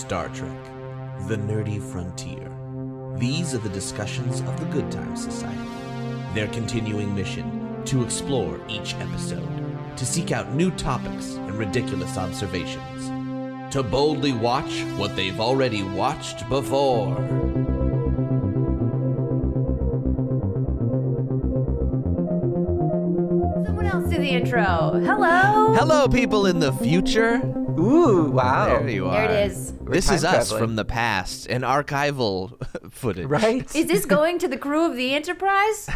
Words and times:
Star 0.00 0.30
Trek 0.30 0.64
The 1.28 1.36
Nerdy 1.36 1.78
Frontier. 1.78 2.50
These 3.18 3.54
are 3.54 3.58
the 3.58 3.68
discussions 3.68 4.40
of 4.40 4.58
the 4.58 4.64
Good 4.72 4.90
Times 4.90 5.22
Society. 5.22 5.60
Their 6.32 6.48
continuing 6.48 7.14
mission 7.14 7.82
to 7.84 8.02
explore 8.02 8.58
each 8.66 8.94
episode, 8.94 9.46
to 9.98 10.06
seek 10.06 10.32
out 10.32 10.54
new 10.54 10.70
topics 10.70 11.34
and 11.34 11.54
ridiculous 11.54 12.16
observations, 12.16 13.08
to 13.74 13.82
boldly 13.82 14.32
watch 14.32 14.84
what 14.96 15.14
they've 15.16 15.38
already 15.38 15.82
watched 15.82 16.48
before. 16.48 17.14
Someone 23.66 23.84
else 23.84 24.08
do 24.08 24.16
the 24.16 24.30
intro. 24.30 24.98
Hello. 25.04 25.74
Hello, 25.74 26.08
people 26.08 26.46
in 26.46 26.58
the 26.58 26.72
future. 26.72 27.59
Ooh, 27.78 28.30
wow. 28.30 28.66
There 28.80 28.88
you 28.88 29.06
are. 29.08 29.28
There 29.28 29.30
it 29.46 29.50
is. 29.50 29.72
We're 29.80 29.92
This 29.94 30.06
time 30.06 30.14
is 30.16 30.24
us 30.24 30.48
traveling. 30.48 30.68
from 30.68 30.76
the 30.76 30.84
past, 30.84 31.46
an 31.46 31.62
archival 31.62 32.56
footage. 32.92 33.26
Right? 33.26 33.64
Is 33.74 33.86
this 33.86 34.04
going 34.06 34.38
to 34.40 34.48
the 34.48 34.56
crew 34.58 34.86
of 34.86 34.96
the 34.96 35.14
Enterprise? 35.14 35.88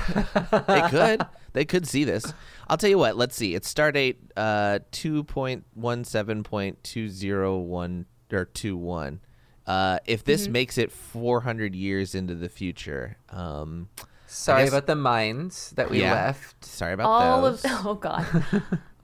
they 0.66 0.82
could. 0.90 1.22
They 1.52 1.64
could 1.64 1.86
see 1.86 2.04
this. 2.04 2.32
I'll 2.68 2.76
tell 2.76 2.90
you 2.90 2.98
what. 2.98 3.16
Let's 3.16 3.36
see. 3.36 3.54
It's 3.54 3.72
stardate 3.72 4.16
uh, 4.36 4.80
two 4.90 5.24
point 5.24 5.64
one 5.74 6.04
seven 6.04 6.42
point 6.42 6.82
two 6.82 7.08
zero 7.08 7.58
one 7.58 8.06
or 8.32 8.44
two 8.46 8.76
one. 8.76 9.20
Uh, 9.66 9.98
if 10.06 10.20
Mm-hmm. 10.20 10.30
this 10.30 10.48
makes 10.48 10.78
it 10.78 10.90
four 10.92 11.40
hundred 11.40 11.74
years 11.74 12.14
into 12.14 12.34
the 12.34 12.48
future, 12.48 13.16
um, 13.30 13.88
Sorry 14.26 14.64
guess- 14.64 14.72
about 14.72 14.86
the 14.86 14.96
mines 14.96 15.70
that 15.76 15.90
we 15.90 16.00
yeah. 16.00 16.12
left. 16.12 16.64
Sorry 16.64 16.92
about 16.92 17.06
all 17.06 17.42
those. 17.42 17.64
of 17.64 17.70
oh 17.86 17.94
god, 17.94 18.26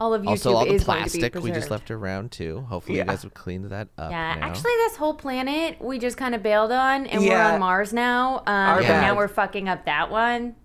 all 0.00 0.14
of 0.14 0.22
YouTube 0.22 0.28
also, 0.28 0.54
all 0.54 0.64
the 0.64 0.72
is 0.74 0.82
going 0.84 0.98
to 0.98 1.04
be 1.04 1.20
plastic 1.20 1.34
we 1.36 1.50
just 1.50 1.52
preserved. 1.68 1.70
left 1.70 1.90
around 1.90 2.32
too. 2.32 2.62
Hopefully, 2.68 2.96
Yeah. 2.98 3.04
you 3.04 3.08
guys 3.10 3.22
have 3.22 3.34
cleaned 3.34 3.66
that 3.70 3.88
up. 3.98 4.10
Yeah, 4.10 4.34
now. 4.34 4.46
actually, 4.46 4.72
this 4.78 4.96
whole 4.96 5.14
planet 5.14 5.80
we 5.80 5.98
just 5.98 6.16
kind 6.16 6.34
of 6.34 6.42
bailed 6.42 6.72
on, 6.72 7.06
and 7.06 7.22
we're 7.22 7.38
on 7.38 7.60
Mars 7.60 7.92
now. 7.92 8.38
Um, 8.38 8.42
Our 8.46 8.78
and 8.78 8.88
bad. 8.88 9.00
now 9.02 9.16
we're 9.16 9.28
fucking 9.28 9.68
up 9.68 9.84
that 9.84 10.10
one. 10.10 10.56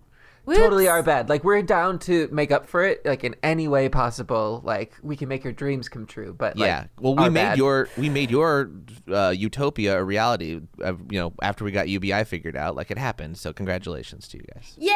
Totally 0.45 0.83
Whoops. 0.83 0.91
our 0.91 1.03
bad. 1.03 1.29
Like 1.29 1.43
we're 1.43 1.61
down 1.61 1.99
to 1.99 2.29
make 2.31 2.51
up 2.51 2.67
for 2.67 2.83
it, 2.83 3.05
like 3.05 3.23
in 3.23 3.35
any 3.41 3.67
way 3.67 3.89
possible. 3.89 4.61
Like 4.63 4.93
we 5.01 5.15
can 5.15 5.27
make 5.27 5.43
your 5.43 5.53
dreams 5.53 5.89
come 5.89 6.05
true. 6.05 6.33
But 6.37 6.57
like, 6.57 6.67
yeah. 6.67 6.85
Well, 6.99 7.15
we 7.15 7.29
made 7.29 7.41
bad. 7.41 7.57
your 7.57 7.89
we 7.97 8.09
made 8.09 8.29
your 8.29 8.71
uh, 9.11 9.29
utopia 9.35 9.99
a 9.99 10.03
reality. 10.03 10.61
Uh, 10.83 10.93
you 11.09 11.19
know, 11.19 11.33
after 11.41 11.63
we 11.63 11.71
got 11.71 11.89
UBI 11.89 12.23
figured 12.25 12.55
out, 12.55 12.75
like 12.75 12.91
it 12.91 12.97
happened. 12.97 13.37
So 13.37 13.53
congratulations 13.53 14.27
to 14.29 14.37
you 14.37 14.43
guys. 14.53 14.75
Yay! 14.77 14.89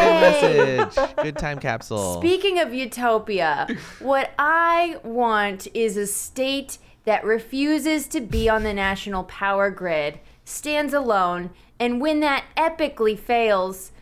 Good 0.00 0.20
message. 0.20 1.16
Good 1.22 1.38
time 1.38 1.58
capsule. 1.58 2.20
Speaking 2.20 2.58
of 2.58 2.74
utopia, 2.74 3.66
what 4.00 4.32
I 4.38 4.98
want 5.02 5.68
is 5.74 5.96
a 5.96 6.06
state 6.06 6.78
that 7.04 7.24
refuses 7.24 8.08
to 8.08 8.20
be 8.20 8.48
on 8.48 8.64
the 8.64 8.74
national 8.74 9.24
power 9.24 9.70
grid, 9.70 10.20
stands 10.44 10.92
alone, 10.92 11.50
and 11.78 12.00
when 12.00 12.20
that 12.20 12.44
epically 12.56 13.18
fails, 13.18 13.92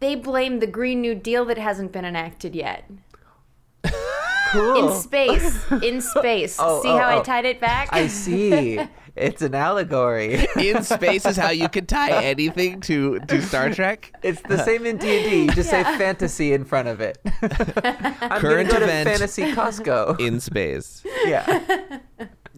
they 0.00 0.14
blame 0.14 0.60
the 0.60 0.66
Green 0.66 1.00
New 1.00 1.14
Deal 1.14 1.44
that 1.46 1.58
hasn't 1.58 1.92
been 1.92 2.04
enacted 2.04 2.54
yet. 2.54 2.84
cool. 4.52 4.90
In 4.90 5.00
space. 5.00 5.72
In 5.82 6.00
space. 6.16 6.56
Oh, 6.60 6.82
See 6.82 6.88
oh, 6.88 6.96
how 6.98 7.06
I 7.06 7.18
oh. 7.18 7.22
tied 7.22 7.44
it 7.44 7.60
back? 7.60 7.88
I 7.92 8.06
see. 8.06 8.78
it's 9.16 9.42
an 9.42 9.54
allegory. 9.54 10.46
in 10.56 10.82
space 10.84 11.26
is 11.26 11.36
how 11.36 11.50
you 11.50 11.68
can 11.68 11.86
tie 11.86 12.22
anything 12.22 12.80
to 12.82 13.18
to 13.20 13.42
Star 13.42 13.70
Trek. 13.70 14.12
It's 14.22 14.40
the 14.42 14.62
same 14.64 14.86
in 14.86 14.96
D 14.98 15.16
and 15.16 15.30
D. 15.30 15.42
You 15.44 15.50
just 15.50 15.70
say 15.70 15.82
fantasy 15.82 16.52
in 16.52 16.64
front 16.64 16.88
of 16.88 17.00
it. 17.00 17.18
I'm 17.42 18.40
Current 18.40 18.70
go 18.70 18.76
event. 18.76 19.08
to 19.08 19.12
Fantasy 19.12 19.42
Costco. 19.52 20.20
In 20.20 20.40
space. 20.40 21.04
yeah. 21.26 21.98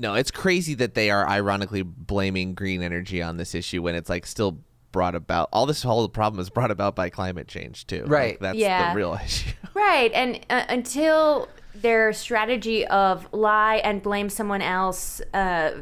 No, 0.01 0.15
it's 0.15 0.31
crazy 0.31 0.73
that 0.75 0.95
they 0.95 1.11
are 1.11 1.29
ironically 1.29 1.83
blaming 1.83 2.55
green 2.55 2.83
energy 2.83 3.23
on 3.23 3.37
this 3.37 3.55
issue 3.55 3.83
when 3.83 3.95
it's 3.95 4.09
like 4.09 4.25
still 4.27 4.59
brought 4.93 5.15
about. 5.15 5.51
All 5.53 5.67
this 5.67 5.83
whole 5.83 6.09
problem 6.09 6.41
is 6.41 6.49
brought 6.49 6.71
about 6.71 6.97
by 6.97 7.11
climate 7.11 7.47
change 7.49 7.87
too. 7.87 8.01
Like, 8.03 8.11
Right. 8.11 8.41
that's 8.41 8.59
Yeah. 8.59 8.91
the 8.93 8.97
real 8.97 9.15
issue. 9.25 9.51
Right, 9.75 10.11
and 10.15 10.41
uh, 10.49 10.65
until 10.71 11.49
their 11.75 12.13
strategy 12.15 12.87
of 12.87 13.29
lie 13.33 13.77
and 13.77 14.03
blame 14.03 14.31
someone 14.31 14.63
else 14.63 15.21
uh, 15.35 15.73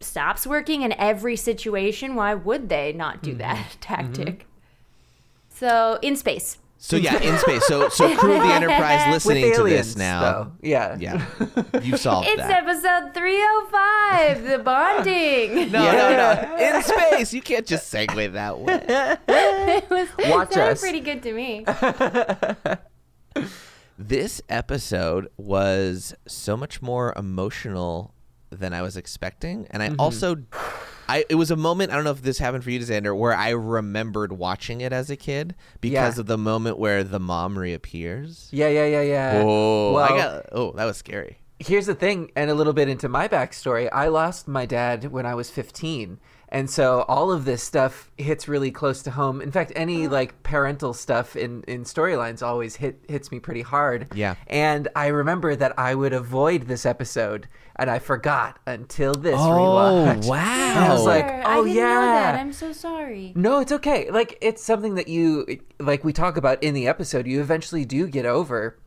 stops 0.00 0.46
working 0.46 0.82
in 0.82 0.92
every 0.92 1.34
situation, 1.36 2.14
why 2.14 2.34
would 2.34 2.68
they 2.68 2.92
not 2.92 3.22
do 3.22 3.34
that 3.36 3.76
tactic? 3.80 4.46
So, 5.48 5.98
in 6.02 6.14
space. 6.16 6.58
So 6.86 6.96
yeah, 6.96 7.18
in 7.18 7.38
space. 7.38 7.66
So 7.66 7.88
so 7.88 8.14
crew 8.14 8.34
of 8.36 8.42
the 8.42 8.52
Enterprise 8.52 9.06
With 9.06 9.14
listening 9.24 9.54
to 9.54 9.62
this 9.62 9.96
now. 9.96 10.20
though. 10.20 10.52
Yeah. 10.60 10.96
Yeah, 11.00 11.24
you 11.82 11.96
solved 11.96 12.28
It's 12.28 12.36
that. 12.36 12.62
episode 12.68 13.14
305, 13.14 14.44
the 14.44 14.58
bonding. 14.58 15.72
no, 15.72 15.92
no, 15.92 16.12
no. 16.14 16.56
In 16.58 16.82
space, 16.82 17.32
you 17.32 17.40
can't 17.40 17.66
just 17.66 17.90
segue 17.90 18.32
that 18.34 18.58
way. 18.60 18.84
it 18.86 19.88
was 19.88 20.08
Watch 20.28 20.56
us. 20.58 20.80
pretty 20.82 21.00
good 21.00 21.22
to 21.22 21.32
me. 21.32 21.64
This 23.98 24.42
episode 24.50 25.28
was 25.38 26.14
so 26.26 26.54
much 26.56 26.82
more 26.82 27.14
emotional 27.16 28.12
than 28.50 28.74
I 28.74 28.82
was 28.82 28.96
expecting, 28.98 29.66
and 29.70 29.82
I 29.82 29.88
Mm-hmm. 29.88 30.00
also, 30.00 30.36
I 31.08 31.24
it 31.28 31.34
was 31.36 31.50
a 31.50 31.56
moment. 31.56 31.92
I 31.92 31.94
don't 31.96 32.04
know 32.04 32.10
if 32.10 32.22
this 32.22 32.38
happened 32.38 32.64
for 32.64 32.70
you, 32.70 32.80
Xander, 32.80 33.16
where 33.16 33.34
I 33.34 33.50
remembered 33.50 34.32
watching 34.32 34.80
it 34.80 34.92
as 34.92 35.10
a 35.10 35.16
kid 35.16 35.54
because 35.80 36.16
Yeah. 36.16 36.20
of 36.20 36.26
the 36.26 36.38
moment 36.38 36.78
where 36.78 37.04
the 37.04 37.20
mom 37.20 37.58
reappears. 37.58 38.48
Yeah, 38.52 38.68
yeah, 38.68 38.86
yeah, 38.86 39.02
yeah. 39.02 39.42
Oh, 39.44 39.96
I 39.96 40.08
got. 40.08 40.46
Oh, 40.52 40.72
that 40.72 40.84
was 40.84 40.96
scary. 40.96 41.38
here's 41.60 41.86
the 41.86 41.94
thing, 41.94 42.30
and 42.36 42.50
a 42.50 42.54
little 42.54 42.72
bit 42.72 42.88
into 42.88 43.08
my 43.08 43.26
backstory. 43.28 43.88
I 43.92 44.08
lost 44.08 44.46
my 44.48 44.66
dad 44.66 45.10
when 45.12 45.24
I 45.24 45.34
was 45.34 45.50
15. 45.50 46.18
And 46.50 46.68
so 46.70 47.02
all 47.08 47.32
of 47.32 47.44
this 47.46 47.62
stuff 47.64 48.10
hits 48.16 48.46
really 48.48 48.70
close 48.70 49.02
to 49.02 49.10
home. 49.12 49.40
In 49.40 49.50
fact, 49.50 49.72
any 49.74 50.06
like 50.06 50.42
parental 50.44 50.92
stuff 50.94 51.34
in, 51.36 51.62
in 51.66 51.82
storylines 51.84 52.46
always 52.46 52.76
hit 52.76 53.04
hits 53.08 53.32
me 53.32 53.40
pretty 53.40 53.62
hard. 53.62 54.08
Yeah. 54.14 54.34
And 54.46 54.86
I 54.94 55.06
remember 55.08 55.56
that 55.56 55.76
I 55.78 55.94
would 55.96 56.12
avoid 56.12 56.62
this 56.68 56.86
episode, 56.86 57.48
and 57.76 57.90
I 57.90 57.98
forgot 57.98 58.58
until 58.66 59.12
this 59.14 59.34
Oh, 59.38 59.48
rewatch. 60.16 60.26
wow. 60.28 60.36
And 60.38 60.78
I 60.84 60.92
was 60.92 61.04
like, 61.04 61.26
Sure, 61.26 61.42
oh 61.44 61.50
I 61.50 61.56
didn't 61.64 61.76
yeah. 61.76 61.82
know 61.84 62.00
that. 62.00 62.34
I'm 62.40 62.52
so 62.52 62.72
sorry. 62.72 63.32
No, 63.34 63.60
it's 63.60 63.72
okay. 63.72 64.10
Like 64.10 64.38
it's 64.40 64.62
something 64.62 64.94
that 64.96 65.08
you 65.08 65.60
like 65.80 66.04
we 66.04 66.12
talk 66.12 66.36
about 66.36 66.62
in 66.62 66.74
the 66.74 66.86
episode, 66.86 67.26
you 67.26 67.40
eventually 67.40 67.84
do 67.84 68.06
get 68.06 68.26
over 68.26 68.78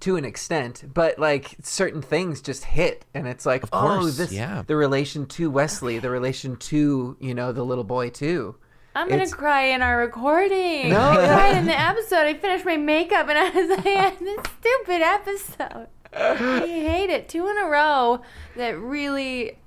to 0.00 0.16
an 0.16 0.24
extent, 0.26 0.84
but 0.92 1.18
like 1.18 1.56
certain 1.62 2.02
things 2.02 2.42
just 2.42 2.64
hit 2.64 3.04
and 3.14 3.26
it's 3.26 3.46
like, 3.46 3.64
oh, 3.72 3.98
course, 4.00 4.16
this 4.18 4.32
yeah. 4.32 4.62
the 4.66 4.76
relation 4.76 5.24
to 5.26 5.50
Wesley, 5.50 5.98
the 5.98 6.10
relation 6.10 6.56
to, 6.56 7.16
you 7.18 7.34
know, 7.34 7.50
the 7.52 7.64
little 7.64 7.84
boy 7.84 8.10
too. 8.10 8.56
I'm 8.94 9.08
gonna 9.08 9.22
It's- 9.24 9.34
cry 9.34 9.62
in 9.64 9.82
our 9.82 9.98
recording. 9.98 10.88
No, 10.90 10.98
I 11.00 11.16
cried 11.26 11.56
in 11.58 11.66
the 11.66 11.78
episode. 11.78 12.24
I 12.26 12.34
finished 12.34 12.64
my 12.64 12.76
makeup 12.78 13.28
and 13.28 13.38
I 13.38 13.50
was 13.50 13.68
like, 13.84 14.18
this 14.20 14.40
stupid 14.58 15.02
episode. 15.02 15.88
I 16.16 16.66
hate 16.66 17.10
it. 17.10 17.28
Two 17.28 17.48
in 17.48 17.58
a 17.58 17.66
row 17.66 18.22
that 18.56 18.78
really 18.78 19.58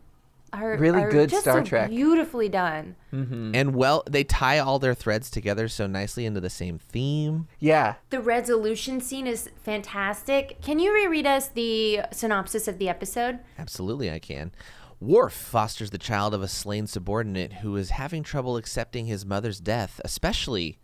are 0.51 0.77
Really 0.77 1.01
are 1.01 1.11
good 1.11 1.29
just 1.29 1.43
Star 1.43 1.59
so 1.59 1.63
Trek. 1.63 1.89
Beautifully 1.89 2.49
done. 2.49 2.95
Mm-hmm. 3.13 3.51
And 3.53 3.75
well, 3.75 4.03
they 4.09 4.23
tie 4.23 4.59
all 4.59 4.79
their 4.79 4.93
threads 4.93 5.29
together 5.29 5.67
so 5.67 5.87
nicely 5.87 6.25
into 6.25 6.41
the 6.41 6.49
same 6.49 6.79
theme. 6.79 7.47
Yeah. 7.59 7.95
The 8.09 8.19
resolution 8.19 9.01
scene 9.01 9.27
is 9.27 9.49
fantastic. 9.63 10.61
Can 10.61 10.79
you 10.79 10.93
reread 10.93 11.27
us 11.27 11.47
the 11.49 12.01
synopsis 12.11 12.67
of 12.67 12.77
the 12.77 12.89
episode? 12.89 13.39
Absolutely, 13.57 14.09
I 14.11 14.19
can. 14.19 14.51
Worf 14.99 15.33
fosters 15.33 15.91
the 15.91 15.97
child 15.97 16.33
of 16.33 16.41
a 16.41 16.47
slain 16.47 16.85
subordinate 16.87 17.53
who 17.53 17.75
is 17.77 17.91
having 17.91 18.23
trouble 18.23 18.57
accepting 18.57 19.05
his 19.05 19.25
mother's 19.25 19.59
death, 19.59 20.01
especially 20.03 20.79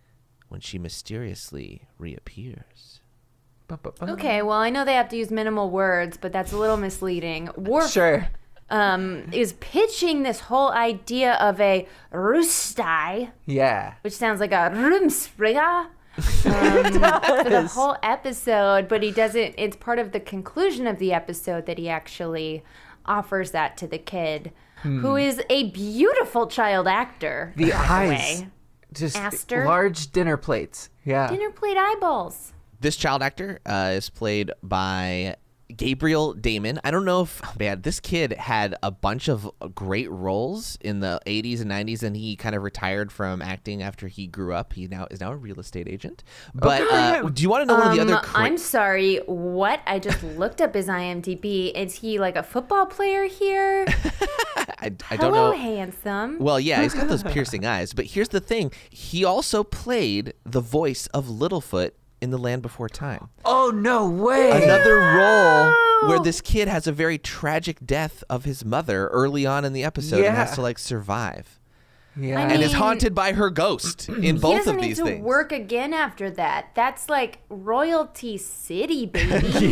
when 0.48 0.62
she 0.62 0.78
mysteriously 0.78 1.88
reappears. 1.98 2.95
Okay, 4.02 4.42
well, 4.42 4.60
I 4.60 4.70
know 4.70 4.86
they 4.86 4.94
have 4.94 5.10
to 5.10 5.18
use 5.18 5.32
minimal 5.32 5.70
words, 5.70 6.18
but 6.18 6.32
that's 6.32 6.52
a 6.54 6.58
little 6.58 6.78
misleading. 6.78 7.50
Worf 7.58 7.90
Sure. 7.92 8.28
um, 8.70 9.28
is 9.32 9.54
pitching 9.54 10.24
this 10.24 10.40
whole 10.42 10.72
idea 10.72 11.34
of 11.36 11.60
a 11.60 11.88
R'uustai, 12.14 13.32
Yeah. 13.46 13.94
which 14.02 14.14
sounds 14.14 14.40
like 14.40 14.52
a 14.52 14.72
Rumspringa. 14.74 15.88
Um, 16.46 16.84
for 17.44 17.50
the 17.50 17.68
whole 17.74 17.98
episode, 18.02 18.88
but 18.88 19.04
he 19.04 19.12
doesn't. 19.12 19.56
It's 19.58 19.76
part 19.76 20.00
of 20.00 20.14
the 20.14 20.22
conclusion 20.22 20.88
of 20.88 20.98
the 20.98 21.12
episode 21.12 21.66
that 21.66 21.78
he 21.78 21.90
actually 21.90 22.64
offers 23.06 23.52
that 23.52 23.76
to 23.78 23.88
the 23.88 23.98
kid, 23.98 24.54
who 24.84 25.18
is 25.18 25.42
a 25.50 25.72
beautiful 25.72 26.48
child 26.48 26.88
actor. 26.88 27.52
Hmm. 27.56 27.64
The 27.64 27.74
eyes. 27.74 28.10
way. 28.10 28.48
Just 28.94 29.18
Aster? 29.18 29.66
large 29.66 30.12
dinner 30.14 30.38
plates. 30.38 30.90
Yeah. 31.04 31.28
Dinner 31.28 31.50
plate 31.52 31.76
eyeballs. 31.78 32.54
This 32.80 32.96
child 32.96 33.22
actor 33.22 33.60
uh, 33.66 33.94
is 33.96 34.10
played 34.10 34.52
by 34.62 35.36
Gabriel 35.76 36.34
Damon. 36.34 36.80
I 36.84 36.92
don't 36.92 37.06
know 37.06 37.22
if 37.24 37.42
oh, 37.44 37.54
man, 37.60 37.82
this 37.82 38.00
kid 38.00 38.34
had 38.34 38.76
a 38.84 38.92
bunch 38.92 39.28
of 39.28 39.50
great 39.74 40.12
roles 40.12 40.78
in 40.82 41.00
the 41.00 41.20
80s 41.26 41.62
and 41.62 41.72
90s, 41.72 42.04
and 42.04 42.16
he 42.16 42.36
kind 42.36 42.54
of 42.56 42.62
retired 42.62 43.12
from 43.12 43.42
acting 43.42 43.82
after 43.82 44.08
he 44.08 44.28
grew 44.28 44.54
up. 44.54 44.74
He 44.74 44.88
now 44.88 45.08
is 45.10 45.22
now 45.22 45.32
a 45.32 45.36
real 45.36 45.60
estate 45.60 45.88
agent. 45.88 46.24
But 46.54 46.82
uh, 46.92 47.24
do 47.30 47.42
you 47.42 47.50
want 47.50 47.62
to 47.64 47.66
know 47.66 47.80
one 47.80 47.88
of 47.88 47.96
the 47.96 48.02
Um, 48.02 48.10
other? 48.12 48.22
cra- 48.28 48.44
I'm 48.44 48.58
sorry. 48.60 49.18
What? 49.26 49.80
I 49.88 49.98
just 49.98 50.22
looked 50.38 50.62
up 50.62 50.76
his 50.76 50.88
IMDb. 50.88 51.72
Is 51.74 51.96
he 51.96 52.20
like 52.20 52.36
a 52.36 52.44
football 52.44 52.86
player 52.86 53.24
here? 53.24 53.86
I, 54.78 54.86
I 54.86 54.90
don't 54.90 55.34
Hello, 55.34 55.52
know. 55.52 55.58
handsome. 55.58 56.38
Well, 56.38 56.60
yeah, 56.60 56.84
he's 56.84 56.94
got 56.94 57.08
those 57.08 57.24
piercing 57.34 57.66
eyes. 57.66 57.94
But 57.94 58.06
here's 58.06 58.30
the 58.30 58.40
thing: 58.40 58.72
he 58.92 59.26
also 59.26 59.64
played 59.64 60.34
the 60.46 60.62
voice 60.62 61.08
of 61.08 61.26
Littlefoot 61.26 61.92
in 62.26 62.32
The 62.32 62.38
Land 62.40 62.62
Before 62.64 62.90
Time. 62.90 63.30
Oh 63.46 63.72
no 63.74 64.10
way! 64.10 64.50
Another 64.52 64.96
role 64.98 66.10
where 66.10 66.20
this 66.20 66.42
kid 66.42 66.68
has 66.68 66.88
a 66.88 66.92
very 66.92 67.18
tragic 67.18 67.78
death 67.86 68.24
of 68.30 68.44
his 68.44 68.66
mother 68.66 69.08
early 69.10 69.46
on 69.46 69.64
in 69.64 69.72
the 69.74 69.84
episode 69.86 70.26
and 70.26 70.36
has 70.36 70.56
to 70.56 70.62
like 70.62 70.78
survive. 70.80 71.60
yeah. 72.20 72.40
I 72.40 72.44
and 72.54 72.62
is 72.64 72.72
mean- 72.72 72.82
haunted 72.82 73.14
by 73.16 73.34
her 73.34 73.50
ghost 73.50 74.10
in 74.10 74.22
he 74.24 74.32
both 74.34 74.58
doesn't 74.58 74.76
of 74.76 74.82
need 74.82 74.88
these 74.90 74.98
to 74.98 75.04
things. 75.06 75.24
work 75.24 75.52
again 75.52 75.94
after 75.94 76.30
that. 76.32 76.72
That's 76.74 77.08
like 77.10 77.40
royalty 77.50 78.38
city, 78.38 79.06
baby. 79.14 79.72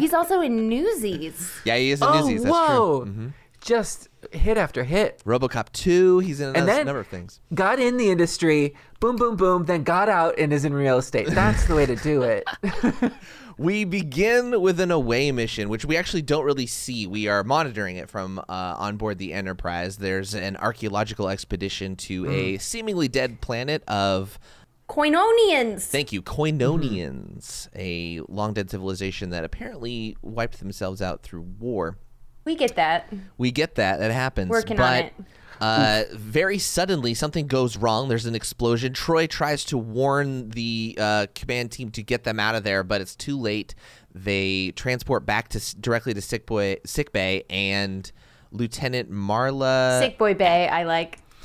He's 0.00 0.14
also 0.14 0.40
in 0.40 0.68
Newsies. 0.68 1.50
Yeah, 1.64 1.76
he 1.76 1.90
is 1.90 2.00
in 2.00 2.08
oh 2.08 2.20
Newsies. 2.20 2.42
That's 2.44 2.54
whoa! 2.54 3.02
true. 3.04 3.12
hmm 3.12 3.28
Just 3.64 4.08
hit 4.30 4.58
after 4.58 4.84
hit. 4.84 5.22
RoboCop 5.24 5.72
2, 5.72 6.18
he's 6.18 6.38
in 6.38 6.54
a 6.54 6.58
And 6.58 6.68
then- 6.68 6.84
number 6.84 7.00
of 7.00 7.06
things. 7.06 7.40
Got 7.54 7.78
in 7.80 7.96
the 7.96 8.10
industry, 8.10 8.74
boom, 9.00 9.16
boom, 9.16 9.36
boom. 9.36 9.64
Then 9.64 9.84
got 9.84 10.10
out 10.10 10.38
and 10.38 10.52
is 10.52 10.66
in 10.66 10.74
real 10.74 10.98
estate. 10.98 11.28
That's 11.28 11.66
the 11.66 11.74
way 11.74 11.86
to 11.86 11.96
do 11.96 12.22
it. 12.22 12.44
We 13.56 13.84
begin 13.84 14.60
with 14.60 14.80
an 14.80 14.90
away 14.90 15.30
mission, 15.30 15.68
which 15.68 15.84
we 15.84 15.96
actually 15.96 16.22
don't 16.22 16.44
really 16.44 16.66
see. 16.66 17.06
We 17.06 17.28
are 17.28 17.44
monitoring 17.44 17.94
it 17.98 18.10
from 18.10 18.40
uh, 18.40 18.42
on 18.48 18.96
board 18.96 19.18
the 19.18 19.32
Enterprise. 19.32 19.98
There's 19.98 20.34
an 20.34 20.56
archaeological 20.56 21.28
expedition 21.28 21.94
to 21.94 22.28
a 22.28 22.58
seemingly 22.58 23.06
dead 23.06 23.40
planet 23.40 23.84
of 23.86 24.40
Koinonians. 24.88 25.82
Thank 25.84 26.10
you. 26.12 26.20
Koinonians, 26.20 27.68
a 27.76 28.22
long 28.28 28.54
dead 28.54 28.70
civilization 28.70 29.30
that 29.30 29.44
apparently 29.44 30.16
wiped 30.20 30.58
themselves 30.58 31.00
out 31.00 31.22
through 31.22 31.42
war. 31.42 31.96
We 32.44 32.54
get 32.54 32.76
that. 32.76 33.12
We 33.38 33.50
get 33.50 33.76
that. 33.76 33.98
That 33.98 34.10
happens. 34.10 34.50
Working 34.50 34.76
but, 34.76 34.82
on 34.82 34.94
it. 35.04 35.14
Uh, 35.60 36.02
very 36.12 36.58
suddenly, 36.58 37.14
something 37.14 37.46
goes 37.46 37.76
wrong. 37.76 38.08
There's 38.08 38.26
an 38.26 38.34
explosion. 38.34 38.92
Troi 38.92 39.28
tries 39.28 39.64
to 39.66 39.78
warn 39.78 40.50
the 40.50 40.96
uh, 41.00 41.26
command 41.34 41.72
team 41.72 41.90
to 41.92 42.02
get 42.02 42.24
them 42.24 42.38
out 42.40 42.54
of 42.54 42.64
there, 42.64 42.82
but 42.82 43.00
it's 43.00 43.16
too 43.16 43.38
late. 43.38 43.74
They 44.14 44.72
transport 44.72 45.24
back 45.24 45.48
to 45.50 45.80
directly 45.80 46.12
to 46.14 46.20
sick 46.20 46.46
boy 46.46 46.76
sick 46.84 47.12
bay, 47.12 47.44
and 47.48 48.10
Lieutenant 48.50 49.10
Marla. 49.10 50.00
Sick 50.00 50.18
boy 50.18 50.34
Bay, 50.34 50.68
I 50.68 50.84
like. 50.84 51.18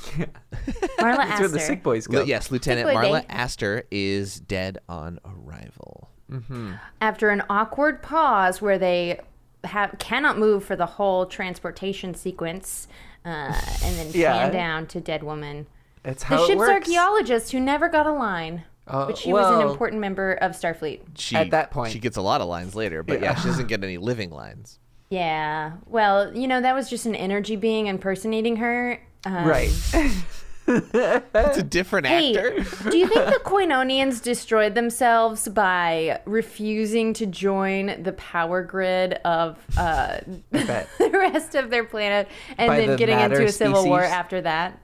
Marla 0.98 1.16
That's 1.16 1.40
where 1.40 1.48
the 1.48 1.60
sick 1.60 1.82
boys 1.82 2.08
Lu- 2.08 2.20
go. 2.20 2.24
yes, 2.24 2.50
Lieutenant 2.50 2.88
Marla 2.88 3.20
Bay. 3.20 3.26
Aster 3.28 3.84
is 3.90 4.40
dead 4.40 4.78
on 4.88 5.18
arrival. 5.24 6.08
After 7.00 7.30
an 7.30 7.42
awkward 7.50 8.02
pause 8.02 8.62
where 8.62 8.78
they 8.78 9.20
have 9.64 9.96
cannot 9.98 10.38
move 10.38 10.64
for 10.64 10.76
the 10.76 10.86
whole 10.86 11.26
transportation 11.26 12.14
sequence, 12.14 12.88
uh, 13.24 13.28
and 13.84 13.96
then 13.96 14.08
Yeah. 14.12 14.32
pan 14.32 14.52
down 14.52 14.86
to 14.88 15.00
dead 15.00 15.22
woman. 15.22 15.66
That's 16.02 16.22
The 16.22 16.26
how 16.36 16.44
it 16.44 16.46
ship's 16.46 16.58
works. 16.58 16.70
archaeologist 16.72 17.52
who 17.52 17.60
never 17.60 17.88
got 17.88 18.06
a 18.06 18.12
line, 18.12 18.64
Uh, 18.86 19.06
but 19.06 19.18
she 19.18 19.32
was 19.32 19.46
an 19.54 19.60
important 19.68 20.00
member 20.00 20.32
of 20.32 20.52
Starfleet. 20.52 21.00
She, 21.16 21.36
At 21.36 21.50
that 21.50 21.70
point. 21.70 21.92
she 21.92 21.98
gets 21.98 22.16
a 22.16 22.22
lot 22.22 22.40
of 22.40 22.48
lines 22.48 22.74
later, 22.74 23.02
but 23.02 23.20
yeah, 23.20 23.30
Yeah. 23.30 23.34
she 23.36 23.48
doesn't 23.48 23.66
get 23.68 23.84
any 23.84 23.98
living 23.98 24.30
lines. 24.30 24.78
Yeah. 25.10 25.72
Well, 25.86 26.34
you 26.34 26.48
know, 26.48 26.60
that 26.60 26.74
was 26.74 26.88
just 26.88 27.04
an 27.06 27.14
energy 27.14 27.56
being 27.56 27.86
impersonating 27.88 28.56
her. 28.56 29.00
Um, 29.26 29.44
Right. 29.46 29.70
It's 30.70 31.58
a 31.58 31.62
different 31.62 32.06
Hey, 32.06 32.36
actor. 32.36 32.90
do 32.90 32.96
you 32.96 33.06
think 33.08 33.26
the 33.26 33.40
Koinonians 33.44 34.22
destroyed 34.22 34.74
themselves 34.74 35.48
by 35.48 36.20
refusing 36.24 37.12
to 37.14 37.26
join 37.26 38.02
the 38.02 38.12
power 38.12 38.62
grid 38.62 39.14
of 39.24 39.58
uh, 39.76 40.20
the 40.50 41.10
rest 41.12 41.54
of 41.54 41.70
their 41.70 41.84
planet 41.84 42.28
and 42.58 42.68
By 42.68 42.76
then 42.76 42.88
the 42.90 42.96
getting 42.96 43.18
into 43.18 43.44
a 43.44 43.52
civil 43.52 43.84
war 43.86 44.02
after 44.02 44.40
that? 44.42 44.80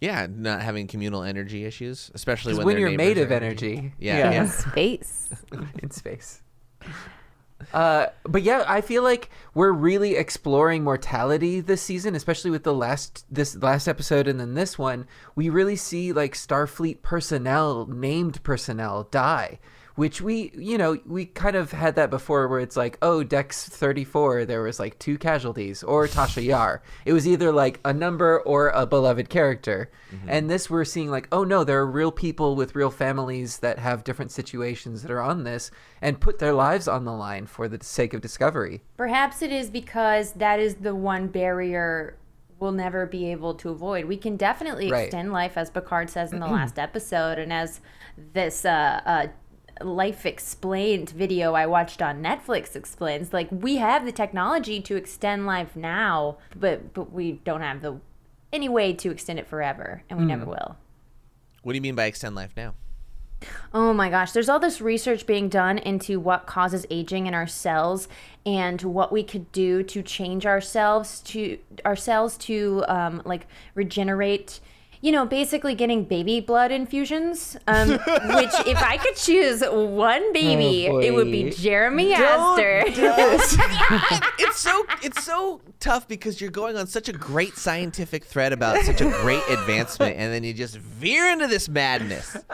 Yeah, 0.00 0.26
not 0.30 0.62
having 0.62 0.86
communal 0.86 1.22
energy 1.22 1.64
issues, 1.64 2.10
especially 2.14 2.54
when, 2.54 2.66
when 2.66 2.78
you're 2.78 2.90
made 2.90 3.18
of 3.18 3.30
are 3.30 3.34
energy. 3.34 3.92
Yeah, 3.98 4.30
yeah. 4.30 4.46
Space. 4.46 5.30
in 5.82 5.90
space. 5.90 6.42
Uh, 7.72 8.06
but 8.24 8.42
yeah, 8.42 8.64
I 8.66 8.80
feel 8.80 9.02
like 9.02 9.30
we're 9.54 9.72
really 9.72 10.16
exploring 10.16 10.84
mortality 10.84 11.60
this 11.60 11.82
season, 11.82 12.14
especially 12.14 12.50
with 12.50 12.64
the 12.64 12.74
last 12.74 13.26
this 13.30 13.56
last 13.56 13.88
episode 13.88 14.26
and 14.26 14.40
then 14.40 14.54
this 14.54 14.78
one. 14.78 15.06
We 15.34 15.50
really 15.50 15.76
see 15.76 16.12
like 16.12 16.34
Starfleet 16.34 17.02
personnel, 17.02 17.86
named 17.86 18.42
personnel, 18.42 19.04
die. 19.10 19.58
Which 19.98 20.20
we, 20.22 20.52
you 20.54 20.78
know, 20.78 20.96
we 21.06 21.26
kind 21.26 21.56
of 21.56 21.72
had 21.72 21.96
that 21.96 22.08
before, 22.08 22.46
where 22.46 22.60
it's 22.60 22.76
like, 22.76 22.98
oh, 23.02 23.24
Dex 23.24 23.68
thirty 23.68 24.04
four, 24.04 24.44
there 24.44 24.62
was 24.62 24.78
like 24.78 24.96
two 25.00 25.18
casualties, 25.18 25.82
or 25.82 26.06
Tasha 26.06 26.44
Yar. 26.44 26.82
It 27.04 27.12
was 27.12 27.26
either 27.26 27.50
like 27.50 27.80
a 27.84 27.92
number 27.92 28.38
or 28.40 28.68
a 28.68 28.86
beloved 28.86 29.28
character. 29.28 29.90
And 30.28 30.48
this, 30.48 30.70
we're 30.70 30.84
seeing 30.84 31.10
like, 31.10 31.26
oh 31.32 31.42
no, 31.42 31.64
there 31.64 31.80
are 31.80 31.86
real 31.86 32.12
people 32.12 32.54
with 32.54 32.76
real 32.76 32.92
families 32.92 33.58
that 33.58 33.80
have 33.80 34.04
different 34.04 34.30
situations 34.30 35.02
that 35.02 35.10
are 35.10 35.20
on 35.20 35.42
this 35.42 35.72
and 36.00 36.20
put 36.20 36.38
their 36.38 36.52
lives 36.52 36.86
on 36.86 37.04
the 37.04 37.12
line 37.12 37.46
for 37.46 37.66
the 37.68 37.82
sake 37.82 38.14
of 38.14 38.20
discovery. 38.20 38.82
Perhaps 38.96 39.42
it 39.42 39.50
is 39.50 39.68
because 39.68 40.32
that 40.34 40.60
is 40.60 40.76
the 40.76 40.94
one 40.94 41.26
barrier 41.26 42.16
we'll 42.60 42.72
never 42.72 43.04
be 43.06 43.30
able 43.30 43.54
to 43.54 43.68
avoid. 43.70 44.04
We 44.04 44.16
can 44.16 44.36
definitely 44.36 44.90
Right. 44.90 45.06
extend 45.06 45.32
life, 45.32 45.56
as 45.56 45.70
Picard 45.70 46.08
says 46.10 46.32
in 46.32 46.40
the 46.40 46.46
last 46.58 46.78
episode, 46.78 47.38
and 47.38 47.52
as 47.52 47.80
this 48.32 48.64
uh, 48.64 49.00
uh, 49.04 49.26
Life 49.82 50.26
Explained 50.26 51.10
video 51.10 51.54
I 51.54 51.66
watched 51.66 52.02
on 52.02 52.22
Netflix 52.22 52.74
explains. 52.76 53.32
Like 53.32 53.48
we 53.50 53.76
have 53.76 54.04
the 54.04 54.12
technology 54.12 54.80
to 54.82 54.96
extend 54.96 55.46
life 55.46 55.76
now, 55.76 56.38
but 56.56 56.94
but 56.94 57.12
we 57.12 57.32
don't 57.44 57.60
have 57.60 57.82
the 57.82 58.00
any 58.52 58.68
way 58.68 58.92
to 58.94 59.10
extend 59.10 59.38
it 59.38 59.46
forever, 59.46 60.02
and 60.08 60.18
we 60.18 60.24
never 60.24 60.44
will. 60.44 60.76
What 61.62 61.72
do 61.72 61.76
you 61.76 61.82
mean 61.82 61.94
by 61.94 62.06
extend 62.06 62.34
life 62.34 62.52
now? 62.56 62.74
Oh 63.72 63.92
my 63.92 64.08
gosh, 64.10 64.32
there's 64.32 64.48
all 64.48 64.58
this 64.58 64.80
research 64.80 65.26
being 65.26 65.48
done 65.48 65.78
into 65.78 66.18
what 66.18 66.46
causes 66.46 66.86
aging 66.90 67.26
in 67.26 67.34
our 67.34 67.46
cells 67.46 68.08
and 68.44 68.80
what 68.82 69.12
we 69.12 69.22
could 69.22 69.52
do 69.52 69.82
to 69.84 70.02
change 70.02 70.44
ourselves 70.46 71.20
to 71.20 71.58
ourselves 71.84 72.36
to 72.38 72.84
um, 72.88 73.22
like 73.24 73.46
regenerate. 73.74 74.60
You 75.00 75.12
know, 75.12 75.24
basically 75.26 75.74
getting 75.74 76.04
baby 76.04 76.40
blood 76.40 76.70
infusions. 76.72 77.56
Um, 77.66 77.90
which, 77.90 78.00
if 78.66 78.82
I 78.82 78.96
could 79.00 79.14
choose 79.16 79.62
one 79.62 80.32
baby, 80.32 80.88
Oh, 80.90 80.98
it 80.98 81.12
would 81.14 81.30
be. 81.30 81.50
Jeremy 81.50 82.10
Don't 82.10 82.22
Aster. 82.22 82.82
it's 84.38 84.58
so 84.60 84.84
it's 85.02 85.24
so 85.24 85.60
tough 85.80 86.08
because 86.08 86.40
you're 86.40 86.50
going 86.50 86.76
on 86.76 86.86
such 86.86 87.08
a 87.08 87.12
great 87.12 87.56
scientific 87.56 88.24
thread 88.24 88.52
about 88.52 88.82
such 88.84 89.00
a 89.00 89.10
great 89.22 89.42
advancement, 89.48 90.16
and 90.16 90.32
then 90.34 90.42
you 90.44 90.52
just 90.52 90.76
veer 90.76 91.28
into 91.30 91.46
this 91.46 91.68
madness. 91.68 92.36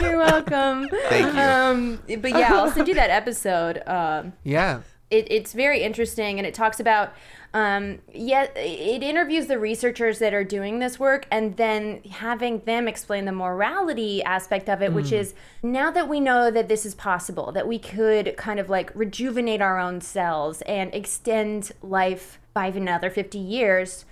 You're 0.00 0.18
welcome. 0.18 0.88
Thank 1.08 1.34
you. 1.34 1.40
Um, 1.40 1.98
but 2.20 2.30
yeah, 2.30 2.54
I'll 2.54 2.70
send 2.70 2.88
you 2.88 2.94
that 2.94 3.10
episode. 3.10 3.82
Um, 3.86 4.32
Yeah. 4.44 4.80
it, 5.10 5.26
it's 5.30 5.52
very 5.52 5.82
interesting 5.82 6.38
and 6.38 6.46
it 6.46 6.54
talks 6.54 6.80
about 6.80 7.12
um, 7.56 7.98
yeah 8.12 8.44
it 8.54 9.02
interviews 9.02 9.46
the 9.46 9.58
researchers 9.58 10.18
that 10.18 10.34
are 10.34 10.44
doing 10.44 10.78
this 10.78 11.00
work 11.00 11.26
and 11.30 11.56
then 11.56 12.02
having 12.10 12.60
them 12.70 12.86
explain 12.86 13.24
the 13.24 13.32
morality 13.32 14.22
aspect 14.22 14.68
of 14.68 14.82
it 14.82 14.92
which 14.92 15.10
is 15.10 15.32
now 15.62 15.90
that 15.90 16.06
we 16.08 16.20
know 16.20 16.50
that 16.50 16.68
this 16.68 16.84
is 16.84 16.94
possible 16.94 17.50
that 17.52 17.66
we 17.66 17.78
could 17.78 18.36
kind 18.36 18.60
of 18.60 18.68
like 18.68 18.88
rejuvenate 18.94 19.62
our 19.62 19.78
own 19.78 20.00
cells 20.00 20.60
and 20.62 20.94
extend 20.94 21.72
life 21.82 22.38
by 22.52 22.66
another 22.66 23.08
50 23.10 23.38
years 23.38 24.04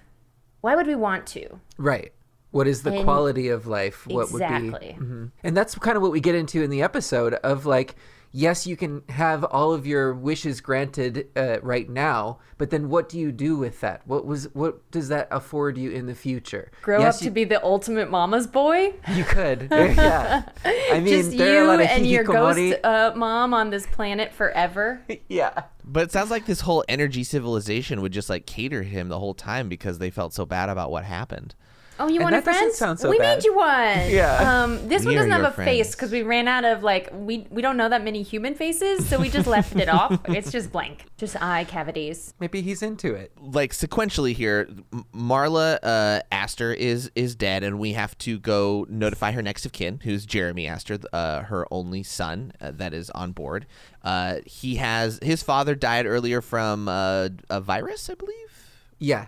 why 0.62 0.74
would 0.74 0.86
we 0.86 0.94
want 0.94 1.26
to 1.26 1.60
Right. 1.76 2.12
What 2.50 2.66
is 2.68 2.82
the 2.84 2.92
And- 2.92 3.04
quality 3.04 3.48
of 3.48 3.66
life? 3.66 4.06
What 4.06 4.30
would 4.32 4.38
be 4.38 4.44
exactly 4.44 4.96
Mhm. 4.98 5.32
And 5.42 5.56
that's 5.56 5.74
kind 5.74 5.96
of 5.96 6.02
what 6.02 6.12
we 6.12 6.20
get 6.20 6.34
into 6.36 6.62
in 6.62 6.70
the 6.70 6.82
episode 6.82 7.34
of 7.34 7.66
like, 7.66 7.96
yes, 8.34 8.66
you 8.66 8.76
can 8.76 9.02
have 9.08 9.44
all 9.44 9.72
of 9.72 9.86
your 9.86 10.12
wishes 10.12 10.60
granted 10.60 11.28
uh, 11.36 11.60
right 11.62 11.88
now, 11.88 12.38
but 12.58 12.70
then 12.70 12.90
what 12.90 13.08
do 13.08 13.18
you 13.18 13.32
do 13.32 13.56
with 13.56 13.80
that? 13.80 14.02
What 14.06 14.26
was 14.26 14.52
what 14.54 14.90
does 14.90 15.08
that 15.08 15.28
afford 15.30 15.78
you 15.78 15.90
in 15.90 16.06
the 16.06 16.14
future? 16.14 16.70
grow 16.82 17.00
yes, 17.00 17.16
up 17.16 17.22
you, 17.22 17.30
to 17.30 17.30
be 17.30 17.44
the 17.44 17.64
ultimate 17.64 18.10
mama's 18.10 18.46
boy 18.46 18.94
you 19.12 19.24
could. 19.24 19.68
yeah. 19.70 20.42
I 20.64 21.00
mean, 21.00 21.06
just 21.06 21.38
there 21.38 21.68
are 21.68 21.74
a 21.74 21.84
you 21.84 21.88
and 21.88 22.06
your 22.06 22.24
ghost 22.24 22.84
uh, 22.84 23.12
mom 23.16 23.54
on 23.54 23.70
this 23.70 23.86
planet 23.86 24.34
forever 24.34 25.00
yeah. 25.28 25.64
But 25.84 26.04
it 26.04 26.12
sounds 26.12 26.30
like 26.30 26.46
this 26.46 26.62
whole 26.62 26.84
energy 26.88 27.24
civilization 27.24 28.00
would 28.00 28.12
just 28.12 28.28
like 28.28 28.46
cater 28.46 28.82
him 28.82 29.08
the 29.08 29.18
whole 29.18 29.34
time 29.34 29.68
because 29.68 29.98
they 29.98 30.10
felt 30.10 30.32
so 30.32 30.44
bad 30.44 30.68
about 30.68 30.90
what 30.90 31.04
happened. 31.04 31.54
Oh, 31.98 32.08
you 32.08 32.16
And 32.16 32.24
want 32.24 32.34
a 32.34 32.40
that 32.40 32.44
friend? 32.44 32.72
sound 32.72 32.98
so 32.98 33.08
we 33.08 33.18
bad. 33.18 33.36
made 33.38 33.44
you 33.44 33.54
one. 33.56 34.10
Yeah. 34.10 34.62
Um, 34.64 34.88
this 34.88 35.04
one 35.04 35.10
We 35.10 35.14
are 35.16 35.18
doesn't 35.20 35.30
have 35.30 35.40
your 35.42 35.50
a 35.50 35.52
face 35.52 35.94
because 35.94 36.10
we 36.10 36.22
ran 36.22 36.48
out 36.48 36.64
of 36.64 36.82
like 36.82 37.08
we 37.12 37.46
we 37.50 37.62
don't 37.62 37.76
know 37.76 37.88
that 37.88 38.02
many 38.02 38.22
human 38.22 38.54
faces, 38.54 39.08
so 39.08 39.18
we 39.20 39.28
just 39.30 39.46
left 39.46 39.76
it 39.76 39.88
off. 39.88 40.18
It's 40.28 40.50
just 40.50 40.72
blank, 40.72 41.04
just 41.16 41.40
eye 41.40 41.64
cavities. 41.64 42.34
Maybe 42.40 42.62
he's 42.62 42.82
into 42.82 43.14
it. 43.14 43.30
like 43.40 43.72
sequentially 43.72 44.34
here, 44.34 44.68
Marla 45.14 45.78
uh, 45.82 46.20
Aster 46.32 46.72
is 46.72 47.10
is 47.14 47.34
dead, 47.36 47.62
and 47.62 47.78
we 47.78 47.92
have 47.92 48.16
to 48.18 48.38
go 48.38 48.86
notify 48.88 49.32
her 49.32 49.42
next 49.42 49.64
of 49.66 49.72
kin, 49.72 50.00
who's 50.02 50.26
Jeremy 50.26 50.66
Aster, 50.66 50.98
uh, 51.12 51.42
her 51.42 51.66
only 51.70 52.02
son 52.02 52.52
uh, 52.60 52.72
that 52.72 52.92
is 52.92 53.10
on 53.10 53.32
board. 53.32 53.66
Uh, 54.02 54.36
he 54.44 54.76
has 54.76 55.18
his 55.22 55.42
father 55.42 55.74
died 55.74 56.06
earlier 56.06 56.40
from 56.40 56.88
uh, 56.88 57.28
a 57.48 57.60
virus, 57.60 58.10
I 58.10 58.14
believe, 58.14 58.70
Yeah. 58.98 59.26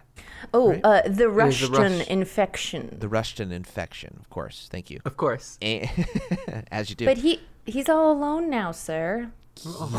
Oh, 0.54 0.72
uh, 0.84 1.02
the 1.08 1.28
was 1.30 1.60
the 1.60 1.68
Russian 1.68 1.98
Rush- 1.98 2.06
infection. 2.08 2.96
the 2.98 3.08
Russian 3.08 3.52
infection. 3.52 4.16
Of 4.20 4.30
course, 4.30 4.68
thank 4.70 4.90
you. 4.90 5.00
Of 5.04 5.16
course. 5.16 5.58
And- 5.62 5.88
As 6.70 6.90
you 6.90 6.96
do, 6.96 7.04
But 7.06 7.18
he 7.18 7.40
he's 7.64 7.88
all 7.88 8.12
alone 8.12 8.48
now, 8.50 8.72
sir. 8.72 9.30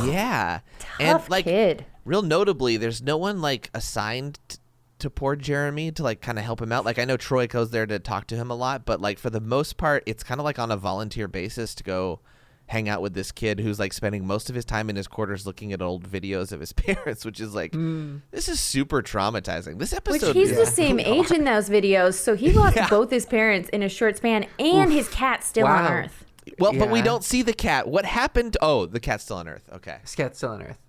yeah, 0.03 0.59
Tough 0.79 0.99
and 0.99 1.29
like 1.29 1.45
kid. 1.45 1.85
real 2.05 2.21
notably, 2.21 2.77
there's 2.77 3.01
no 3.01 3.17
one 3.17 3.41
like 3.41 3.69
assigned 3.73 4.39
t- 4.47 4.57
to 4.99 5.09
poor 5.09 5.35
Jeremy 5.35 5.91
to 5.91 6.03
like 6.03 6.21
kind 6.21 6.37
of 6.37 6.45
help 6.45 6.61
him 6.61 6.71
out. 6.71 6.85
Like 6.85 6.99
I 6.99 7.05
know 7.05 7.17
Troi 7.17 7.47
goes 7.49 7.71
there 7.71 7.85
to 7.87 7.99
talk 7.99 8.27
to 8.27 8.35
him 8.35 8.49
a 8.51 8.55
lot, 8.55 8.85
but 8.85 9.01
like 9.01 9.19
for 9.19 9.29
the 9.29 9.41
most 9.41 9.77
part, 9.77 10.03
it's 10.05 10.23
kind 10.23 10.39
of 10.39 10.45
like 10.45 10.59
on 10.59 10.71
a 10.71 10.77
volunteer 10.77 11.27
basis 11.27 11.73
to 11.75 11.83
go 11.83 12.19
hang 12.67 12.89
out 12.89 13.01
with 13.01 13.13
this 13.13 13.31
kid 13.31 13.59
who's 13.59 13.79
like 13.79 13.93
spending 13.93 14.27
most 14.27 14.49
of 14.49 14.55
his 14.55 14.65
time 14.65 14.89
in 14.89 14.95
his 14.95 15.07
quarters 15.07 15.45
looking 15.45 15.73
at 15.73 15.81
old 15.81 16.07
videos 16.07 16.51
of 16.51 16.59
his 16.59 16.73
parents, 16.73 17.25
which 17.25 17.39
is 17.39 17.55
like 17.55 17.71
mm. 17.71 18.21
this 18.31 18.47
is 18.47 18.59
super 18.59 19.01
traumatizing. 19.01 19.79
This 19.79 19.91
Which 19.91 19.97
episode, 19.97 20.35
he's 20.35 20.51
is 20.51 20.57
the 20.57 20.65
same 20.65 20.99
age 20.99 21.31
in 21.31 21.43
those 21.43 21.69
videos, 21.69 22.15
so 22.15 22.35
he 22.35 22.51
lost 22.51 22.77
both 22.89 23.09
his 23.09 23.25
parents 23.25 23.69
in 23.69 23.83
a 23.83 23.89
short 23.89 24.17
span, 24.17 24.45
and 24.59 24.91
his 24.91 25.07
cat's 25.09 25.47
still 25.47 25.67
on 25.67 25.91
Earth. 25.91 26.25
well, 26.59 26.73
but 26.73 26.89
we 26.89 27.01
don't 27.01 27.23
see 27.23 27.41
the 27.41 27.53
cat. 27.53 27.87
What 27.87 28.05
happened? 28.05 28.57
Oh, 28.61 28.85
the 28.85 28.99
cat's 28.99 29.23
still 29.23 29.37
on 29.37 29.47
Earth. 29.47 29.67
Okay, 29.73 29.97
cat's 30.15 30.37
still 30.37 30.51
on 30.51 30.61
Earth. 30.61 30.79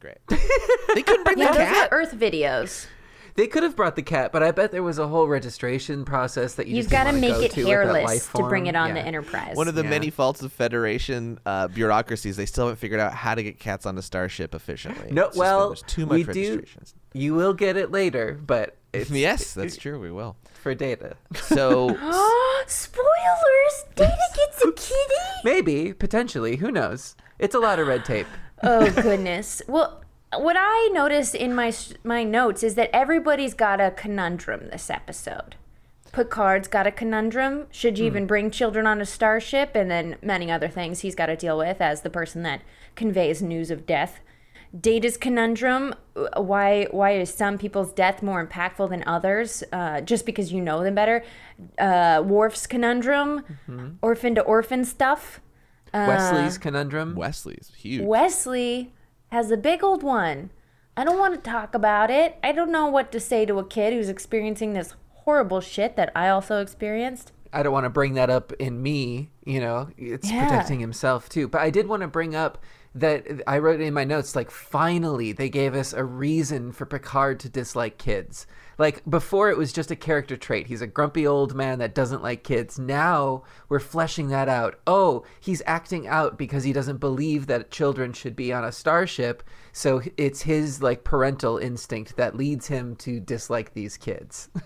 great. 0.00 0.18
they 0.94 1.02
couldn't 1.02 1.24
bring 1.24 1.38
Yeah, 1.38 1.52
the 1.52 1.58
those 1.58 1.68
cat. 1.68 1.92
are 1.92 2.00
Earth 2.00 2.14
videos. 2.14 2.86
They 3.36 3.46
could 3.46 3.62
have 3.62 3.76
brought 3.76 3.96
the 3.96 4.02
cat, 4.02 4.32
but 4.32 4.42
I 4.42 4.50
bet 4.50 4.72
there 4.72 4.82
was 4.82 4.98
a 4.98 5.06
whole 5.06 5.28
registration 5.28 6.04
process 6.04 6.54
that 6.54 6.66
you 6.66 6.76
You've 6.76 6.84
just 6.86 6.90
didn't 6.90 7.04
got 7.04 7.10
to 7.12 7.18
make 7.20 7.30
go 7.34 7.40
it 7.40 7.50
to 7.52 7.64
with 7.64 7.68
that 7.68 7.92
life 7.92 8.04
hairless 8.04 8.28
to 8.28 8.42
bring 8.48 8.66
it 8.66 8.74
on 8.74 8.88
Yeah. 8.88 8.94
the 8.94 9.00
Enterprise. 9.00 9.56
One 9.56 9.68
of 9.68 9.74
the 9.74 9.82
Yeah. 9.84 9.90
many 9.90 10.10
faults 10.10 10.42
of 10.42 10.52
Federation 10.52 11.38
uh, 11.44 11.68
bureaucracies, 11.68 12.36
they 12.36 12.46
still 12.46 12.64
haven't 12.64 12.78
figured 12.78 12.98
out 13.00 13.12
how 13.12 13.34
to 13.34 13.42
get 13.42 13.58
cats 13.60 13.84
on 13.86 13.94
the 13.94 14.02
starship 14.02 14.54
efficiently. 14.54 15.12
No, 15.12 15.26
It's 15.26 15.36
well, 15.36 15.68
there's 15.68 15.82
too 15.82 16.06
we 16.06 16.24
much 16.24 16.34
do. 16.34 16.62
You 17.12 17.34
will 17.34 17.52
get 17.54 17.76
it 17.76 17.90
later, 17.90 18.38
but 18.44 18.76
it's 18.92 19.10
yes, 19.26 19.52
that's 19.54 19.76
true. 19.76 20.00
We 20.00 20.10
will. 20.10 20.36
for 20.62 20.74
data. 20.74 21.16
So 21.34 21.88
Spoilers! 22.66 23.84
Data 23.94 24.16
gets 24.34 24.64
a 24.64 24.72
kitty. 24.72 25.14
Maybe 25.44 25.92
potentially. 25.92 26.56
Who 26.56 26.70
knows? 26.70 27.16
It's 27.38 27.54
a 27.54 27.58
lot 27.58 27.78
of 27.78 27.86
red 27.86 28.04
tape. 28.04 28.26
oh 28.62 28.90
goodness. 28.90 29.62
Well, 29.68 30.02
what 30.38 30.56
I 30.58 30.88
noticed 30.92 31.34
in 31.34 31.54
my 31.54 31.72
my 32.04 32.24
notes 32.24 32.62
is 32.62 32.74
that 32.74 32.90
everybody's 32.92 33.54
got 33.54 33.80
a 33.80 33.90
conundrum 33.90 34.68
this 34.70 34.90
episode. 34.90 35.56
Picard's 36.12 36.68
got 36.68 36.86
a 36.86 36.90
conundrum. 36.90 37.66
Should 37.70 37.98
you 37.98 38.06
even 38.06 38.26
bring 38.26 38.50
children 38.50 38.86
on 38.86 39.02
a 39.02 39.06
starship? 39.06 39.72
And 39.74 39.90
then 39.90 40.16
many 40.22 40.50
other 40.50 40.68
things 40.68 41.00
he's 41.00 41.14
got 41.14 41.26
to 41.26 41.36
deal 41.36 41.58
with 41.58 41.80
as 41.80 42.00
the 42.00 42.10
person 42.10 42.42
that 42.44 42.62
conveys 42.94 43.42
news 43.42 43.70
of 43.70 43.84
death. 43.84 44.20
Data's 44.78 45.16
conundrum: 45.16 45.94
uh, 46.16 46.40
why 46.40 46.86
why 46.90 47.12
is 47.12 47.32
some 47.32 47.58
people's 47.58 47.92
death 47.92 48.22
more 48.22 48.44
impactful 48.44 48.88
than 48.88 49.04
others? 49.06 49.62
Uh, 49.72 50.00
just 50.00 50.26
because 50.26 50.52
you 50.52 50.60
know 50.60 50.82
them 50.82 50.94
better. 50.94 51.22
Uh, 51.78 52.22
Worf's 52.24 52.66
conundrum: 52.66 53.42
orphan 54.02 54.34
to 54.34 54.40
orphan 54.42 54.84
stuff. 54.84 55.40
Uh, 55.92 56.06
Wesley's 56.08 56.58
conundrum. 56.58 57.14
Wesley's 57.14 57.72
huge. 57.76 58.04
Wesley 58.04 58.92
has 59.30 59.50
a 59.50 59.56
big 59.56 59.82
old 59.82 60.02
one. 60.02 60.50
I 60.96 61.04
don't 61.04 61.18
want 61.18 61.34
to 61.34 61.50
talk 61.50 61.74
about 61.74 62.10
it. 62.10 62.36
I 62.42 62.52
don't 62.52 62.72
know 62.72 62.86
what 62.86 63.12
to 63.12 63.20
say 63.20 63.44
to 63.46 63.58
a 63.58 63.66
kid 63.66 63.92
who's 63.92 64.08
experiencing 64.08 64.72
this 64.72 64.94
horrible 65.10 65.60
shit 65.60 65.96
that 65.96 66.10
I 66.16 66.28
also 66.28 66.60
experienced. 66.60 67.32
I 67.52 67.62
don't 67.62 67.72
want 67.72 67.84
to 67.84 67.90
bring 67.90 68.14
that 68.14 68.30
up 68.30 68.52
in 68.54 68.82
me, 68.82 69.30
you 69.44 69.60
know, 69.60 69.88
it's 69.96 70.30
Yeah. 70.30 70.46
protecting 70.46 70.80
himself 70.80 71.28
too. 71.28 71.48
But 71.48 71.60
I 71.60 71.70
did 71.70 71.86
want 71.88 72.02
to 72.02 72.08
bring 72.08 72.34
up 72.34 72.58
that 72.94 73.26
I 73.46 73.58
wrote 73.58 73.80
in 73.80 73.92
my 73.92 74.04
notes, 74.04 74.34
like, 74.34 74.50
finally 74.50 75.32
they 75.32 75.50
gave 75.50 75.74
us 75.74 75.92
a 75.92 76.02
reason 76.04 76.72
for 76.72 76.86
Picard 76.86 77.38
to 77.40 77.48
dislike 77.48 77.98
kids. 77.98 78.46
Like, 78.78 79.02
before 79.08 79.50
it 79.50 79.56
was 79.56 79.72
just 79.72 79.90
a 79.90 79.96
character 79.96 80.36
trait. 80.36 80.66
He's 80.66 80.82
a 80.82 80.86
grumpy 80.86 81.26
old 81.26 81.54
man 81.54 81.78
that 81.78 81.94
doesn't 81.94 82.22
like 82.22 82.44
kids. 82.44 82.78
Now 82.78 83.42
we're 83.68 83.80
fleshing 83.80 84.28
that 84.28 84.48
out. 84.48 84.78
Oh, 84.86 85.24
he's 85.40 85.62
acting 85.66 86.06
out 86.06 86.36
because 86.36 86.64
he 86.64 86.72
doesn't 86.72 86.98
believe 86.98 87.46
that 87.46 87.70
children 87.70 88.12
should 88.12 88.36
be 88.36 88.52
on 88.52 88.64
a 88.64 88.72
starship. 88.72 89.42
So 89.72 90.02
it's 90.16 90.42
his, 90.42 90.82
like, 90.82 91.04
parental 91.04 91.58
instinct 91.58 92.16
that 92.16 92.36
leads 92.36 92.66
him 92.68 92.96
to 92.96 93.20
dislike 93.20 93.72
these 93.74 93.96
kids. 93.96 94.48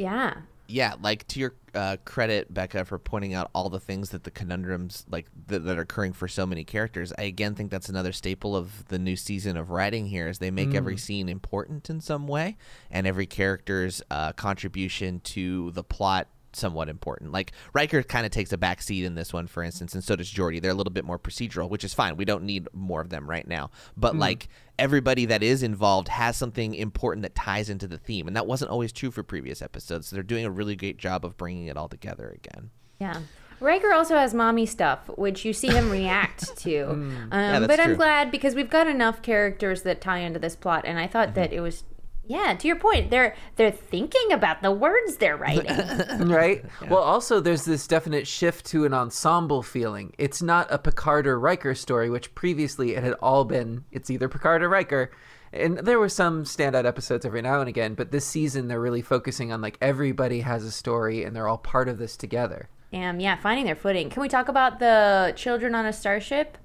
Yeah. 0.00 0.32
Yeah, 0.70 0.94
like 1.00 1.26
to 1.28 1.40
your 1.40 1.54
uh, 1.74 1.96
credit, 2.04 2.52
Becca, 2.52 2.84
for 2.84 2.98
pointing 2.98 3.34
out 3.34 3.50
all 3.54 3.68
the 3.68 3.80
things 3.80 4.10
that 4.10 4.24
the 4.24 4.30
conundrums 4.30 5.04
like 5.10 5.26
that, 5.48 5.64
that 5.64 5.78
are 5.78 5.82
occurring 5.82 6.12
for 6.12 6.28
so 6.28 6.46
many 6.46 6.64
characters. 6.64 7.12
I 7.18 7.22
again 7.22 7.54
think 7.54 7.70
that's 7.70 7.88
another 7.88 8.12
staple 8.12 8.56
of 8.56 8.86
the 8.88 8.98
new 8.98 9.16
season 9.16 9.56
of 9.56 9.70
writing 9.70 10.06
here 10.06 10.28
is 10.28 10.38
they 10.38 10.50
make 10.50 10.74
every 10.74 10.96
scene 10.96 11.28
important 11.28 11.90
in 11.90 12.00
some 12.00 12.26
way, 12.26 12.56
and 12.90 13.06
every 13.06 13.26
character's 13.26 14.02
uh, 14.10 14.32
contribution 14.32 15.20
to 15.20 15.70
the 15.72 15.84
plot 15.84 16.28
somewhat 16.52 16.88
important. 16.88 17.32
Like 17.32 17.52
Riker 17.72 18.02
kind 18.02 18.26
of 18.26 18.32
takes 18.32 18.52
a 18.52 18.58
back 18.58 18.82
seat 18.82 19.04
in 19.04 19.14
this 19.14 19.32
one, 19.32 19.46
for 19.46 19.62
instance, 19.62 19.94
and 19.94 20.02
so 20.04 20.16
does 20.16 20.32
Geordi. 20.32 20.60
They're 20.60 20.70
a 20.70 20.74
little 20.74 20.92
bit 20.92 21.04
more 21.04 21.18
procedural, 21.18 21.68
which 21.68 21.84
is 21.84 21.94
fine. 21.94 22.16
We 22.16 22.24
don't 22.24 22.44
need 22.44 22.68
more 22.72 23.00
of 23.00 23.10
them 23.10 23.28
right 23.28 23.46
now. 23.46 23.70
But 23.96 24.16
like 24.16 24.48
everybody 24.78 25.26
that 25.26 25.42
is 25.42 25.62
involved 25.62 26.08
has 26.08 26.36
something 26.36 26.74
important 26.74 27.22
that 27.22 27.34
ties 27.34 27.68
into 27.70 27.86
the 27.86 27.98
theme, 27.98 28.26
and 28.26 28.36
that 28.36 28.46
wasn't 28.46 28.70
always 28.70 28.92
true 28.92 29.10
for 29.10 29.22
previous 29.22 29.60
episodes. 29.62 30.08
So 30.08 30.16
they're 30.16 30.22
doing 30.22 30.44
a 30.44 30.50
really 30.50 30.76
great 30.76 30.96
job 30.98 31.24
of 31.24 31.36
bringing 31.36 31.66
it 31.66 31.76
all 31.76 31.88
together 31.88 32.30
again. 32.44 32.70
Yeah. 32.98 33.20
Riker 33.60 33.92
also 33.92 34.16
has 34.16 34.32
mommy 34.32 34.64
stuff, 34.64 35.00
which 35.18 35.44
you 35.44 35.52
see 35.52 35.68
him 35.68 35.90
react 35.90 36.56
to. 36.62 36.82
um, 36.92 37.28
that's 37.30 37.66
but 37.66 37.78
I'm 37.78 37.88
true. 37.88 37.96
glad 37.96 38.30
because 38.30 38.54
we've 38.54 38.70
got 38.70 38.86
enough 38.86 39.20
characters 39.20 39.82
that 39.82 40.00
tie 40.00 40.20
into 40.20 40.38
this 40.38 40.56
plot, 40.56 40.84
and 40.86 40.98
I 40.98 41.06
thought 41.06 41.28
Mm-hmm. 41.28 41.34
that 41.34 41.52
it 41.52 41.60
was, 41.60 41.84
yeah, 42.30 42.54
to 42.54 42.68
your 42.68 42.76
point, 42.76 43.10
they're 43.10 43.34
they're 43.56 43.72
thinking 43.72 44.30
about 44.30 44.62
the 44.62 44.70
words 44.70 45.16
they're 45.16 45.36
writing. 45.36 45.66
right? 46.28 46.64
Well, 46.88 47.02
also 47.02 47.40
there's 47.40 47.64
this 47.64 47.88
definite 47.88 48.24
shift 48.28 48.66
to 48.66 48.84
an 48.84 48.94
ensemble 48.94 49.64
feeling. 49.64 50.14
It's 50.16 50.40
not 50.40 50.68
a 50.70 50.78
Picard 50.78 51.26
or 51.26 51.40
Riker 51.40 51.74
story, 51.74 52.08
which 52.08 52.32
previously 52.36 52.94
it 52.94 53.02
had 53.02 53.14
all 53.14 53.44
been. 53.44 53.84
It's 53.90 54.10
either 54.10 54.28
Picard 54.28 54.62
or 54.62 54.68
Riker, 54.68 55.10
and 55.52 55.78
there 55.78 55.98
were 55.98 56.08
some 56.08 56.44
standout 56.44 56.84
episodes 56.84 57.26
every 57.26 57.42
now 57.42 57.58
and 57.58 57.68
again. 57.68 57.94
But 57.94 58.12
this 58.12 58.26
season, 58.26 58.68
they're 58.68 58.80
really 58.80 59.02
focusing 59.02 59.50
on 59.50 59.60
like 59.60 59.76
everybody 59.80 60.42
has 60.42 60.62
a 60.62 60.70
story, 60.70 61.24
and 61.24 61.34
they're 61.34 61.48
all 61.48 61.58
part 61.58 61.88
of 61.88 61.98
this 61.98 62.16
together. 62.16 62.68
Um, 62.92 63.18
yeah, 63.18 63.34
finding 63.40 63.66
their 63.66 63.74
footing. 63.74 64.08
Can 64.08 64.22
we 64.22 64.28
talk 64.28 64.46
about 64.46 64.78
the 64.78 65.32
children 65.34 65.74
on 65.74 65.84
a 65.84 65.92
starship 65.92 66.58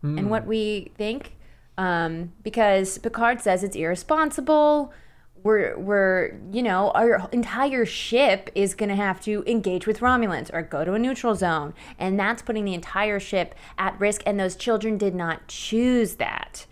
and 0.00 0.30
what 0.30 0.46
we 0.46 0.92
think? 0.96 1.32
Um, 1.76 2.32
because 2.44 2.98
Picard 2.98 3.40
says 3.40 3.64
it's 3.64 3.76
irresponsible. 3.76 4.92
We're, 5.42 5.78
we're, 5.78 6.38
you 6.52 6.62
know, 6.62 6.90
our 6.90 7.28
entire 7.32 7.84
ship 7.86 8.50
is 8.54 8.74
going 8.74 8.88
to 8.88 8.96
have 8.96 9.20
to 9.22 9.44
engage 9.46 9.86
with 9.86 10.00
Romulans 10.00 10.52
or 10.52 10.62
go 10.62 10.84
to 10.84 10.94
a 10.94 10.98
neutral 10.98 11.34
zone. 11.34 11.74
And 11.98 12.18
that's 12.18 12.42
putting 12.42 12.64
the 12.64 12.74
entire 12.74 13.20
ship 13.20 13.54
at 13.78 13.98
risk. 14.00 14.22
And 14.26 14.38
those 14.38 14.56
children 14.56 14.98
did 14.98 15.14
not 15.14 15.46
choose 15.48 16.16
that, 16.16 16.66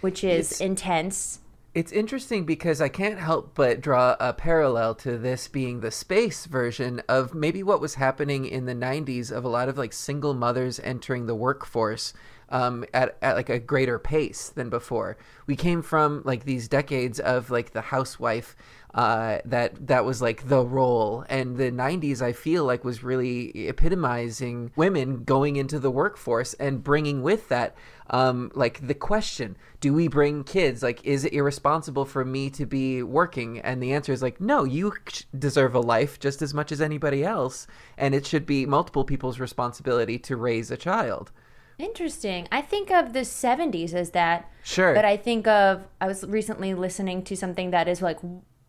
which 0.00 0.24
is 0.24 0.52
It's- 0.52 0.60
intense. 0.60 1.40
It's 1.74 1.92
interesting 1.92 2.44
because 2.44 2.80
I 2.80 2.88
can't 2.88 3.18
help 3.20 3.54
but 3.54 3.80
draw 3.80 4.16
a 4.18 4.32
parallel 4.32 4.96
to 4.96 5.16
this 5.16 5.46
being 5.46 5.78
the 5.78 5.92
space 5.92 6.46
version 6.46 7.02
of 7.08 7.34
maybe 7.34 7.62
what 7.62 7.80
was 7.80 7.94
happening 7.96 8.46
in 8.46 8.64
the 8.64 8.74
90s 8.74 9.30
of 9.30 9.44
a 9.44 9.48
lot 9.48 9.68
of 9.68 9.78
like 9.78 9.92
single 9.92 10.34
mothers 10.34 10.80
entering 10.80 11.26
the 11.26 11.36
workforce 11.36 12.14
um, 12.50 12.84
at, 12.94 13.16
at 13.22 13.36
like 13.36 13.48
a 13.48 13.58
greater 13.58 13.98
pace 13.98 14.48
than 14.48 14.70
before. 14.70 15.16
We 15.46 15.56
came 15.56 15.82
from 15.82 16.22
like 16.24 16.44
these 16.44 16.68
decades 16.68 17.20
of 17.20 17.50
like 17.50 17.72
the 17.72 17.80
housewife 17.80 18.56
uh, 18.94 19.38
that 19.44 19.86
that 19.86 20.04
was 20.04 20.22
like 20.22 20.48
the 20.48 20.64
role, 20.64 21.24
and 21.28 21.58
the 21.58 21.70
'90s 21.70 22.22
I 22.22 22.32
feel 22.32 22.64
like 22.64 22.84
was 22.84 23.04
really 23.04 23.68
epitomizing 23.68 24.72
women 24.76 25.24
going 25.24 25.56
into 25.56 25.78
the 25.78 25.90
workforce 25.90 26.54
and 26.54 26.82
bringing 26.82 27.22
with 27.22 27.48
that 27.50 27.76
um, 28.08 28.50
like 28.54 28.86
the 28.86 28.94
question: 28.94 29.56
Do 29.80 29.92
we 29.92 30.08
bring 30.08 30.42
kids? 30.42 30.82
Like, 30.82 31.04
is 31.04 31.26
it 31.26 31.34
irresponsible 31.34 32.06
for 32.06 32.24
me 32.24 32.48
to 32.50 32.64
be 32.64 33.02
working? 33.02 33.58
And 33.60 33.82
the 33.82 33.92
answer 33.92 34.12
is 34.12 34.22
like, 34.22 34.40
no. 34.40 34.64
You 34.64 34.94
deserve 35.38 35.74
a 35.74 35.80
life 35.80 36.18
just 36.18 36.40
as 36.40 36.54
much 36.54 36.72
as 36.72 36.80
anybody 36.80 37.22
else, 37.22 37.66
and 37.98 38.14
it 38.14 38.26
should 38.26 38.46
be 38.46 38.64
multiple 38.64 39.04
people's 39.04 39.38
responsibility 39.38 40.18
to 40.20 40.36
raise 40.36 40.70
a 40.70 40.76
child. 40.78 41.30
Interesting. 41.78 42.48
I 42.50 42.60
think 42.60 42.90
of 42.90 43.12
the 43.12 43.20
70s 43.20 43.94
as 43.94 44.10
that. 44.10 44.50
Sure. 44.64 44.94
But 44.94 45.04
I 45.04 45.16
think 45.16 45.46
of, 45.46 45.84
I 46.00 46.06
was 46.06 46.24
recently 46.24 46.74
listening 46.74 47.22
to 47.24 47.36
something 47.36 47.70
that 47.70 47.88
is 47.88 48.02
like 48.02 48.18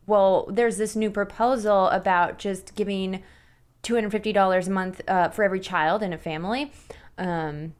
well, 0.09 0.47
there's 0.49 0.77
this 0.77 0.95
new 0.95 1.11
proposal 1.11 1.87
about 1.89 2.39
just 2.39 2.73
giving 2.73 3.21
$250 3.83 4.67
a 4.67 4.71
month 4.71 5.01
uh, 5.07 5.29
for 5.29 5.43
every 5.43 5.59
child 5.59 6.01
in 6.01 6.11
a 6.11 6.17
family. 6.17 6.73
Um, 7.17 7.75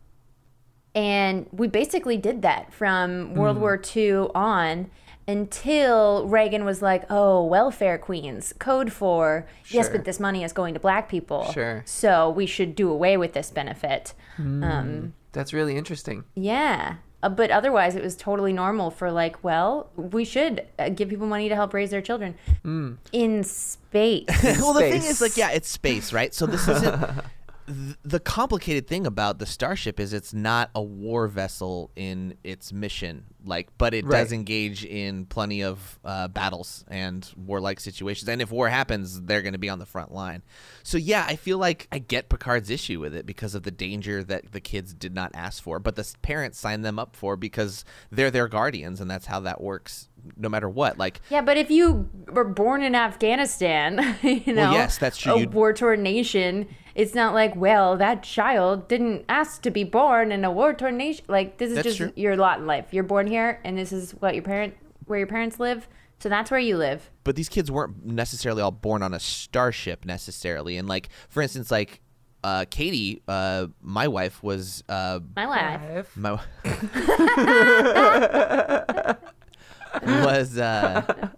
and 0.94 1.48
we 1.52 1.68
basically 1.68 2.18
did 2.18 2.42
that 2.44 2.72
from 2.72 3.34
World 3.34 3.58
Hmm. 3.58 3.62
War 3.64 3.82
II 3.96 4.28
on 4.36 4.92
until 5.28 6.28
Reagan 6.28 6.66
was 6.66 6.82
like, 6.82 7.04
oh, 7.10 7.44
welfare 7.46 7.98
queens, 7.98 8.54
code 8.58 8.92
for, 8.92 9.48
yes, 9.70 9.90
but 9.90 10.04
this 10.06 10.20
money 10.20 10.44
is 10.44 10.54
going 10.54 10.74
to 10.74 10.80
black 10.80 11.10
people. 11.10 11.52
Sure. 11.52 11.84
So 11.86 12.30
we 12.30 12.46
should 12.46 12.76
do 12.76 12.90
away 12.90 13.18
with 13.18 13.34
this 13.34 13.50
benefit. 13.52 14.14
Hmm. 14.38 14.64
Um, 14.64 15.14
That's 15.32 15.54
really 15.54 15.78
interesting. 15.78 16.24
yeah. 16.36 16.96
Uh, 17.22 17.28
but 17.28 17.52
otherwise, 17.52 17.98
it 17.98 18.02
was 18.02 18.16
totally 18.16 18.54
normal 18.54 18.90
for 18.90 19.12
like, 19.12 19.44
well, 19.44 19.90
we 19.98 20.24
should 20.24 20.66
uh, 20.80 20.88
give 20.88 21.10
people 21.10 21.28
money 21.28 21.50
to 21.50 21.56
help 21.56 21.74
raise 21.74 21.90
their 21.92 22.02
children 22.02 22.34
Hmm. 22.64 22.94
in 23.12 23.44
space. 23.44 24.24
well, 24.44 24.72
the 24.72 24.80
thing 24.80 25.04
is, 25.04 25.20
like, 25.20 25.36
yeah, 25.36 25.52
it's 25.52 25.68
space, 25.68 26.14
right? 26.14 26.34
So 26.34 26.46
this 26.46 26.66
isn't. 26.68 26.96
The 28.04 28.20
complicated 28.20 28.88
thing 28.88 29.06
about 29.06 29.38
the 29.38 29.46
Starship 29.46 30.00
is 30.00 30.12
it's 30.12 30.34
not 30.34 30.72
a 30.74 30.82
war 30.82 31.28
vessel 31.28 31.92
in 31.96 32.34
its 32.44 32.74
mission, 32.74 33.26
like, 33.50 33.68
but 33.78 33.94
it 33.94 34.08
does 34.08 34.32
engage 34.32 34.86
in 34.86 35.26
plenty 35.26 35.64
of 35.64 36.00
uh, 36.06 36.28
battles 36.30 36.86
and 36.88 37.28
warlike 37.36 37.80
situations. 37.80 38.30
And 38.30 38.42
if 38.42 38.52
war 38.52 38.70
happens, 38.70 39.22
they're 39.24 39.42
going 39.42 39.54
to 39.54 39.60
be 39.60 39.70
on 39.70 39.80
the 39.80 39.86
front 39.86 40.14
line. 40.14 40.44
So 40.84 40.98
yeah, 40.98 41.26
I 41.28 41.36
feel 41.36 41.58
like 41.58 41.88
I 41.92 42.00
get 42.00 42.30
Picard's 42.30 42.70
issue 42.70 43.00
with 43.00 43.14
it 43.14 43.26
because 43.26 43.56
of 43.56 43.64
the 43.64 43.72
danger 43.72 44.24
that 44.24 44.52
the 44.54 44.62
kids 44.62 44.94
did 44.94 45.14
not 45.14 45.32
ask 45.34 45.62
for, 45.62 45.80
but 45.80 45.96
the 45.96 46.10
parents 46.22 46.58
signed 46.60 46.86
them 46.86 46.98
up 47.00 47.16
for 47.16 47.36
because 47.36 47.84
they're 48.12 48.32
their 48.32 48.48
guardians, 48.48 49.02
and 49.02 49.10
that's 49.12 49.26
how 49.26 49.40
that 49.42 49.60
works, 49.62 50.08
no 50.38 50.48
matter 50.50 50.70
what. 50.70 50.98
Like, 50.98 51.20
Yeah, 51.30 51.42
but 51.42 51.58
if 51.58 51.70
you 51.72 52.10
were 52.32 52.44
born 52.46 52.84
in 52.84 52.96
Afghanistan, 52.96 54.16
you 54.24 54.54
know, 54.54 54.72
yes, 54.72 54.98
that's 54.98 55.18
true. 55.18 55.34
a 55.34 55.40
You'd- 55.40 55.54
war-torn 55.54 56.04
nation, 56.04 56.68
it's 56.96 57.14
not 57.16 57.34
like, 57.34 57.56
well, 57.56 57.96
that 57.98 58.24
child 58.24 58.88
didn't 58.90 59.24
ask 59.30 59.62
to 59.62 59.72
be 59.72 59.84
born 59.84 60.32
in 60.32 60.44
a 60.44 60.52
war-torn 60.52 60.98
nation. 60.98 61.24
Like 61.30 61.58
this 61.58 61.70
is 61.70 61.76
That's 61.76 61.86
just 61.88 61.98
true. 61.98 62.12
your 62.16 62.36
lot 62.36 62.60
in 62.60 62.68
life. 62.68 62.88
You're 62.92 63.04
born 63.04 63.28
here, 63.28 63.39
and 63.64 63.78
this 63.78 63.92
is 63.92 64.12
what 64.14 64.34
your 64.36 64.44
parent, 64.44 64.76
where 65.06 65.20
your 65.20 65.28
parents 65.28 65.60
live. 65.60 65.88
So 66.20 66.30
that's 66.30 66.52
where 66.52 66.60
you 66.60 66.76
live. 66.78 67.10
but 67.24 67.36
these 67.38 67.48
kids 67.48 67.72
weren't 67.72 68.06
necessarily 68.06 68.62
all 68.62 68.72
born 68.72 69.02
on 69.04 69.14
a 69.14 69.20
starship 69.22 70.04
necessarily 70.04 70.76
and 70.78 70.86
like 70.88 71.08
for 71.30 71.42
instance 71.42 71.72
like 71.72 72.02
uh, 72.44 72.66
Katie, 72.70 73.22
uh, 73.28 73.68
my 73.82 74.08
wife 74.08 74.42
was 74.44 74.84
uh, 74.90 75.20
My 75.36 75.46
life. 75.46 76.16
my 76.16 76.40
was 80.24 80.58
uh, 80.58 81.30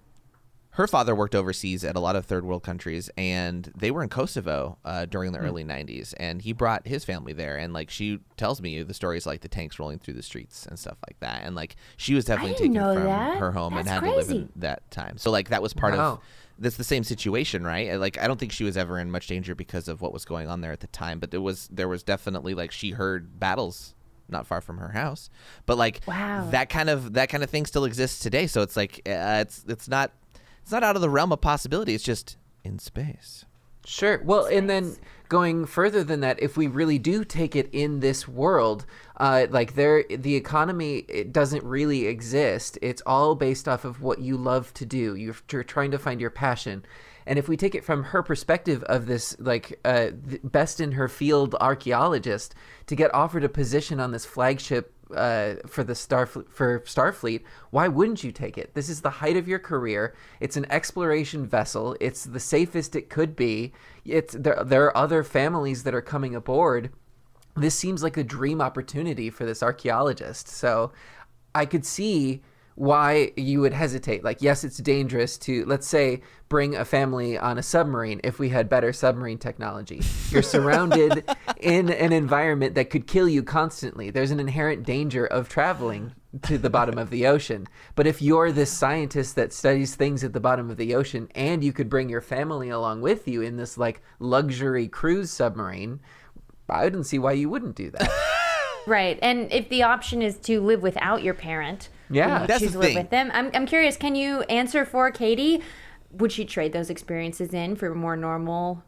her 0.75 0.87
father 0.87 1.13
worked 1.13 1.35
overseas 1.35 1.83
at 1.83 1.95
a 1.95 1.99
lot 1.99 2.15
of 2.15 2.25
third 2.25 2.45
world 2.45 2.63
countries, 2.63 3.09
and 3.17 3.71
they 3.77 3.91
were 3.91 4.03
in 4.03 4.09
Kosovo 4.09 4.77
uh, 4.85 5.05
during 5.05 5.31
the 5.33 5.39
early 5.39 5.63
'90s, 5.63 6.13
and 6.17 6.41
he 6.41 6.53
brought 6.53 6.87
his 6.87 7.03
family 7.03 7.33
there, 7.33 7.57
and 7.57 7.73
like 7.73 7.89
she 7.89 8.19
tells 8.37 8.61
me 8.61 8.81
the 8.81 8.93
stories 8.93 9.25
like 9.25 9.41
the 9.41 9.49
tanks 9.49 9.79
rolling 9.79 9.99
through 9.99 10.13
the 10.13 10.23
streets 10.23 10.65
and 10.65 10.79
stuff 10.79 10.97
like 11.07 11.19
that, 11.19 11.41
and 11.43 11.55
like 11.55 11.75
she 11.97 12.13
was 12.13 12.25
definitely 12.25 12.55
taken 12.55 12.81
from 12.93 13.05
that. 13.05 13.37
her 13.39 13.51
home 13.51 13.73
and 13.73 13.85
That's 13.85 14.01
had 14.05 14.09
to 14.09 14.15
live 14.15 14.29
in 14.29 14.49
that 14.57 14.89
time. 14.91 15.17
So 15.17 15.29
like 15.31 15.49
that 15.49 15.61
was 15.61 15.73
part 15.73 15.93
Wow. 15.93 16.13
of 16.13 16.19
that's 16.57 16.77
the 16.77 16.83
same 16.83 17.03
situation, 17.03 17.63
right? 17.65 17.95
Like 17.99 18.17
I 18.17 18.27
don't 18.27 18.39
think 18.39 18.51
she 18.51 18.63
was 18.63 18.77
ever 18.77 18.97
in 18.99 19.11
much 19.11 19.27
danger 19.27 19.55
because 19.55 19.87
of 19.87 19.99
what 20.01 20.13
was 20.13 20.25
going 20.25 20.47
on 20.47 20.61
there 20.61 20.71
at 20.71 20.79
the 20.79 20.87
time, 20.87 21.19
but 21.19 21.31
there 21.31 21.41
was 21.41 21.67
there 21.71 21.87
was 21.87 22.03
definitely 22.03 22.53
like 22.53 22.71
she 22.71 22.91
heard 22.91 23.39
battles 23.39 23.93
not 24.29 24.47
far 24.47 24.61
from 24.61 24.77
her 24.77 24.89
house. 24.93 25.29
But 25.65 25.77
like 25.77 25.99
Wow. 26.07 26.47
that 26.51 26.69
kind 26.69 26.89
of 26.89 27.13
that 27.13 27.27
kind 27.29 27.43
of 27.43 27.49
thing 27.49 27.65
still 27.65 27.83
exists 27.83 28.19
today. 28.19 28.47
So 28.47 28.61
it's 28.61 28.77
like 28.77 29.01
uh, 29.05 29.39
it's 29.41 29.65
it's 29.67 29.89
not 29.89 30.11
it's 30.61 30.71
not 30.71 30.83
out 30.83 30.95
of 30.95 31.01
the 31.01 31.09
realm 31.09 31.31
of 31.31 31.41
possibility. 31.41 31.93
It's 31.93 32.03
just 32.03 32.37
in 32.63 32.79
space. 32.79 33.45
Sure. 33.85 34.21
Well, 34.23 34.45
and 34.45 34.69
then 34.69 34.95
going 35.27 35.65
further 35.65 36.03
than 36.03 36.19
that, 36.19 36.41
if 36.41 36.55
we 36.55 36.67
really 36.67 36.99
do 36.99 37.23
take 37.23 37.55
it 37.55 37.69
in 37.71 37.99
this 37.99 38.27
world, 38.27 38.85
uh, 39.17 39.47
like 39.49 39.73
there, 39.75 40.03
the 40.09 40.35
economy 40.35 40.97
it 41.07 41.33
doesn't 41.33 41.63
really 41.63 42.05
exist. 42.05 42.77
It's 42.81 43.01
all 43.05 43.35
based 43.35 43.67
off 43.67 43.85
of 43.85 44.01
what 44.01 44.19
you 44.19 44.37
love 44.37 44.73
to 44.75 44.85
do. 44.85 45.15
You're, 45.15 45.35
you're 45.51 45.63
trying 45.63 45.91
to 45.91 45.97
find 45.97 46.21
your 46.21 46.29
passion. 46.29 46.85
And 47.25 47.39
if 47.39 47.47
we 47.47 47.57
take 47.57 47.75
it 47.75 47.83
from 47.83 48.03
her 48.03 48.23
perspective 48.23 48.83
of 48.83 49.05
this, 49.05 49.35
like 49.39 49.79
uh, 49.85 50.11
best 50.43 50.79
in 50.79 50.93
her 50.93 51.07
field 51.07 51.55
archaeologist, 51.61 52.55
to 52.87 52.95
get 52.95 53.13
offered 53.13 53.43
a 53.43 53.49
position 53.49 53.99
on 53.99 54.11
this 54.11 54.25
flagship 54.25 54.93
uh, 55.15 55.55
for 55.67 55.83
the 55.83 55.95
star 55.95 56.25
for 56.25 56.79
Starfleet, 56.81 57.43
why 57.69 57.87
wouldn't 57.87 58.23
you 58.23 58.31
take 58.31 58.57
it? 58.57 58.73
This 58.73 58.89
is 58.89 59.01
the 59.01 59.09
height 59.09 59.37
of 59.37 59.47
your 59.47 59.59
career. 59.59 60.15
It's 60.39 60.57
an 60.57 60.65
exploration 60.71 61.45
vessel. 61.45 61.95
It's 61.99 62.25
the 62.25 62.39
safest 62.39 62.95
it 62.95 63.09
could 63.09 63.35
be. 63.35 63.73
It's 64.05 64.33
there. 64.33 64.63
There 64.63 64.85
are 64.85 64.97
other 64.97 65.23
families 65.23 65.83
that 65.83 65.93
are 65.93 66.01
coming 66.01 66.35
aboard. 66.35 66.91
This 67.55 67.75
seems 67.75 68.01
like 68.01 68.17
a 68.17 68.23
dream 68.23 68.61
opportunity 68.61 69.29
for 69.29 69.45
this 69.45 69.61
archaeologist. 69.61 70.47
So, 70.47 70.91
I 71.53 71.65
could 71.65 71.85
see 71.85 72.41
why 72.81 73.31
you 73.37 73.61
would 73.61 73.73
hesitate. 73.73 74.23
Like, 74.23 74.41
yes, 74.41 74.63
it's 74.63 74.77
dangerous 74.77 75.37
to, 75.37 75.63
let's 75.65 75.87
say, 75.87 76.21
bring 76.49 76.75
a 76.75 76.83
family 76.83 77.37
on 77.37 77.59
a 77.59 77.61
submarine 77.61 78.19
if 78.23 78.39
we 78.39 78.49
had 78.49 78.69
better 78.69 78.91
submarine 78.91 79.37
technology. 79.37 80.01
You're 80.31 80.41
surrounded 80.41 81.23
in 81.57 81.91
an 81.91 82.11
environment 82.11 82.73
that 82.73 82.89
could 82.89 83.05
kill 83.05 83.29
you 83.29 83.43
constantly. 83.43 84.09
There's 84.09 84.31
an 84.31 84.39
inherent 84.39 84.83
danger 84.83 85.27
of 85.27 85.47
traveling 85.47 86.13
to 86.41 86.57
the 86.57 86.71
bottom 86.71 86.97
of 86.97 87.11
the 87.11 87.27
ocean. 87.27 87.67
But 87.93 88.07
if 88.07 88.19
you're 88.19 88.51
this 88.51 88.71
scientist 88.71 89.35
that 89.35 89.53
studies 89.53 89.93
things 89.93 90.23
at 90.23 90.33
the 90.33 90.39
bottom 90.39 90.71
of 90.71 90.77
the 90.77 90.95
ocean 90.95 91.29
and 91.35 91.63
you 91.63 91.73
could 91.73 91.87
bring 91.87 92.09
your 92.09 92.19
family 92.19 92.69
along 92.69 93.01
with 93.01 93.27
you 93.27 93.43
in 93.43 93.57
this 93.57 93.77
like 93.77 94.01
luxury 94.17 94.87
cruise 94.87 95.29
submarine, 95.29 95.99
I 96.67 96.85
wouldn't 96.85 97.05
see 97.05 97.19
why 97.19 97.33
you 97.33 97.47
wouldn't 97.47 97.75
do 97.75 97.91
that. 97.91 98.09
Right. 98.87 99.19
And 99.21 99.51
if 99.53 99.69
the 99.69 99.83
option 99.83 100.23
is 100.23 100.37
to 100.39 100.59
live 100.59 100.81
without 100.81 101.21
your 101.21 101.35
parent, 101.35 101.89
Yeah. 102.11 102.41
and 102.41 102.49
That's 102.49 102.61
the 102.63 102.79
thing. 102.79 102.95
with 102.95 103.09
them. 103.09 103.31
I'm, 103.33 103.51
I'm 103.53 103.65
curious, 103.65 103.97
can 103.97 104.15
you 104.15 104.41
answer 104.43 104.85
for 104.85 105.11
Katie? 105.11 105.61
Would 106.11 106.31
she 106.31 106.45
trade 106.45 106.73
those 106.73 106.89
experiences 106.89 107.53
in 107.53 107.75
for 107.75 107.87
a 107.87 107.95
more 107.95 108.15
normal 108.15 108.83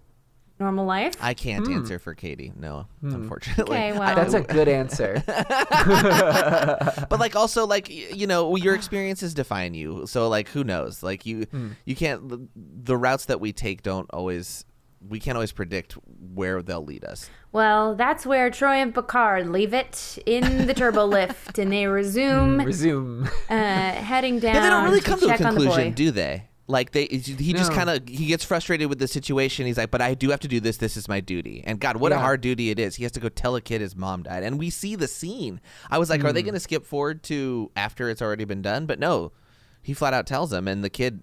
normal 0.59 0.85
life? 0.85 1.15
I 1.19 1.33
can't 1.33 1.65
hmm. 1.65 1.73
answer 1.73 1.99
for 1.99 2.13
Katie. 2.13 2.53
No, 2.55 2.87
hmm. 3.01 3.13
unfortunately. 3.13 3.75
Okay, 3.75 3.91
well- 3.97 4.01
I- 4.03 4.15
That's 4.15 4.33
a 4.33 4.41
good 4.41 4.67
answer. 4.67 5.23
but 5.27 7.19
like 7.19 7.35
also 7.35 7.65
like 7.65 7.89
you 7.89 8.27
know 8.27 8.55
your 8.55 8.75
experiences 8.75 9.33
define 9.33 9.73
you 9.73 10.05
so 10.05 10.29
like 10.29 10.47
who 10.49 10.63
knows 10.63 11.03
like 11.03 11.25
you 11.25 11.45
hmm. 11.45 11.69
you 11.85 11.95
can't 11.95 12.29
the, 12.29 12.47
the 12.55 12.95
routes 12.95 13.25
that 13.25 13.39
we 13.41 13.51
take 13.51 13.81
don't 13.81 14.09
always 14.11 14.65
we 15.09 15.19
can't 15.19 15.35
always 15.35 15.51
predict 15.51 15.93
where 16.33 16.61
they'll 16.61 16.83
lead 16.83 17.03
us 17.03 17.29
Well, 17.51 17.95
that's 17.95 18.25
where 18.25 18.49
Troi 18.49 18.81
and 18.81 18.93
Picard 18.93 19.49
leave 19.49 19.73
it 19.73 20.17
in 20.25 20.65
the 20.67 20.73
turbo 20.73 21.05
lift, 21.17 21.59
and 21.59 21.71
they 21.71 21.87
resume 21.87 22.61
Resume. 22.61 23.27
uh, 23.49 23.55
heading 23.55 24.39
down. 24.39 24.53
but 24.55 24.61
they 24.63 24.69
don't 24.69 24.83
really 24.85 24.99
to 25.01 25.05
come 25.05 25.19
to 25.19 25.25
a 25.25 25.29
check 25.29 25.37
the 25.39 25.43
conclusion 25.45 25.93
do 25.93 26.11
they 26.11 26.43
like 26.67 26.91
they 26.93 27.05
he 27.07 27.51
just 27.53 27.71
No. 27.71 27.75
kind 27.77 27.89
of 27.89 28.07
he 28.07 28.25
gets 28.27 28.45
frustrated 28.45 28.87
with 28.87 28.97
the 28.97 29.07
situation 29.07 29.65
he's 29.65 29.77
like 29.77 29.91
but 29.91 30.01
i 30.01 30.13
do 30.13 30.29
have 30.29 30.39
to 30.39 30.47
do 30.47 30.61
this 30.61 30.77
this 30.77 30.95
is 30.95 31.09
my 31.09 31.19
duty 31.19 31.61
and 31.67 31.77
god 31.79 31.97
what 31.97 32.13
a 32.13 32.17
hard 32.17 32.39
duty 32.39 32.69
it 32.69 32.79
is 32.79 32.95
he 32.95 33.03
has 33.03 33.11
to 33.11 33.19
go 33.19 33.27
tell 33.27 33.57
a 33.57 33.61
kid 33.61 33.81
his 33.81 33.97
mom 33.97 34.23
died 34.23 34.43
and 34.43 34.57
we 34.57 34.69
see 34.69 34.95
the 34.95 35.07
scene 35.07 35.59
i 35.91 35.97
was 35.97 36.09
like 36.09 36.23
are 36.23 36.31
they 36.31 36.39
Hmm. 36.39 36.45
going 36.45 36.53
to 36.53 36.59
skip 36.61 36.85
forward 36.85 37.21
to 37.23 37.69
after 37.75 38.09
it's 38.09 38.21
already 38.21 38.45
been 38.45 38.61
done 38.61 38.85
but 38.85 38.97
no 38.97 39.33
he 39.81 39.93
flat 39.93 40.13
out 40.13 40.25
tells 40.25 40.53
him 40.53 40.69
and 40.69 40.85
the 40.85 40.89
kid 40.89 41.19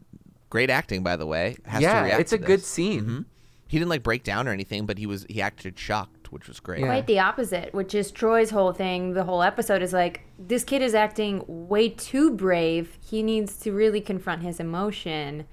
great 0.51 0.69
acting 0.69 1.03
by 1.03 1.17
the 1.17 1.27
way 1.27 1.57
has 1.65 1.79
to 1.81 1.85
yeah, 1.85 2.19
it's 2.19 2.31
to 2.31 2.37
a 2.37 2.39
good 2.39 2.61
this. 2.61 2.67
scene. 2.67 3.25
He 3.71 3.79
didn't 3.79 3.89
like 3.91 4.03
break 4.03 4.25
down 4.25 4.49
or 4.49 4.53
anything 4.53 4.85
but 4.85 4.99
he 4.99 5.07
was 5.07 5.25
he 5.31 5.41
acted 5.41 5.79
shocked 5.79 6.33
which 6.33 6.47
was 6.49 6.61
great 6.61 6.81
Yeah. 6.81 6.87
Quite 6.87 7.07
the 7.07 7.19
opposite, 7.21 7.73
which 7.75 7.95
is 7.95 8.13
Troi's 8.13 8.51
whole 8.51 8.73
thing. 8.73 9.15
The 9.15 9.25
whole 9.25 9.43
episode 9.43 9.83
is 9.83 9.93
like, 9.93 10.21
this 10.39 10.63
kid 10.63 10.81
is 10.81 10.95
acting 10.95 11.43
way 11.47 11.89
too 11.89 12.31
brave. 12.31 12.97
He 13.01 13.23
needs 13.23 13.57
to 13.61 13.73
really 13.73 14.01
confront 14.01 14.43
his 14.43 14.61
emotion 14.61 15.47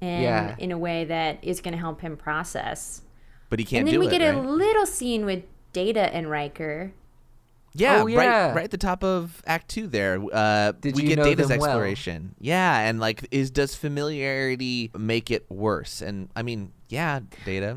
and 0.00 0.22
Yeah. 0.22 0.56
in 0.58 0.72
a 0.72 0.78
way 0.78 1.04
that 1.04 1.38
is 1.42 1.60
going 1.60 1.72
to 1.72 1.78
help 1.78 2.00
him 2.00 2.16
process. 2.16 3.02
but 3.50 3.58
he 3.58 3.64
can't 3.66 3.80
and 3.80 3.88
then 3.88 3.94
do 3.94 4.00
we 4.00 4.06
it 4.06 4.18
get 4.18 4.34
a 4.34 4.40
little 4.40 4.86
scene 4.86 5.24
with 5.26 5.42
Data 5.74 6.12
and 6.14 6.30
Riker. 6.30 6.92
Yeah, 7.76 8.02
Oh, 8.02 8.06
yeah. 8.06 8.46
right, 8.46 8.54
right 8.54 8.64
at 8.64 8.70
the 8.70 8.78
top 8.78 9.02
of 9.04 9.42
Act 9.46 9.68
Two. 9.68 9.86
There, 9.88 10.22
uh, 10.32 10.72
Did 10.72 10.94
we 10.96 11.02
you 11.02 11.08
get 11.08 11.18
know 11.18 11.24
Data's 11.24 11.48
them 11.48 11.58
well? 11.58 11.70
exploration. 11.70 12.34
Yeah, 12.40 12.78
and 12.80 12.98
like, 13.00 13.26
is 13.32 13.50
does 13.50 13.74
familiarity 13.74 14.90
make 14.96 15.30
it 15.30 15.44
worse? 15.50 16.00
And 16.00 16.28
I 16.36 16.42
mean, 16.42 16.72
yeah, 16.94 17.20
Data. 17.44 17.76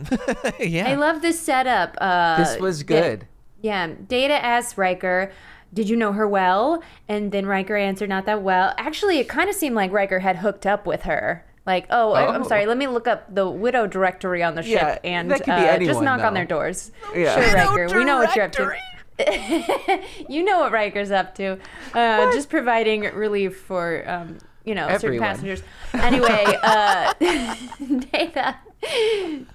yeah, 0.60 0.88
I 0.90 0.96
love 0.96 1.22
this 1.22 1.40
setup. 1.40 1.96
Uh, 2.00 2.38
This 2.38 2.60
was 2.60 2.84
good. 2.84 3.28
Yeah, 3.62 3.88
Data 4.08 4.34
asks 4.36 4.78
Riker, 4.78 5.32
"Did 5.74 5.90
you 5.90 5.96
know 5.98 6.12
her 6.14 6.28
well?" 6.28 6.84
And 7.10 7.32
then 7.32 7.46
Riker 7.46 7.76
answered, 7.76 8.10
"Not 8.10 8.26
that 8.26 8.42
well." 8.44 8.74
Actually, 8.78 9.18
it 9.20 9.28
kind 9.28 9.50
of 9.50 9.56
seemed 9.56 9.76
like 9.76 9.92
Riker 9.92 10.20
had 10.20 10.38
hooked 10.38 10.66
up 10.66 10.86
with 10.86 11.04
her. 11.04 11.44
Like, 11.66 11.86
oh, 11.90 12.14
I- 12.14 12.34
I'm 12.34 12.44
Oh. 12.44 12.48
sorry. 12.48 12.66
Let 12.66 12.78
me 12.78 12.88
look 12.88 13.08
up 13.08 13.34
the 13.36 13.50
widow 13.50 13.88
directory 13.88 14.42
on 14.42 14.56
the 14.56 14.64
ship 14.64 14.72
Yeah, 14.82 14.98
and 15.04 15.30
that 15.32 15.40
could 15.40 15.48
be 15.48 15.52
uh, 15.52 15.78
just 15.80 15.82
anyone, 15.82 16.06
knock 16.06 16.22
on 16.22 16.34
their 16.34 16.46
doors. 16.46 16.92
Yeah. 17.14 17.36
Sure, 17.36 17.54
Riker. 17.54 17.98
We 17.98 18.06
know 18.06 18.20
what 18.20 18.34
you're 18.38 18.46
up 18.46 18.52
to. 18.54 18.72
you 20.30 20.44
know 20.46 20.60
what 20.60 20.72
Riker's 20.72 21.12
up 21.12 21.36
to. 21.36 21.58
Uh, 21.94 22.32
just 22.32 22.50
providing 22.50 23.02
relief 23.14 23.58
for 23.60 24.04
um, 24.08 24.38
you 24.68 24.76
know 24.76 24.88
certain 24.98 25.20
passengers. 25.20 25.64
Anyway, 25.94 26.46
uh, 26.64 27.14
Data 28.12 28.58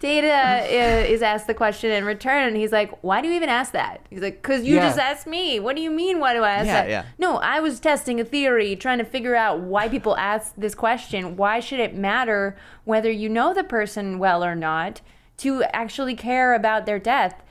Data 0.01 0.33
uh, 0.33 1.07
is 1.09 1.23
asked 1.23 1.47
the 1.47 1.55
question 1.55 1.91
in 1.91 2.05
return, 2.05 2.49
and 2.49 2.57
he's 2.57 2.73
like, 2.73 2.91
"Why 3.03 3.21
do 3.21 3.29
you 3.29 3.35
even 3.35 3.49
ask 3.49 3.73
that?" 3.73 4.05
He's 4.11 4.21
like, 4.21 4.43
"Cause 4.43 4.65
you 4.65 4.75
Yeah. 4.77 4.87
just 4.89 4.99
asked 4.99 5.27
me. 5.27 5.61
What 5.61 5.77
do 5.77 5.83
you 5.83 5.91
mean? 5.91 6.19
Why 6.19 6.35
do 6.35 6.43
I 6.43 6.51
ask 6.53 6.67
Yeah, 6.67 6.83
that?" 6.83 6.89
yeah. 6.91 7.05
No, 7.19 7.37
I 7.39 7.61
was 7.61 7.79
testing 7.81 8.21
a 8.21 8.25
theory, 8.25 8.75
trying 8.77 8.99
to 8.99 9.05
figure 9.05 9.37
out 9.37 9.61
why 9.61 9.89
people 9.89 10.17
ask 10.17 10.55
this 10.57 10.75
question. 10.75 11.37
Why 11.37 11.61
should 11.61 11.81
it 11.81 11.95
matter 11.95 12.57
whether 12.85 13.11
you 13.11 13.29
know 13.29 13.55
the 13.55 13.65
person 13.65 14.19
well 14.19 14.45
or 14.45 14.55
not 14.55 15.01
to 15.39 15.63
actually 15.73 16.17
care 16.17 16.55
about 16.55 16.85
their 16.87 16.99
death? 16.99 17.43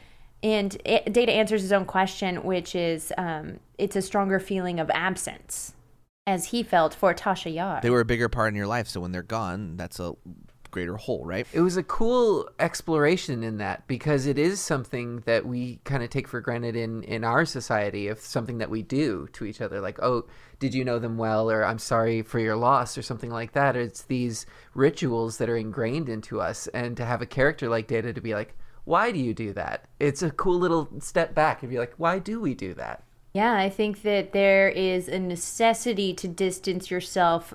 And 0.43 0.75
it, 0.85 1.13
Data 1.13 1.31
answers 1.31 1.61
his 1.61 1.71
own 1.71 1.85
question, 1.85 2.43
which 2.43 2.73
is, 2.75 3.13
um, 3.17 3.59
it's 3.77 3.95
a 3.95 4.01
stronger 4.01 4.39
feeling 4.39 4.79
of 4.79 4.89
absence, 4.91 5.75
as 6.27 6.45
he 6.45 6.63
felt 6.63 6.93
for 6.93 7.13
Tasha 7.13 7.53
Yar. 7.53 7.79
They 7.81 7.89
were 7.89 8.01
a 8.01 8.05
bigger 8.05 8.29
part 8.29 8.49
in 8.49 8.55
your 8.55 8.67
life, 8.67 8.87
so 8.87 9.01
when 9.01 9.11
they're 9.11 9.23
gone, 9.23 9.75
that's 9.75 9.99
a 9.99 10.13
greater 10.69 10.95
whole, 10.95 11.25
right? 11.25 11.45
It 11.51 11.61
was 11.61 11.77
a 11.77 11.83
cool 11.83 12.47
exploration 12.59 13.43
in 13.43 13.57
that 13.57 13.87
because 13.87 14.27
it 14.27 14.37
is 14.37 14.61
something 14.61 15.21
that 15.25 15.45
we 15.45 15.79
kind 15.83 16.03
of 16.03 16.09
take 16.09 16.27
for 16.27 16.39
granted 16.39 16.75
in 16.75 17.03
in 17.03 17.23
our 17.23 17.43
society 17.43 18.07
of 18.07 18.19
something 18.19 18.59
that 18.59 18.69
we 18.69 18.81
do 18.83 19.27
to 19.33 19.43
each 19.43 19.59
other 19.59 19.81
like 19.81 19.99
oh 20.01 20.25
did 20.59 20.73
you 20.73 20.85
know 20.85 20.97
them 20.97 21.17
well 21.17 21.51
or 21.51 21.65
I'm 21.65 21.79
sorry 21.79 22.21
for 22.21 22.39
your 22.39 22.55
loss 22.55 22.97
or 22.97 23.01
something 23.01 23.31
like 23.31 23.51
that 23.51 23.75
it's 23.75 24.03
these 24.03 24.45
rituals 24.73 25.39
that 25.39 25.49
are 25.49 25.57
ingrained 25.57 26.07
into 26.07 26.39
us 26.39 26.67
and 26.67 26.95
to 26.95 27.05
have 27.05 27.21
a 27.21 27.25
character 27.25 27.67
like 27.67 27.87
Data 27.87 28.13
to 28.13 28.21
be 28.21 28.33
like 28.33 28.55
why 28.85 29.11
do 29.11 29.19
you 29.19 29.33
do 29.33 29.51
that 29.53 29.89
it's 29.99 30.23
a 30.23 30.31
cool 30.31 30.57
little 30.57 30.87
step 30.99 31.35
back 31.35 31.63
and 31.63 31.69
be 31.69 31.79
like 31.79 31.93
why 31.97 32.17
do 32.17 32.39
we 32.39 32.53
do 32.53 32.73
that 32.75 33.03
Yeah, 33.33 33.53
I 33.53 33.69
think 33.69 34.01
that 34.01 34.33
there 34.33 34.67
is 34.69 35.07
a 35.07 35.19
necessity 35.19 36.13
to 36.15 36.27
distance 36.27 36.91
yourself 36.91 37.53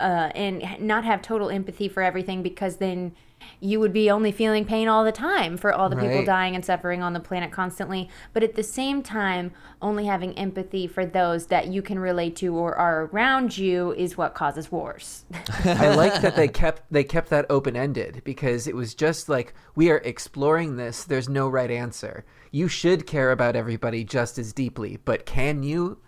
uh, 0.00 0.30
and 0.34 0.64
not 0.80 1.04
have 1.04 1.22
total 1.22 1.48
empathy 1.48 1.88
for 1.88 2.02
everything 2.02 2.42
because 2.42 2.76
then 2.76 3.12
you 3.60 3.80
would 3.80 3.92
be 3.92 4.10
only 4.10 4.32
feeling 4.32 4.64
pain 4.64 4.88
all 4.88 5.04
the 5.04 5.12
time 5.12 5.56
for 5.56 5.72
all 5.72 5.88
the 5.88 5.96
people 5.96 6.24
dying 6.24 6.54
and 6.54 6.64
suffering 6.64 7.02
on 7.02 7.12
the 7.12 7.20
planet 7.20 7.52
constantly. 7.52 8.08
But 8.32 8.42
at 8.42 8.54
the 8.54 8.62
same 8.62 9.02
time, 9.02 9.52
only 9.80 10.06
having 10.06 10.36
empathy 10.38 10.86
for 10.86 11.06
those 11.06 11.46
that 11.46 11.68
you 11.68 11.82
can 11.82 11.98
relate 11.98 12.36
to 12.36 12.54
or 12.54 12.74
are 12.74 13.04
around 13.06 13.56
you 13.56 13.92
is 13.92 14.16
what 14.16 14.34
causes 14.34 14.70
wars. 14.72 15.24
I 15.64 15.94
like 15.94 16.20
that 16.22 16.36
they 16.36 16.48
kept 16.48 16.82
they 16.90 17.04
kept 17.04 17.30
that 17.30 17.46
open 17.50 17.76
ended 17.76 18.22
because 18.24 18.66
it 18.66 18.74
was 18.74 18.94
just 18.94 19.28
like 19.28 19.54
we 19.74 19.90
are 19.90 19.98
exploring 19.98 20.76
this. 20.76 21.04
There's 21.04 21.28
no 21.28 21.48
right 21.48 21.70
answer. 21.70 22.24
You 22.50 22.68
should 22.68 23.06
care 23.06 23.30
about 23.30 23.56
everybody 23.56 24.04
just 24.04 24.38
as 24.38 24.52
deeply, 24.52 24.98
but 25.04 25.26
can 25.26 25.62
you? 25.62 25.98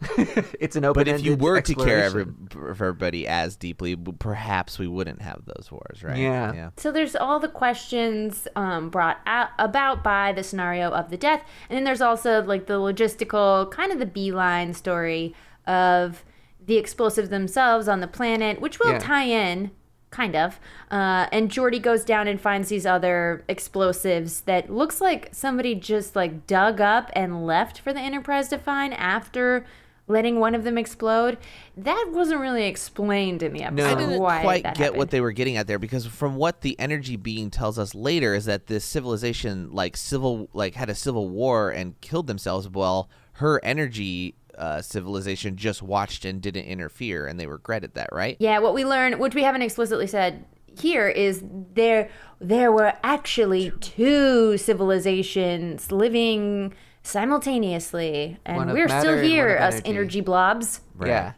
it's 0.60 0.76
an 0.76 0.84
open. 0.84 1.00
But 1.00 1.08
if 1.08 1.24
you 1.24 1.34
were 1.36 1.60
to 1.60 1.74
care 1.74 2.04
every, 2.04 2.26
for 2.50 2.70
everybody 2.70 3.26
as 3.26 3.56
deeply, 3.56 3.96
perhaps 3.96 4.78
we 4.78 4.86
wouldn't 4.86 5.22
have 5.22 5.42
those 5.44 5.68
wars, 5.70 6.02
right? 6.02 6.16
Yeah. 6.16 6.52
Yeah. 6.52 6.70
So 6.76 6.92
there's 6.92 7.16
all 7.16 7.40
the 7.40 7.48
questions 7.48 8.46
um, 8.54 8.90
brought 8.90 9.18
out 9.26 9.48
about 9.58 10.04
by 10.04 10.32
the 10.32 10.42
scenario 10.42 10.90
of 10.90 11.10
the 11.10 11.16
death, 11.16 11.42
and 11.68 11.76
then 11.76 11.84
there's 11.84 12.00
also 12.00 12.42
like 12.42 12.66
the 12.66 12.74
logistical 12.74 13.70
kind 13.70 13.90
of 13.92 13.98
the 13.98 14.06
beeline 14.06 14.72
story 14.72 15.34
of 15.66 16.24
the 16.64 16.76
explosives 16.76 17.28
themselves 17.30 17.88
on 17.88 18.00
the 18.00 18.06
planet, 18.08 18.60
which 18.60 18.78
will 18.78 18.92
Yeah. 18.92 18.98
tie 18.98 19.24
in 19.24 19.70
kind 20.10 20.34
of. 20.36 20.58
Uh, 20.90 21.26
and 21.32 21.50
Geordi 21.50 21.80
goes 21.82 22.02
down 22.04 22.26
and 22.28 22.40
finds 22.40 22.68
these 22.70 22.86
other 22.86 23.44
explosives 23.48 24.42
that 24.42 24.70
looks 24.70 25.00
like 25.02 25.28
somebody 25.32 25.74
just 25.74 26.16
like 26.16 26.46
dug 26.46 26.80
up 26.80 27.10
and 27.14 27.46
left 27.46 27.78
for 27.80 27.92
the 27.92 28.00
Enterprise 28.00 28.48
to 28.48 28.58
find 28.58 28.94
after 28.94 29.66
letting 30.08 30.40
one 30.40 30.54
of 30.54 30.64
them 30.64 30.76
explode. 30.76 31.38
That 31.76 32.08
wasn't 32.10 32.40
really 32.40 32.64
explained 32.64 33.42
in 33.42 33.52
the 33.52 33.62
episode. 33.62 33.86
I 33.86 33.94
didn't 33.94 34.18
quite 34.18 34.62
get 34.64 34.76
happened. 34.76 34.96
what 34.96 35.10
they 35.10 35.20
were 35.20 35.32
getting 35.32 35.56
at 35.56 35.66
there 35.66 35.78
because 35.78 36.06
from 36.06 36.36
what 36.36 36.62
the 36.62 36.78
energy 36.80 37.16
being 37.16 37.50
tells 37.50 37.78
us 37.78 37.94
later 37.94 38.34
is 38.34 38.46
that 38.46 38.66
this 38.66 38.84
civilization 38.84 39.70
like 39.70 39.96
civil 39.96 40.48
like 40.52 40.74
had 40.74 40.88
a 40.88 40.94
civil 40.94 41.28
war 41.28 41.70
and 41.70 42.00
killed 42.00 42.26
themselves. 42.26 42.68
Well, 42.68 43.08
her 43.32 43.60
energy 43.62 44.34
uh, 44.56 44.82
civilization 44.82 45.56
just 45.56 45.82
watched 45.82 46.24
and 46.24 46.42
didn't 46.42 46.64
interfere, 46.64 47.26
and 47.26 47.38
they 47.38 47.46
regretted 47.46 47.94
that, 47.94 48.08
right? 48.12 48.36
Yeah, 48.40 48.58
what 48.58 48.74
we 48.74 48.84
learned, 48.84 49.20
which 49.20 49.34
we 49.34 49.44
haven't 49.44 49.62
explicitly 49.62 50.06
said 50.06 50.44
here, 50.78 51.08
is 51.08 51.42
there 51.74 52.10
there 52.40 52.72
were 52.72 52.94
actually 53.02 53.72
two 53.80 54.58
civilizations 54.58 55.92
living 55.92 56.74
simultaneously, 57.08 58.38
and 58.44 58.70
of 58.70 58.76
we're 58.76 58.88
still 58.88 59.18
here, 59.18 59.56
of 59.56 59.62
us 59.62 59.74
energy. 59.74 59.88
energy 59.90 60.20
blobs. 60.20 60.80
Yeah. 61.04 61.32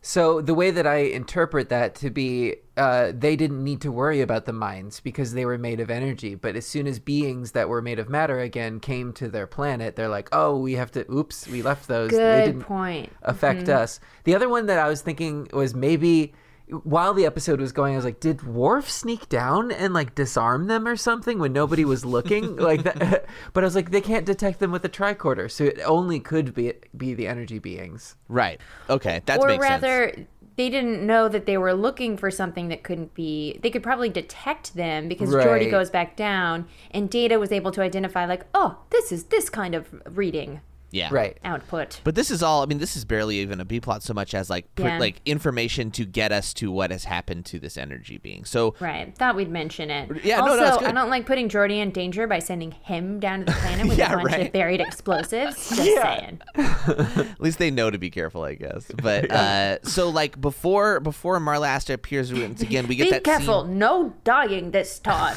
So 0.00 0.40
the 0.40 0.54
way 0.54 0.70
that 0.70 0.86
I 0.86 0.98
interpret 0.98 1.68
that 1.70 1.96
to 1.96 2.08
be, 2.08 2.54
uh, 2.76 3.12
they 3.12 3.34
didn't 3.34 3.62
need 3.64 3.80
to 3.80 3.90
worry 3.90 4.20
about 4.20 4.46
the 4.46 4.52
mines 4.52 5.00
because 5.00 5.32
they 5.34 5.44
were 5.44 5.58
made 5.58 5.80
of 5.80 5.90
energy. 5.90 6.36
But 6.36 6.54
as 6.54 6.66
soon 6.66 6.86
as 6.86 7.00
beings 7.00 7.52
that 7.52 7.68
were 7.68 7.82
made 7.82 7.98
of 7.98 8.08
matter 8.08 8.38
again 8.38 8.78
came 8.78 9.12
to 9.14 9.28
their 9.28 9.46
planet, 9.48 9.96
they're 9.96 10.08
like, 10.08 10.28
"Oh, 10.32 10.56
we 10.56 10.74
have 10.74 10.92
to. 10.92 11.04
Oops, 11.12 11.48
we 11.48 11.62
left 11.62 11.88
those. 11.88 12.12
they 12.12 12.16
Good 12.16 12.44
didn't 12.46 12.62
point. 12.62 13.12
affect 13.22 13.68
us." 13.68 13.98
The 14.24 14.36
other 14.36 14.48
one 14.48 14.66
that 14.66 14.78
I 14.78 14.88
was 14.88 15.02
thinking 15.02 15.48
was 15.52 15.74
maybe 15.74 16.32
while 16.70 17.14
the 17.14 17.24
episode 17.24 17.60
was 17.60 17.72
going, 17.72 17.94
I 17.94 17.96
was 17.96 18.04
like, 18.04 18.20
"Did 18.20 18.42
Worf 18.42 18.90
sneak 18.90 19.28
down 19.28 19.70
and 19.70 19.94
like 19.94 20.14
disarm 20.14 20.66
them 20.66 20.86
or 20.86 20.96
something 20.96 21.38
when 21.38 21.52
nobody 21.52 21.84
was 21.84 22.04
looking?" 22.04 22.56
like 22.68 22.82
that. 22.84 23.26
But 23.52 23.64
I 23.64 23.66
was 23.66 23.74
like, 23.74 23.90
they 23.90 24.00
can't 24.00 24.26
detect 24.26 24.58
them 24.58 24.70
with 24.70 24.84
a 24.84 24.88
tricorder, 24.88 25.50
so 25.50 25.64
it 25.64 25.80
only 25.84 26.20
could 26.20 26.54
be 26.54 26.74
be 26.96 27.14
the 27.14 27.26
energy 27.26 27.58
beings. 27.58 28.16
Right. 28.28 28.60
Okay, 28.88 29.22
that 29.26 29.40
or 29.40 29.48
makes 29.48 29.62
rather, 29.62 30.12
sense. 30.14 30.28
they 30.56 30.68
didn't 30.68 31.06
know 31.06 31.28
that 31.28 31.46
they 31.46 31.56
were 31.56 31.74
looking 31.74 32.16
for 32.16 32.30
something 32.30 32.68
that 32.68 32.82
couldn't 32.82 33.14
be. 33.14 33.58
They 33.62 33.70
could 33.70 33.82
probably 33.82 34.08
detect 34.08 34.74
them 34.74 35.08
because 35.08 35.30
Geordi 35.30 35.70
goes 35.70 35.90
back 35.90 36.16
down, 36.16 36.66
and 36.90 37.08
Data 37.10 37.38
was 37.38 37.52
able 37.52 37.70
to 37.72 37.82
identify, 37.82 38.26
like, 38.26 38.44
oh, 38.54 38.78
this 38.90 39.12
is 39.12 39.24
this 39.24 39.48
kind 39.50 39.74
of 39.74 39.88
reading 40.16 40.60
Yeah. 40.90 41.08
Right. 41.12 41.36
output. 41.44 42.00
But 42.04 42.14
this 42.14 42.30
is 42.30 42.42
all. 42.42 42.62
I 42.62 42.66
mean, 42.66 42.78
this 42.78 42.96
is 42.96 43.04
barely 43.04 43.38
even 43.40 43.60
a 43.60 43.64
B 43.64 43.80
plot 43.80 44.02
so 44.02 44.14
much 44.14 44.34
as 44.34 44.48
like 44.48 44.74
pr- 44.74 44.82
Yeah. 44.86 44.98
like 44.98 45.20
information 45.26 45.90
to 45.92 46.04
get 46.04 46.32
us 46.32 46.54
to 46.54 46.70
what 46.70 46.90
has 46.90 47.04
happened 47.04 47.44
to 47.46 47.58
this 47.58 47.76
energy 47.76 48.18
being. 48.18 48.44
So 48.44 48.74
Right. 48.80 49.14
Thought 49.16 49.36
we'd 49.36 49.50
mention 49.50 49.90
it. 49.90 50.24
Yeah, 50.24 50.40
also, 50.40 50.56
no, 50.56 50.66
it's 50.68 50.76
good. 50.78 50.86
I 50.88 50.92
don't 50.92 51.10
like 51.10 51.26
putting 51.26 51.48
Geordi 51.48 51.78
in 51.78 51.90
danger 51.90 52.26
by 52.26 52.38
sending 52.38 52.70
him 52.72 53.20
down 53.20 53.40
to 53.40 53.44
the 53.46 53.52
planet 53.52 53.86
with 53.88 53.98
Yeah, 53.98 54.12
a 54.12 54.16
bunch 54.16 54.28
right. 54.32 54.46
of 54.46 54.52
buried 54.52 54.80
explosives. 54.80 55.68
Just 55.68 55.78
saying. 55.78 56.40
at 56.56 57.40
least 57.40 57.58
they 57.58 57.70
know 57.70 57.90
to 57.90 57.98
be 57.98 58.10
careful, 58.10 58.42
I 58.44 58.54
guess. 58.54 58.90
But 59.02 59.30
uh, 59.30 59.82
so 59.82 60.08
like 60.10 60.40
before 60.40 61.00
before 61.00 61.38
Marla 61.38 61.68
Aster 61.68 61.94
appears 61.94 62.32
once 62.32 62.62
again, 62.62 62.86
we 62.88 62.96
get 62.96 63.04
Be 63.04 63.10
that 63.10 63.24
careful. 63.24 63.64
scene. 63.66 63.78
No 63.78 64.14
dying 64.24 64.70
this 64.70 64.98
time. 64.98 65.36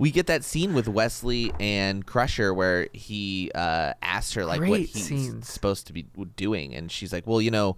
We 0.00 0.10
get 0.10 0.26
that 0.28 0.42
scene 0.44 0.72
with 0.74 0.88
Wesley 0.88 1.52
and 1.60 2.04
Crusher 2.06 2.52
where 2.54 2.88
he 2.92 3.50
uh, 3.54 3.92
asks 4.02 4.32
her 4.34 4.44
like 4.44 4.60
what 4.62 4.80
he's 4.80 5.04
scenes. 5.04 5.48
supposed 5.48 5.86
to 5.88 5.92
be 5.92 6.06
doing, 6.36 6.74
and 6.74 6.90
she's 6.90 7.12
like, 7.12 7.26
"Well, 7.26 7.40
you 7.40 7.50
know." 7.52 7.76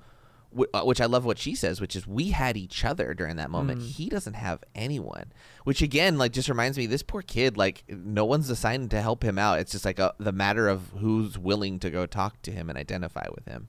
wh- 0.56 0.64
uh, 0.74 0.82
Which 0.84 1.00
I 1.00 1.06
love 1.06 1.24
what 1.24 1.38
she 1.38 1.54
says, 1.54 1.80
which 1.80 1.96
is 1.96 2.06
we 2.06 2.28
had 2.30 2.56
each 2.58 2.84
other 2.84 3.14
during 3.14 3.36
that 3.36 3.50
moment. 3.50 3.80
Mm. 3.80 3.86
He 3.88 4.08
doesn't 4.10 4.34
have 4.34 4.62
anyone, 4.74 5.32
which 5.64 5.80
again, 5.82 6.18
like, 6.18 6.32
just 6.32 6.48
reminds 6.48 6.76
me 6.78 6.84
this 6.86 7.02
poor 7.02 7.22
kid. 7.22 7.56
Like, 7.56 7.84
no 7.88 8.24
one's 8.26 8.50
assigned 8.50 8.90
to 8.90 9.00
help 9.00 9.24
him 9.24 9.38
out. 9.38 9.60
It's 9.60 9.72
just 9.72 9.84
like 9.86 9.98
a, 9.98 10.12
the 10.18 10.30
matter 10.32 10.68
of 10.68 10.90
who's 11.00 11.38
willing 11.38 11.78
to 11.80 11.90
go 11.90 12.04
talk 12.06 12.40
to 12.42 12.50
him 12.50 12.68
and 12.68 12.78
identify 12.78 13.26
with 13.34 13.46
him. 13.48 13.68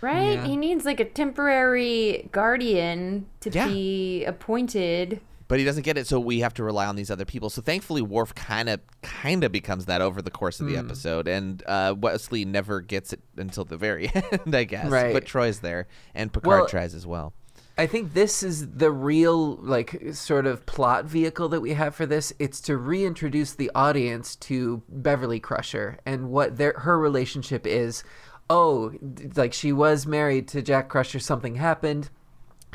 right? 0.00 0.32
Yeah. 0.32 0.46
He 0.46 0.56
needs 0.56 0.84
like 0.86 1.00
a 1.00 1.04
temporary 1.04 2.28
guardian 2.32 3.26
to 3.40 3.50
Yeah. 3.50 3.68
be 3.68 4.24
appointed. 4.24 5.20
But 5.52 5.58
he 5.58 5.66
doesn't 5.66 5.82
get 5.82 5.98
it 5.98 6.06
so 6.06 6.18
we 6.18 6.40
have 6.40 6.54
to 6.54 6.64
rely 6.64 6.86
on 6.86 6.96
these 6.96 7.10
other 7.10 7.26
people 7.26 7.50
so 7.50 7.60
thankfully 7.60 8.00
Worf 8.00 8.34
kind 8.34 8.70
of 8.70 8.80
kind 9.02 9.44
of 9.44 9.52
becomes 9.52 9.84
that 9.84 10.00
over 10.00 10.22
the 10.22 10.30
course 10.30 10.60
of 10.60 10.66
the 10.66 10.76
Hmm. 10.76 10.86
episode 10.86 11.28
and 11.28 11.62
uh, 11.66 11.94
wesley 11.98 12.46
never 12.46 12.80
gets 12.80 13.12
it 13.12 13.20
until 13.36 13.66
the 13.66 13.76
very 13.76 14.08
end 14.14 14.54
i 14.56 14.64
guess 14.64 14.88
Right. 14.88 15.12
but 15.12 15.26
troi's 15.26 15.60
there 15.60 15.88
and 16.14 16.32
picard 16.32 16.46
Well- 16.60 16.66
tries 16.68 16.94
as 16.94 17.06
well 17.06 17.34
I 17.76 17.86
think 17.86 18.14
this 18.14 18.42
is 18.42 18.66
the 18.70 18.90
real 18.90 19.56
like 19.56 20.14
sort 20.14 20.46
of 20.46 20.64
plot 20.64 21.04
vehicle 21.04 21.48
that 21.50 21.60
we 21.60 21.72
have 21.72 21.94
for 21.94 22.04
this. 22.06 22.30
It's 22.38 22.60
to 22.62 22.76
reintroduce 22.76 23.54
the 23.54 23.70
audience 23.74 24.36
to 24.36 24.82
Beverly 24.90 25.40
Crusher 25.40 25.98
and 26.04 26.28
what 26.30 26.58
their 26.58 26.74
her 26.78 26.98
relationship 26.98 27.66
is. 27.66 28.04
Oh, 28.50 28.92
like 29.36 29.52
she 29.54 29.72
was 29.72 30.06
married 30.06 30.48
to 30.48 30.60
Jack 30.60 30.90
Crusher, 30.90 31.18
something 31.18 31.54
happened. 31.54 32.10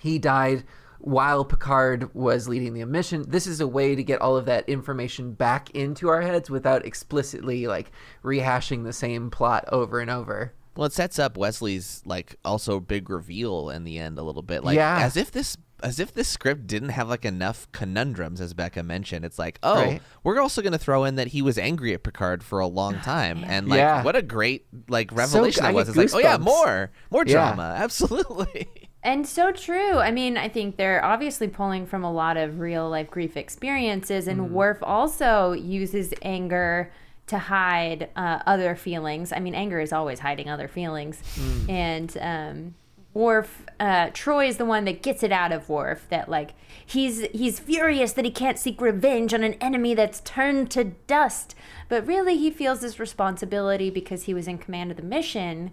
He 0.02 0.18
died 0.18 0.63
while 0.99 1.45
Picard 1.45 2.13
was 2.13 2.47
leading 2.47 2.73
the 2.73 2.86
mission. 2.86 3.23
This 3.27 3.47
is 3.47 3.62
a 3.62 3.67
way 3.67 3.95
to 3.95 4.03
get 4.03 4.21
all 4.21 4.36
of 4.38 4.45
that 4.45 4.67
information 4.67 5.33
back 5.33 5.69
into 5.71 6.10
our 6.10 6.21
heads 6.21 6.49
without 6.49 6.86
explicitly 6.86 7.67
like 7.67 7.91
rehashing 8.23 8.83
the 8.83 8.93
same 8.93 9.29
plot 9.29 9.65
over 9.71 9.99
and 9.99 10.10
over. 10.10 10.53
well 10.75 10.86
it 10.86 10.93
sets 10.93 11.17
up 11.17 11.38
wesley's 11.38 12.01
like 12.05 12.36
also 12.45 12.79
big 12.79 13.10
reveal 13.10 13.69
in 13.71 13.83
the 13.83 13.97
end 13.97 14.19
a 14.19 14.23
little 14.23 14.43
bit 14.43 14.63
like 14.63 14.75
Yeah. 14.75 14.99
as 14.99 15.17
if 15.17 15.31
this 15.31 15.57
as 15.83 15.99
if 15.99 16.12
this 16.13 16.27
script 16.27 16.65
didn't 16.65 16.89
have 16.89 17.07
like 17.07 17.23
enough 17.23 17.71
conundrums, 17.71 18.41
as 18.41 18.55
Becca 18.55 18.81
mentioned. 18.81 19.23
It's 19.23 19.38
like, 19.38 19.60
oh, 19.62 19.75
Right. 19.75 20.01
we're 20.23 20.39
also 20.39 20.63
going 20.63 20.71
to 20.73 20.79
throw 20.79 21.03
in 21.03 21.17
that 21.17 21.27
he 21.27 21.43
was 21.43 21.60
angry 21.60 21.93
at 21.93 22.01
Picard 22.01 22.41
for 22.41 22.57
a 22.60 22.65
long 22.65 22.95
time, 23.01 23.43
and 23.45 23.67
like, 23.69 23.77
Yeah. 23.77 24.01
what 24.03 24.15
a 24.15 24.23
great 24.23 24.65
like 24.89 25.12
revelation 25.12 25.63
I 25.63 25.67
that 25.67 25.75
was. 25.75 25.89
It's 25.89 25.97
like, 26.15 26.25
oh 26.25 26.27
yeah, 26.27 26.38
more, 26.38 26.89
more 27.12 27.23
Yeah. 27.27 27.33
drama, 27.33 27.75
absolutely. 27.77 28.87
And 29.03 29.27
so 29.27 29.51
true. 29.51 29.99
I 29.99 30.12
mean, 30.12 30.38
I 30.38 30.49
think 30.49 30.75
they're 30.75 31.03
obviously 31.03 31.47
pulling 31.47 31.86
from 31.86 32.03
a 32.03 32.12
lot 32.12 32.36
of 32.36 32.60
real 32.60 32.89
life 32.89 33.10
grief 33.10 33.38
experiences, 33.38 34.27
and 34.27 34.51
Worf 34.51 34.79
also 34.81 35.53
uses 35.53 36.13
anger 36.21 36.91
to 37.27 37.38
hide 37.38 38.10
uh, 38.15 38.39
other 38.45 38.75
feelings. 38.75 39.31
I 39.31 39.39
mean, 39.39 39.53
anger 39.53 39.79
is 39.79 39.93
always 39.93 40.19
hiding 40.19 40.49
other 40.49 40.67
feelings. 40.67 41.21
And 41.69 42.17
um, 42.19 42.75
Worf, 43.13 43.65
uh, 43.79 44.07
Troi 44.12 44.47
is 44.47 44.57
the 44.57 44.65
one 44.65 44.86
that 44.86 45.01
gets 45.01 45.23
it 45.23 45.31
out 45.31 45.51
of 45.51 45.69
Worf 45.69 46.07
that 46.10 46.29
like 46.29 46.51
he's 46.86 47.21
he's 47.33 47.60
furious 47.60 48.13
that 48.13 48.25
he 48.25 48.31
can't 48.31 48.60
seek 48.60 48.79
revenge 48.79 49.33
on 49.33 49.43
an 49.43 49.53
enemy 49.55 49.93
that's 49.93 50.21
turned 50.21 50.71
to 50.71 50.83
dust, 50.83 51.55
but 51.89 52.07
really 52.07 52.38
he 52.38 52.51
feels 52.51 52.79
this 52.79 52.99
responsibility 52.99 53.89
because 53.89 54.23
he 54.23 54.33
was 54.33 54.47
in 54.47 54.57
command 54.57 54.91
of 54.91 54.97
the 54.97 55.03
mission 55.03 55.71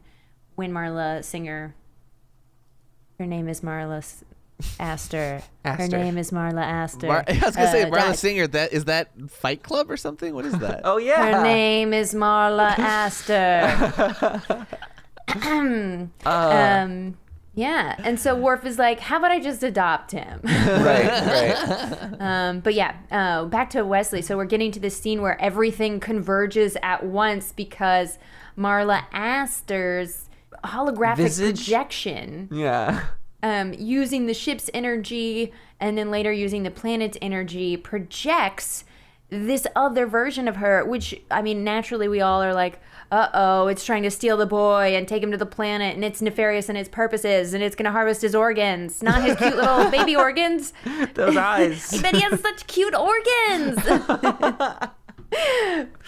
when 0.54 0.72
Marla 0.72 1.22
Singer 1.22 1.74
her 3.18 3.26
name 3.26 3.48
is 3.48 3.60
Marla 3.60 3.98
S- 3.98 4.24
Aster. 4.78 5.42
Her 5.64 5.88
name 5.88 6.16
is 6.18 6.30
Marla 6.30 6.62
Aster. 6.62 7.06
Mar- 7.08 7.24
I 7.28 7.32
was 7.44 7.56
gonna 7.56 7.70
say 7.70 7.82
Uh, 7.82 7.86
Marla 7.86 7.94
died. 8.08 8.18
Singer. 8.18 8.46
That 8.46 8.72
is 8.72 8.84
that 8.86 9.08
Fight 9.30 9.62
Club 9.62 9.90
or 9.90 9.96
something? 9.96 10.34
What 10.34 10.46
is 10.46 10.56
that? 10.58 10.80
Oh 10.84 10.96
yeah. 10.98 11.36
Her 11.38 11.42
name 11.42 11.92
is 11.92 12.14
Marla 12.14 12.78
Aster. 12.78 14.42
Uh, 16.26 16.80
um, 16.84 17.16
yeah, 17.56 17.94
and 17.98 18.18
so 18.20 18.34
Worf 18.34 18.64
is 18.66 18.78
like, 18.78 19.00
"How 19.00 19.16
about 19.18 19.30
I 19.30 19.40
just 19.40 19.62
adopt 19.62 20.10
him?" 20.12 20.40
right, 20.44 21.06
right. 21.06 22.20
um, 22.20 22.60
but 22.60 22.74
yeah, 22.74 22.96
uh, 23.10 23.44
back 23.46 23.70
to 23.70 23.84
Wesley. 23.84 24.22
So 24.22 24.36
we're 24.36 24.44
getting 24.44 24.70
to 24.72 24.80
this 24.80 24.96
scene 25.00 25.22
where 25.22 25.40
everything 25.40 25.98
converges 26.00 26.76
at 26.82 27.06
once 27.06 27.52
because 27.52 28.18
Marla 28.58 29.04
Aster's 29.12 30.23
holographic 30.64 31.16
Visage? 31.16 31.56
projection 31.64 32.48
Yeah. 32.52 33.04
um, 33.42 33.72
using 33.74 34.26
the 34.26 34.34
ship's 34.34 34.70
energy 34.74 35.52
and 35.80 35.96
then 35.98 36.10
later 36.10 36.32
using 36.32 36.62
the 36.62 36.70
planet's 36.70 37.18
energy 37.20 37.76
projects 37.76 38.84
this 39.30 39.66
other 39.74 40.06
version 40.06 40.46
of 40.46 40.56
her 40.56 40.84
which 40.84 41.14
i 41.30 41.42
mean 41.42 41.64
naturally 41.64 42.06
we 42.08 42.20
all 42.20 42.42
are 42.42 42.54
like 42.54 42.78
uh-oh 43.10 43.66
it's 43.66 43.84
trying 43.84 44.02
to 44.02 44.10
steal 44.10 44.36
the 44.36 44.46
boy 44.46 44.94
and 44.96 45.08
take 45.08 45.22
him 45.22 45.30
to 45.30 45.36
the 45.36 45.46
planet 45.46 45.94
and 45.94 46.04
it's 46.04 46.22
nefarious 46.22 46.68
in 46.68 46.76
its 46.76 46.88
purposes 46.88 47.52
and 47.54 47.62
it's 47.62 47.74
going 47.74 47.84
to 47.84 47.90
harvest 47.90 48.22
his 48.22 48.34
organs 48.34 49.02
not 49.02 49.22
his 49.22 49.34
cute 49.36 49.56
little 49.56 49.90
baby 49.98 50.14
organs 50.14 50.72
Those 51.14 51.36
eyes. 51.52 52.00
but 52.00 52.14
he 52.14 52.20
has 52.22 52.40
such 52.40 52.66
cute 52.66 52.94
organs. 52.94 53.76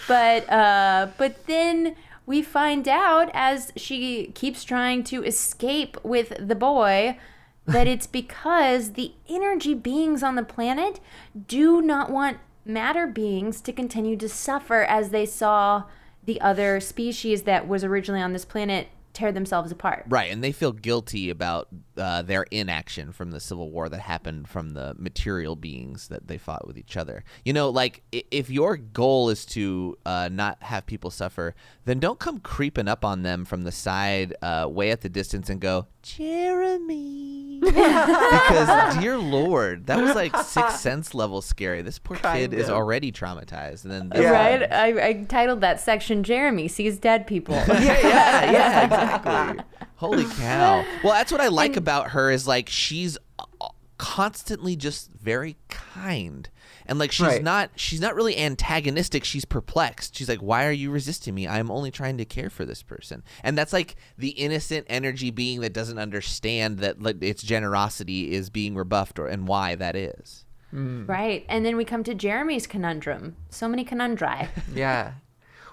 but 0.07 0.49
uh, 0.49 1.07
but 1.17 1.45
then 1.47 1.95
we 2.27 2.43
find 2.43 2.87
out 2.87 3.31
as 3.33 3.71
she 3.75 4.27
keeps 4.35 4.63
trying 4.63 5.03
to 5.05 5.23
escape 5.23 5.97
with 6.03 6.33
the 6.39 6.55
boy 6.55 7.17
that 7.65 7.87
it's 7.87 8.07
because 8.07 8.93
the 8.93 9.13
energy 9.27 9.73
beings 9.73 10.21
on 10.21 10.35
the 10.35 10.43
planet 10.43 10.99
do 11.47 11.81
not 11.81 12.11
want 12.11 12.37
matter 12.63 13.07
beings 13.07 13.59
to 13.61 13.73
continue 13.73 14.15
to 14.15 14.29
suffer 14.29 14.83
as 14.83 15.09
they 15.09 15.25
saw 15.25 15.83
the 16.23 16.39
other 16.41 16.79
species 16.79 17.43
that 17.43 17.67
was 17.67 17.83
originally 17.83 18.21
on 18.21 18.33
this 18.33 18.45
planet 18.45 18.87
tear 19.17 19.31
themselves 19.31 19.71
apart. 19.71 20.05
Right, 20.07 20.31
and 20.31 20.43
they 20.43 20.51
feel 20.51 20.71
guilty 20.71 21.31
about 21.31 21.69
uh, 21.97 22.21
their 22.21 22.43
inaction 22.51 23.11
from 23.11 23.31
the 23.31 23.39
Civil 23.39 23.71
War 23.71 23.89
that 23.89 23.99
happened 23.99 24.47
from 24.47 24.71
the 24.71 24.95
material 24.97 25.55
beings 25.55 26.09
that 26.09 26.27
they 26.27 26.37
fought 26.37 26.67
with 26.67 26.77
each 26.77 26.95
other. 26.95 27.23
You 27.43 27.53
know, 27.53 27.69
like 27.69 28.03
if 28.11 28.51
your 28.51 28.77
goal 28.77 29.29
is 29.31 29.43
to 29.47 29.97
uh, 30.05 30.29
not 30.31 30.61
have 30.61 30.85
people 30.85 31.09
suffer, 31.09 31.55
then 31.85 31.99
don't 31.99 32.19
come 32.19 32.39
creeping 32.39 32.87
up 32.87 33.03
on 33.03 33.23
them 33.23 33.43
from 33.43 33.63
the 33.63 33.71
side, 33.71 34.35
uh, 34.43 34.67
way 34.69 34.91
at 34.91 35.01
the 35.01 35.09
distance, 35.09 35.49
and 35.49 35.59
go, 35.59 35.87
Jeremy. 36.03 37.59
because, 37.61 38.97
dear 38.99 39.17
Lord, 39.17 39.87
that 39.87 39.99
was 39.99 40.13
like 40.13 40.35
Sixth 40.37 40.79
Sense 40.79 41.15
level 41.15 41.41
scary. 41.41 41.81
This 41.81 41.97
poor 41.97 42.17
kid 42.17 42.53
is 42.53 42.69
already 42.69 43.11
traumatized, 43.11 43.83
and 43.83 43.91
then 43.91 44.09
this 44.09 44.21
Yeah. 44.21 44.31
Right? 44.31 44.71
I, 44.71 45.07
I 45.07 45.13
titled 45.23 45.61
that 45.61 45.79
section 45.81 46.23
Jeremy 46.23 46.67
Sees 46.67 46.99
Dead 46.99 47.25
People. 47.25 47.55
yeah, 47.67 47.77
yeah, 47.77 48.51
yeah, 48.51 48.87
exactly. 49.15 49.63
Holy 49.95 50.25
cow. 50.25 50.85
Well, 51.03 51.13
that's 51.13 51.31
what 51.31 51.41
I 51.41 51.47
like 51.47 51.75
about 51.75 52.11
her 52.11 52.29
is 52.29 52.47
like 52.47 52.69
she's 52.69 53.17
uh, 53.39 53.69
constantly 53.97 54.75
just 54.75 55.09
very 55.11 55.57
kind. 55.69 56.49
And 56.85 56.99
like 56.99 57.11
she's 57.11 57.25
Right. 57.27 57.43
not 57.43 57.71
she's 57.75 57.99
not 57.99 58.15
really 58.15 58.37
antagonistic, 58.37 59.23
she's 59.25 59.43
perplexed. 59.43 60.15
She's 60.15 60.29
like, 60.29 60.39
"Why 60.39 60.65
are 60.67 60.71
you 60.71 60.89
resisting 60.91 61.35
me? 61.35 61.47
I'm 61.47 61.69
only 61.69 61.91
trying 61.91 62.17
to 62.17 62.25
care 62.25 62.49
for 62.49 62.63
this 62.63 62.81
person." 62.83 63.23
And 63.43 63.57
that's 63.57 63.73
like 63.73 63.95
the 64.17 64.29
innocent 64.29 64.85
energy 64.89 65.31
being 65.31 65.59
that 65.61 65.73
doesn't 65.73 65.97
understand 65.97 66.77
that 66.79 67.01
like, 67.01 67.21
its 67.21 67.43
generosity 67.43 68.31
is 68.33 68.49
being 68.49 68.75
rebuffed 68.75 69.19
or 69.19 69.27
and 69.27 69.47
why 69.47 69.75
that 69.75 69.95
is. 69.95 70.45
Right. 70.71 71.45
And 71.49 71.65
then 71.65 71.75
we 71.75 71.83
come 71.85 72.03
to 72.03 72.13
Jeremy's 72.13 72.67
conundrum. 72.67 73.35
So 73.49 73.67
many 73.67 73.83
conundri. 73.83 74.47
Yeah. 74.73 75.13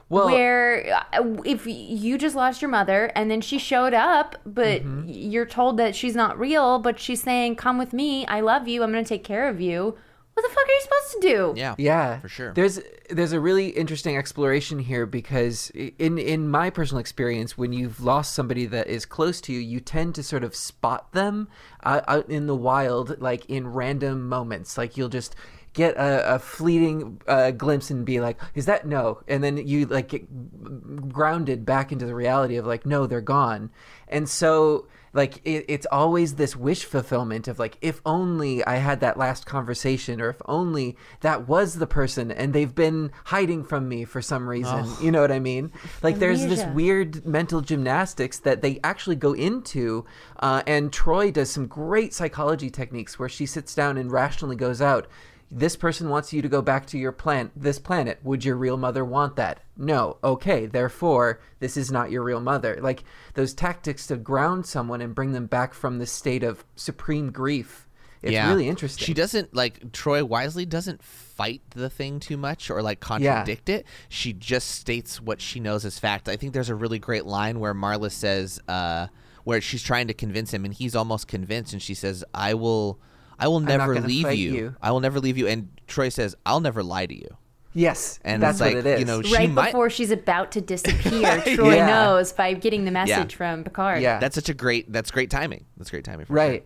Well, 0.09 0.27
where 0.27 1.03
uh, 1.12 1.25
if 1.45 1.67
you 1.67 2.19
just 2.19 2.37
lost 2.37 2.61
your 2.62 2.71
mother 2.71 3.11
and 3.14 3.31
then 3.31 3.40
she 3.40 3.59
showed 3.59 3.95
up, 3.95 4.37
but 4.45 4.83
Mm-hmm. 4.83 5.09
you're 5.09 5.47
told 5.47 5.77
that 5.79 5.97
she's 5.97 6.14
not 6.14 6.38
real, 6.38 6.79
but 6.79 6.99
she's 7.01 7.23
saying, 7.23 7.57
Come 7.57 7.79
with 7.79 7.93
me. 7.93 8.27
I 8.27 8.40
love 8.40 8.69
you. 8.69 8.83
I'm 8.83 8.93
going 8.93 9.03
to 9.05 9.09
take 9.09 9.25
care 9.25 9.49
of 9.49 9.61
you. 9.61 9.97
What 10.35 10.43
the 10.43 10.49
fuck 10.53 10.64
are 10.67 10.73
you 10.73 10.81
supposed 10.83 11.12
to 11.12 11.21
do? 11.21 11.55
Yeah. 11.57 11.75
yeah, 11.79 12.19
For 12.19 12.29
sure. 12.29 12.53
There's 12.53 12.81
there's 13.09 13.33
a 13.33 13.38
really 13.38 13.69
interesting 13.69 14.17
exploration 14.17 14.81
here 14.81 15.07
because 15.07 15.71
in 15.71 16.19
in 16.19 16.49
my 16.49 16.71
personal 16.71 16.99
experience, 17.01 17.57
when 17.57 17.73
you've 17.73 18.01
lost 18.01 18.35
somebody 18.35 18.67
that 18.67 18.88
is 18.88 19.07
close 19.07 19.40
to 19.43 19.53
you, 19.53 19.61
you 19.61 19.79
tend 19.79 20.17
to 20.17 20.25
sort 20.25 20.43
of 20.43 20.57
spot 20.57 21.12
them 21.12 21.47
uh, 21.85 22.01
out 22.09 22.29
in 22.29 22.47
the 22.49 22.57
wild, 22.57 23.21
like 23.21 23.47
in 23.47 23.69
random 23.69 24.29
moments. 24.29 24.77
Like 24.77 24.97
you'll 24.97 25.09
just 25.09 25.37
get 25.75 25.97
a, 25.97 26.37
a 26.37 26.39
fleeting 26.39 27.21
uh, 27.27 27.51
glimpse 27.51 27.91
and 27.91 28.07
be 28.07 28.21
like, 28.21 28.41
"Is 28.55 28.67
that 28.67 28.87
no?" 28.87 29.21
And 29.29 29.45
then 29.45 29.59
you 29.59 29.87
like 29.87 30.09
get 30.09 31.13
grounded 31.13 31.67
back 31.67 31.93
into 31.93 32.07
the 32.07 32.15
reality 32.15 32.57
of 32.57 32.67
like, 32.67 32.87
"No, 32.87 33.07
they're 33.07 33.21
gone." 33.21 33.71
And 34.09 34.29
so 34.29 34.87
like 35.15 35.41
it, 35.45 35.65
it's 35.69 35.87
always 35.91 36.35
this 36.35 36.55
wish 36.55 36.85
fulfillment 36.85 37.49
of 37.49 37.59
like 37.59 37.79
if 37.81 38.03
only 38.05 38.63
i 38.67 38.77
had 38.77 39.01
that 39.01 39.17
last 39.17 39.47
conversation 39.47 40.21
or 40.21 40.29
if 40.29 40.43
only 40.47 40.97
that 41.21 41.49
was 41.49 41.75
the 41.77 41.87
person 41.87 42.31
and 42.31 42.53
they've 42.53 42.75
been 42.75 43.11
hiding 43.27 43.65
from 43.65 43.89
me 43.89 44.05
for 44.05 44.21
some 44.21 44.47
reason 44.49 44.87
you 45.01 45.11
know 45.11 45.21
what 45.21 45.33
i 45.33 45.39
mean 45.39 45.73
like 46.03 46.19
there's 46.19 46.45
this 46.47 46.65
weird 46.75 47.25
mental 47.25 47.61
gymnastics 47.61 48.41
that 48.41 48.61
they 48.61 48.79
actually 48.85 49.17
go 49.17 49.33
into 49.33 50.05
uh, 50.41 50.63
and 50.67 50.93
troi 50.93 51.33
does 51.33 51.51
some 51.51 51.67
great 51.67 52.13
psychology 52.13 52.69
techniques 52.69 53.19
where 53.19 53.29
she 53.29 53.47
sits 53.47 53.75
down 53.75 53.97
and 53.97 54.13
rationally 54.13 54.57
goes 54.57 54.83
out 54.83 55.07
this 55.55 55.77
person 55.77 56.09
wants 56.11 56.33
you 56.33 56.43
to 56.43 56.49
go 56.49 56.61
back 56.61 56.87
to 56.87 56.99
your 56.99 57.12
plant 57.12 57.53
this 57.55 57.79
planet. 57.79 58.19
Would 58.25 58.45
your 58.45 58.57
real 58.57 58.77
mother 58.77 59.05
want 59.05 59.37
that? 59.37 59.61
No. 59.77 60.19
Okay 60.23 60.67
therefore 60.67 61.40
this 61.61 61.77
is 61.77 61.90
not 61.90 62.11
your 62.11 62.23
real 62.23 62.40
mother. 62.40 62.79
Like 62.81 63.05
those 63.35 63.55
tactics 63.55 64.07
to 64.09 64.17
ground 64.17 64.67
someone 64.67 65.01
and 65.01 65.14
bring 65.14 65.33
them 65.33 65.47
back 65.47 65.75
from 65.75 65.99
this 65.99 66.12
state 66.12 66.43
of 66.43 66.64
supreme 66.77 67.31
grief 67.31 67.85
it's 68.25 68.49
really 68.49 68.69
interesting. 68.69 69.05
She 69.05 69.12
doesn't 69.12 69.55
like 69.55 69.93
Troi 69.93 70.23
Wisely 70.27 70.64
doesn't 70.64 71.03
fight 71.03 71.61
the 71.71 71.90
thing 71.90 72.21
too 72.21 72.37
much 72.37 72.71
or 72.71 72.81
like 72.81 73.01
contradict 73.01 73.69
it. 73.69 73.87
She 74.09 74.33
just 74.33 74.71
states 74.71 75.21
what 75.21 75.40
she 75.40 75.61
knows 75.61 75.85
as 75.85 75.99
fact. 75.99 76.29
I 76.29 76.37
think 76.37 76.55
there's 76.55 76.71
a 76.71 76.75
really 76.75 76.99
great 76.99 77.27
line 77.27 77.61
where 77.61 77.75
Marla 77.75 78.11
says, 78.11 78.61
uh, 78.67 79.09
where 79.45 79.61
she's 79.61 79.83
trying 79.83 80.09
to 80.09 80.14
convince 80.14 80.55
him, 80.55 80.64
and 80.64 80.73
he's 80.73 80.97
almost 80.97 81.29
convinced, 81.29 81.75
and 81.75 81.83
she 81.83 81.93
says, 81.93 82.25
"I 82.33 82.55
will, 82.55 82.99
I 83.38 83.49
will 83.49 83.61
never 83.61 84.01
leave 84.01 84.31
you. 84.33 84.53
you." 84.55 84.77
I 84.83 84.90
will 84.90 85.01
never 85.01 85.20
leave 85.20 85.37
you." 85.38 85.47
And 85.47 85.68
Troi 85.88 86.12
says, 86.12 86.35
"I'll 86.47 86.61
never 86.61 86.83
lie 86.83 87.07
to 87.07 87.14
you." 87.14 87.29
yes 87.77 88.20
And 88.25 88.40
that's 88.40 88.55
it's 88.55 88.61
like 88.61 88.75
what 88.77 88.87
it 88.87 88.94
is 88.94 89.01
you 89.01 89.05
know, 89.05 89.20
she 89.20 89.35
Right 89.35 89.51
might. 89.51 89.66
before 89.73 89.90
she's 89.90 90.12
about 90.12 90.53
to 90.53 90.61
disappear, 90.61 91.40
Troi 91.44 91.75
Yeah. 91.77 91.87
knows 91.88 92.33
by 92.33 92.53
getting 92.55 92.85
the 92.85 92.92
message 92.92 93.35
from 93.35 93.64
Picard. 93.64 94.01
Yeah. 94.01 94.20
That's 94.20 94.37
such 94.37 94.49
a 94.49 94.55
great. 94.55 94.92
That's 94.92 95.11
great 95.11 95.29
timing. 95.29 95.64
That's 95.77 95.90
great 95.90 96.05
timing. 96.05 96.27
For 96.27 96.35
sure. 96.35 96.37
Right. 96.37 96.64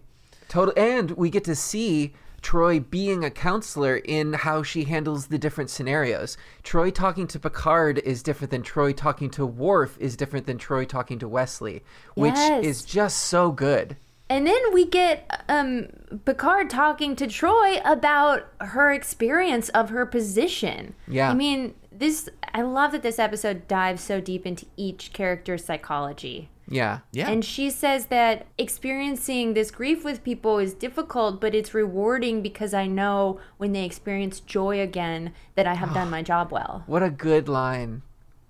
Total. 0.49 0.75
And 0.77 1.13
we 1.13 1.31
get 1.31 1.45
to 1.45 1.55
see 1.55 2.13
Troi 2.43 2.79
being 2.91 3.25
a 3.25 3.31
counselor 3.31 3.97
in 3.97 4.35
how 4.35 4.63
she 4.63 4.85
handles 4.85 5.29
the 5.29 5.39
different 5.39 5.71
scenarios. 5.71 6.37
Troi 6.63 6.93
talking 6.95 7.27
to 7.29 7.39
Picard 7.41 7.99
is 8.01 8.23
different 8.23 8.51
than 8.51 8.63
Troi 8.63 8.95
talking 8.95 9.31
to 9.31 9.47
Worf 9.47 9.97
is 9.99 10.15
different 10.15 10.47
than 10.47 10.59
Troi 10.59 10.87
talking 10.87 11.19
to 11.21 11.27
Wesley, 11.29 11.83
which 12.17 12.35
Yes. 12.35 12.65
is 12.67 12.85
just 12.85 13.19
so 13.25 13.51
good. 13.51 13.97
And 14.31 14.47
then 14.47 14.61
we 14.73 14.85
get 14.85 15.45
um, 15.49 15.89
Picard 16.25 16.69
talking 16.69 17.17
to 17.17 17.27
Troi 17.27 17.81
about 17.85 18.47
her 18.61 18.93
experience 18.93 19.71
of 19.71 19.89
her 19.91 20.05
position. 20.05 20.95
Yeah. 21.07 21.31
I 21.31 21.35
mean, 21.35 21.75
this. 21.91 22.29
I 22.55 22.63
love 22.63 22.93
that 22.93 23.03
this 23.03 23.19
episode 23.19 23.69
dives 23.69 24.03
so 24.03 24.21
deep 24.21 24.47
into 24.47 24.67
each 24.77 25.13
character's 25.13 25.65
psychology. 25.65 26.51
Yeah. 26.71 26.99
Yeah. 27.13 27.31
And 27.31 27.45
she 27.45 27.71
says 27.71 28.07
that 28.07 28.47
experiencing 28.59 29.55
this 29.55 29.71
grief 29.71 30.05
with 30.05 30.23
people 30.23 30.59
is 30.59 30.75
difficult, 30.75 31.41
but 31.41 31.55
it's 31.55 31.73
rewarding 31.73 32.43
because 32.43 32.75
I 32.75 32.87
know 32.87 33.41
when 33.57 33.73
they 33.73 33.85
experience 33.85 34.41
joy 34.41 34.81
again 34.81 35.33
that 35.55 35.67
I 35.67 35.75
have 35.75 35.95
done 35.95 36.11
my 36.17 36.23
job 36.23 36.53
well. 36.53 36.85
What 36.87 37.03
a 37.03 37.11
good 37.11 37.49
line. 37.49 38.03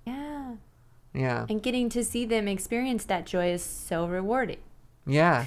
Yeah. 0.04 0.54
Yeah. 1.14 1.46
And 1.48 1.62
getting 1.62 1.88
to 1.90 2.04
see 2.04 2.24
them 2.24 2.48
experience 2.48 3.04
that 3.04 3.26
joy 3.26 3.52
is 3.52 3.62
so 3.62 4.06
rewarding. 4.06 4.58
Yeah. 5.08 5.46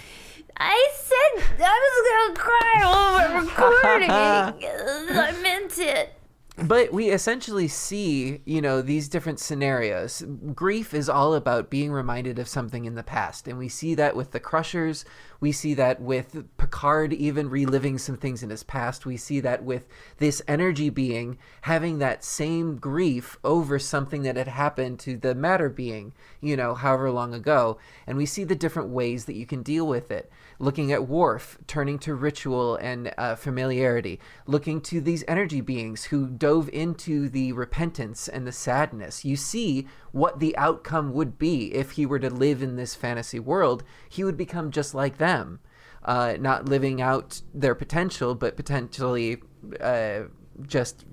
I 0.57 0.91
said 0.95 1.43
I 1.59 1.77
was 1.85 1.97
gonna 2.09 2.39
cry 2.39 2.75
over 2.83 3.45
recording. 3.45 4.09
I 5.17 5.31
meant 5.41 5.77
it. 5.77 6.13
But 6.57 6.91
we 6.91 7.09
essentially 7.09 7.69
see, 7.69 8.41
you 8.43 8.61
know, 8.61 8.81
these 8.81 9.07
different 9.07 9.39
scenarios. 9.39 10.21
Grief 10.53 10.93
is 10.93 11.07
all 11.07 11.33
about 11.33 11.69
being 11.69 11.93
reminded 11.93 12.37
of 12.39 12.47
something 12.47 12.83
in 12.83 12.95
the 12.95 13.03
past. 13.03 13.47
And 13.47 13.57
we 13.57 13.69
see 13.69 13.95
that 13.95 14.17
with 14.17 14.31
the 14.31 14.39
Crushers. 14.39 15.05
We 15.39 15.53
see 15.53 15.73
that 15.75 16.01
with 16.01 16.45
Picard 16.57 17.13
even 17.13 17.49
reliving 17.49 17.97
some 17.97 18.17
things 18.17 18.43
in 18.43 18.49
his 18.49 18.63
past. 18.63 19.05
We 19.05 19.15
see 19.15 19.39
that 19.39 19.63
with 19.63 19.87
this 20.17 20.41
energy 20.45 20.89
being 20.89 21.37
having 21.61 21.99
that 21.99 22.23
same 22.23 22.75
grief 22.75 23.37
over 23.45 23.79
something 23.79 24.23
that 24.23 24.35
had 24.35 24.49
happened 24.49 24.99
to 24.99 25.15
the 25.15 25.33
matter 25.33 25.69
being, 25.69 26.13
you 26.41 26.57
know, 26.57 26.75
however 26.75 27.11
long 27.11 27.33
ago. 27.33 27.77
And 28.05 28.17
we 28.17 28.25
see 28.25 28.43
the 28.43 28.55
different 28.55 28.89
ways 28.89 29.23
that 29.25 29.35
you 29.35 29.45
can 29.45 29.63
deal 29.63 29.87
with 29.87 30.11
it. 30.11 30.29
Looking 30.61 30.91
at 30.91 31.07
Worf, 31.07 31.57
turning 31.65 31.97
to 31.99 32.13
ritual 32.13 32.75
and 32.75 33.11
uh, 33.17 33.33
familiarity. 33.33 34.19
Looking 34.45 34.79
to 34.81 35.01
these 35.01 35.23
energy 35.27 35.59
beings 35.59 36.05
who 36.05 36.27
dove 36.27 36.69
into 36.71 37.29
the 37.29 37.51
repentance 37.53 38.27
and 38.27 38.45
the 38.45 38.51
sadness. 38.51 39.25
You 39.25 39.35
see 39.35 39.87
what 40.11 40.39
the 40.39 40.55
outcome 40.55 41.13
would 41.13 41.39
be 41.39 41.73
if 41.73 41.91
he 41.91 42.05
were 42.05 42.19
to 42.19 42.29
live 42.29 42.61
in 42.61 42.75
this 42.75 42.93
fantasy 42.93 43.39
world. 43.39 43.83
He 44.07 44.23
would 44.23 44.37
become 44.37 44.69
just 44.69 44.93
like 44.93 45.17
them, 45.17 45.61
uh, 46.05 46.35
not 46.39 46.69
living 46.69 47.01
out 47.01 47.41
their 47.55 47.73
potential, 47.73 48.35
but 48.35 48.55
potentially 48.55 49.41
uh, 49.79 50.25
just 50.67 51.05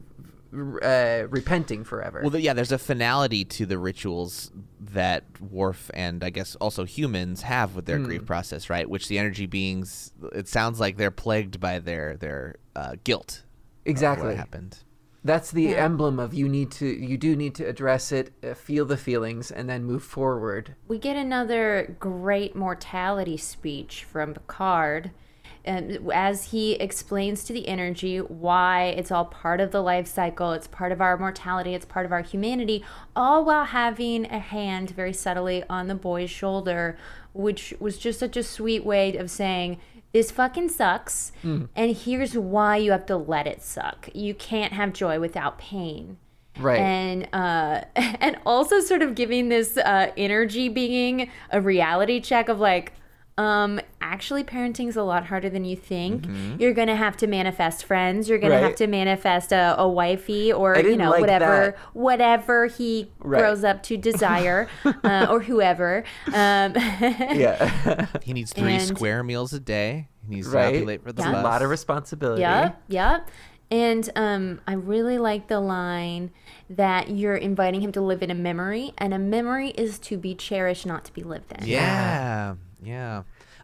uh, 0.52 1.26
repenting 1.28 1.84
forever. 1.84 2.22
Well, 2.22 2.36
yeah, 2.36 2.52
there's 2.52 2.72
a 2.72 2.78
finality 2.78 3.44
to 3.44 3.66
the 3.66 3.78
rituals 3.78 4.50
that 4.80 5.24
Worf 5.40 5.90
and 5.94 6.24
I 6.24 6.30
guess 6.30 6.54
also 6.56 6.84
humans 6.84 7.42
have 7.42 7.74
with 7.74 7.86
their 7.86 7.98
grief 7.98 8.24
process, 8.24 8.70
right? 8.70 8.88
Which 8.88 9.08
the 9.08 9.18
energy 9.18 9.46
beings, 9.46 10.12
it 10.32 10.48
sounds 10.48 10.80
like 10.80 10.96
they're 10.96 11.10
plagued 11.10 11.60
by 11.60 11.78
their 11.78 12.16
their 12.16 12.56
uh, 12.74 12.96
guilt. 13.04 13.44
Exactly. 13.84 14.28
What 14.28 14.36
happened? 14.36 14.78
That's 15.24 15.50
the 15.50 15.76
emblem 15.76 16.18
of 16.18 16.32
you 16.32 16.48
need 16.48 16.70
to 16.72 16.86
you 16.86 17.18
do 17.18 17.36
need 17.36 17.54
to 17.56 17.64
address 17.64 18.12
it, 18.12 18.32
uh, 18.42 18.54
feel 18.54 18.86
the 18.86 18.96
feelings, 18.96 19.50
and 19.50 19.68
then 19.68 19.84
move 19.84 20.02
forward. 20.02 20.76
We 20.86 20.98
get 20.98 21.16
another 21.16 21.96
great 21.98 22.54
mortality 22.54 23.36
speech 23.36 24.04
from 24.04 24.34
Picard. 24.34 25.10
Um, 25.66 26.10
as 26.12 26.44
he 26.50 26.74
explains 26.74 27.44
to 27.44 27.52
the 27.52 27.68
energy 27.68 28.18
why 28.18 28.84
it's 28.84 29.10
all 29.10 29.24
part 29.26 29.60
of 29.60 29.70
the 29.70 29.82
life 29.82 30.06
cycle, 30.06 30.52
it's 30.52 30.66
part 30.66 30.92
of 30.92 31.00
our 31.00 31.16
mortality, 31.18 31.74
it's 31.74 31.84
part 31.84 32.06
of 32.06 32.12
our 32.12 32.22
humanity, 32.22 32.84
all 33.14 33.44
while 33.44 33.64
having 33.64 34.24
a 34.26 34.38
hand 34.38 34.90
very 34.90 35.12
subtly 35.12 35.62
on 35.68 35.88
the 35.88 35.94
boy's 35.94 36.30
shoulder, 36.30 36.96
which 37.32 37.74
was 37.78 37.98
just 37.98 38.18
such 38.20 38.36
a 38.36 38.42
sweet 38.42 38.84
way 38.84 39.14
of 39.16 39.30
saying, 39.30 39.78
This 40.12 40.30
fucking 40.30 40.70
sucks, 40.70 41.32
and 41.42 41.96
here's 41.96 42.34
why 42.36 42.76
you 42.78 42.92
have 42.92 43.06
to 43.06 43.16
let 43.16 43.46
it 43.46 43.62
suck. 43.62 44.08
You 44.14 44.34
can't 44.34 44.72
have 44.72 44.92
joy 44.92 45.20
without 45.20 45.58
pain 45.58 46.16
Right. 46.58 46.80
and 46.80 47.28
uh, 47.32 47.82
and 47.96 48.36
also 48.44 48.80
sort 48.80 49.02
of 49.02 49.14
giving 49.14 49.48
this 49.48 49.76
uh, 49.76 50.10
energy 50.16 50.68
being 50.68 51.30
a 51.50 51.60
reality 51.60 52.20
check 52.20 52.48
of 52.48 52.58
like 52.58 52.92
um 53.38 53.80
actually 54.00 54.42
parenting's 54.44 54.96
a 54.96 55.02
lot 55.02 55.26
harder 55.26 55.48
than 55.48 55.64
you 55.64 55.76
think 55.76 56.26
you're 56.58 56.72
gonna 56.74 56.96
have 56.96 57.16
to 57.16 57.26
manifest 57.26 57.84
friends 57.84 58.28
you're 58.28 58.38
gonna 58.38 58.54
Right. 58.54 58.62
have 58.64 58.76
to 58.76 58.86
manifest 58.86 59.52
a, 59.52 59.74
a 59.78 59.88
wifey 59.88 60.52
or 60.52 60.76
you 60.78 60.96
know 60.96 61.10
like 61.10 61.20
whatever 61.20 61.46
that. 61.76 61.78
whatever 61.94 62.66
he 62.66 63.10
Right. 63.20 63.38
grows 63.40 63.64
up 63.64 63.82
to 63.84 63.96
desire 63.96 64.68
uh, 64.84 65.26
or 65.30 65.40
whoever 65.40 66.04
um, 66.28 66.74
yeah. 66.76 68.06
He 68.22 68.32
needs 68.32 68.52
three 68.52 68.74
And- 68.74 68.82
square 68.86 69.22
meals 69.22 69.52
a 69.52 69.60
day. 69.60 70.08
He 70.28 70.34
needs 70.36 70.48
right. 70.48 70.72
to 70.72 70.80
be 70.80 70.84
late 70.84 71.02
for 71.02 71.12
the 71.12 71.22
It's 71.22 71.30
bus. 71.30 71.40
a 71.40 71.42
lot 71.42 71.62
of 71.62 71.70
responsibility. 71.70 72.42
Yep, 72.42 72.82
yep. 72.88 73.28
And 73.70 74.08
um, 74.16 74.60
I 74.66 74.72
really 74.74 75.18
like 75.18 75.48
the 75.48 75.60
line 75.60 76.30
that 76.70 77.10
you're 77.10 77.36
inviting 77.36 77.80
him 77.82 77.92
to 77.92 78.00
live 78.00 78.22
in 78.22 78.30
a 78.30 78.34
memory, 78.34 78.92
and 78.98 79.12
a 79.14 79.18
memory 79.18 79.70
is 79.70 79.98
to 80.00 80.16
be 80.18 80.34
cherished, 80.34 80.84
not 80.86 81.04
to 81.06 81.12
be 81.12 81.22
lived 81.22 81.52
in. 81.52 81.66
Yeah, 81.66 81.76
yeah. 81.76 82.54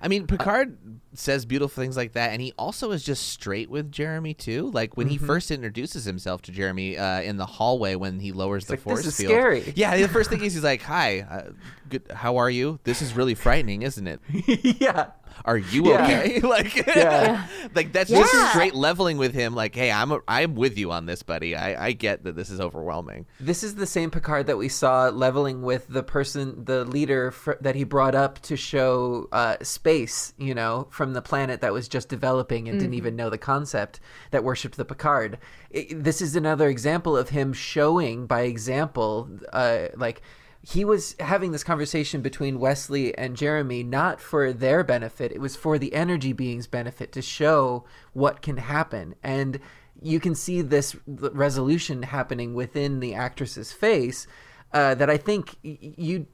I 0.00 0.08
mean, 0.08 0.26
Picard 0.26 0.76
says 1.14 1.46
beautiful 1.46 1.82
things 1.82 1.96
like 1.96 2.12
that, 2.12 2.32
and 2.32 2.42
he 2.42 2.52
also 2.58 2.90
is 2.90 3.02
just 3.02 3.28
straight 3.28 3.70
with 3.70 3.90
Jeremy 3.90 4.34
too. 4.34 4.70
Like 4.70 4.96
when 4.96 5.08
he 5.08 5.16
first 5.16 5.50
introduces 5.50 6.04
himself 6.04 6.42
to 6.42 6.52
Jeremy 6.52 6.98
uh, 6.98 7.22
in 7.22 7.36
the 7.36 7.46
hallway 7.46 7.94
when 7.94 8.20
he 8.20 8.32
lowers 8.32 8.66
the 8.66 8.74
like, 8.74 8.80
"This 8.80 8.84
force 8.84 9.06
is 9.06 9.16
field. 9.16 9.30
scary. 9.30 9.72
Yeah, 9.76 9.96
the 9.96 10.08
first 10.08 10.30
thing 10.30 10.42
is 10.44 10.54
he's 10.54 10.64
like, 10.64 10.82
"Hi, 10.82 11.20
uh, 11.20 11.50
good. 11.88 12.02
How 12.12 12.36
are 12.36 12.50
you? 12.50 12.80
This 12.84 13.00
is 13.00 13.14
really 13.14 13.34
frightening, 13.34 13.82
isn't 13.82 14.06
it? 14.06 14.20
yeah. 14.80 15.12
Are 15.44 15.58
you 15.58 15.88
Yeah. 15.88 16.04
okay?" 16.04 16.40
like, 16.54 16.86
Yeah. 16.86 17.46
like 17.74 17.92
that's 17.92 18.10
Yeah. 18.10 18.20
just 18.20 18.50
straight 18.50 18.74
leveling 18.74 19.16
with 19.18 19.34
him. 19.34 19.54
Like, 19.54 19.74
"Hey, 19.74 19.90
I'm 19.90 20.12
a, 20.12 20.20
I'm 20.28 20.54
with 20.54 20.78
you 20.78 20.90
on 20.92 21.06
this, 21.06 21.22
buddy. 21.22 21.54
I, 21.56 21.86
I 21.86 21.92
get 21.92 22.24
that 22.24 22.36
this 22.36 22.50
is 22.50 22.60
overwhelming." 22.60 23.26
This 23.40 23.62
is 23.62 23.74
the 23.76 23.86
same 23.86 24.10
Picard 24.10 24.46
that 24.46 24.56
we 24.58 24.68
saw 24.68 25.08
leveling 25.08 25.62
with 25.62 25.88
the 25.88 26.02
person, 26.02 26.64
the 26.64 26.84
leader 26.84 27.30
fr- 27.30 27.52
that 27.60 27.74
he 27.74 27.84
brought 27.84 28.14
up 28.14 28.40
to 28.42 28.56
show 28.56 29.28
uh, 29.32 29.56
space, 29.62 30.32
you 30.38 30.54
know, 30.54 30.86
from 30.90 31.12
the 31.12 31.22
planet 31.22 31.60
that 31.60 31.72
was 31.72 31.88
just 31.88 32.08
developing 32.08 32.68
and 32.68 32.78
didn't 32.78 32.94
even 32.94 33.16
know 33.16 33.30
the 33.30 33.38
concept 33.38 34.00
that 34.30 34.44
worshipped 34.44 34.76
the 34.76 34.84
Picard. 34.84 35.38
I 35.74 35.88
this 35.92 36.20
is 36.22 36.36
another 36.36 36.68
example 36.68 37.16
of 37.16 37.30
him 37.30 37.52
showing 37.52 38.26
by 38.26 38.42
example, 38.42 39.28
uh, 39.52 39.88
like. 39.96 40.22
He 40.66 40.84
was 40.84 41.14
having 41.20 41.52
this 41.52 41.62
conversation 41.62 42.22
between 42.22 42.58
Wesley 42.58 43.16
and 43.18 43.36
Jeremy 43.36 43.82
not 43.82 44.18
for 44.18 44.52
their 44.52 44.82
benefit, 44.82 45.30
it 45.30 45.40
was 45.40 45.56
for 45.56 45.78
the 45.78 45.92
energy 45.92 46.32
being's 46.32 46.66
benefit 46.66 47.12
to 47.12 47.22
show 47.22 47.84
what 48.14 48.40
can 48.40 48.56
happen. 48.56 49.14
And 49.22 49.60
you 50.00 50.20
can 50.20 50.34
see 50.34 50.62
this 50.62 50.96
resolution 51.06 52.02
happening 52.02 52.54
within 52.54 53.00
the 53.00 53.14
actress's 53.14 53.72
face 53.72 54.26
uh, 54.72 54.94
that 54.94 55.10
I 55.10 55.18
think 55.18 55.56
you 55.62 56.26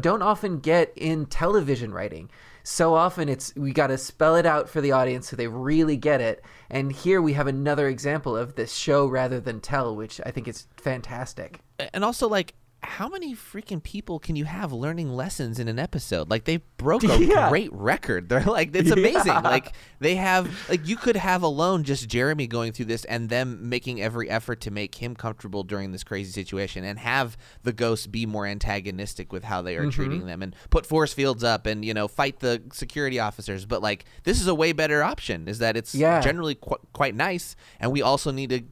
don't 0.00 0.22
often 0.22 0.60
get 0.60 0.92
in 0.96 1.26
television 1.26 1.92
writing. 1.92 2.30
So 2.62 2.94
often 2.94 3.28
it's 3.28 3.54
we 3.56 3.72
got 3.72 3.86
to 3.86 3.98
spell 3.98 4.36
it 4.36 4.46
out 4.46 4.68
for 4.68 4.80
the 4.80 4.92
audience 4.92 5.28
so 5.28 5.36
they 5.36 5.48
really 5.48 5.96
get 5.96 6.20
it. 6.20 6.44
And 6.68 6.92
here 6.92 7.22
we 7.22 7.32
have 7.32 7.46
another 7.46 7.88
example 7.88 8.36
of 8.36 8.54
this 8.54 8.74
show 8.74 9.06
rather 9.06 9.40
than 9.40 9.60
tell, 9.60 9.96
which 9.96 10.20
I 10.26 10.30
think 10.30 10.48
is 10.48 10.66
fantastic. 10.76 11.60
and 11.94 12.04
also 12.04 12.28
like 12.28 12.54
how 12.82 13.08
many 13.08 13.34
freaking 13.34 13.82
people 13.82 14.18
can 14.18 14.36
you 14.36 14.44
have 14.46 14.72
learning 14.72 15.10
lessons 15.12 15.58
in 15.58 15.68
an 15.68 15.78
episode? 15.78 16.30
Like 16.30 16.44
they 16.44 16.58
broke 16.78 17.04
a 17.04 17.18
Yeah. 17.24 17.48
great 17.50 17.72
record. 17.72 18.28
They're 18.28 18.40
like 18.42 18.74
it's 18.74 18.90
amazing. 18.90 19.34
Like 19.34 19.74
they 19.98 20.14
have 20.16 20.50
like 20.68 20.86
you 20.86 20.96
could 20.96 21.16
have 21.16 21.42
alone 21.42 21.84
just 21.84 22.08
jeremy 22.08 22.46
going 22.46 22.72
through 22.72 22.86
this 22.86 23.04
and 23.04 23.28
them 23.28 23.68
making 23.68 24.00
every 24.00 24.30
effort 24.30 24.60
to 24.62 24.70
make 24.70 24.94
him 24.94 25.14
comfortable 25.14 25.62
during 25.62 25.92
this 25.92 26.02
crazy 26.04 26.32
situation 26.32 26.82
and 26.84 26.98
have 26.98 27.36
the 27.62 27.72
ghosts 27.72 28.06
be 28.06 28.24
more 28.26 28.46
antagonistic 28.46 29.32
with 29.32 29.44
how 29.44 29.60
they 29.62 29.76
are 29.76 29.90
treating 29.90 30.26
them 30.26 30.42
and 30.42 30.56
put 30.70 30.86
force 30.86 31.12
fields 31.12 31.44
up 31.44 31.66
and 31.66 31.84
you 31.84 31.92
know 31.92 32.08
fight 32.08 32.40
the 32.40 32.62
security 32.72 33.18
officers. 33.20 33.66
But 33.66 33.82
like 33.82 34.04
this 34.24 34.40
is 34.40 34.46
a 34.46 34.54
way 34.54 34.72
better 34.72 35.02
option 35.02 35.48
is 35.48 35.58
that 35.58 35.76
it's 35.76 35.94
Yeah. 35.94 36.20
generally 36.20 36.54
qu- 36.54 36.76
quite 36.92 37.14
nice. 37.14 37.56
And 37.78 37.92
we 37.92 38.00
also 38.02 38.30
need 38.30 38.50
to 38.50 38.62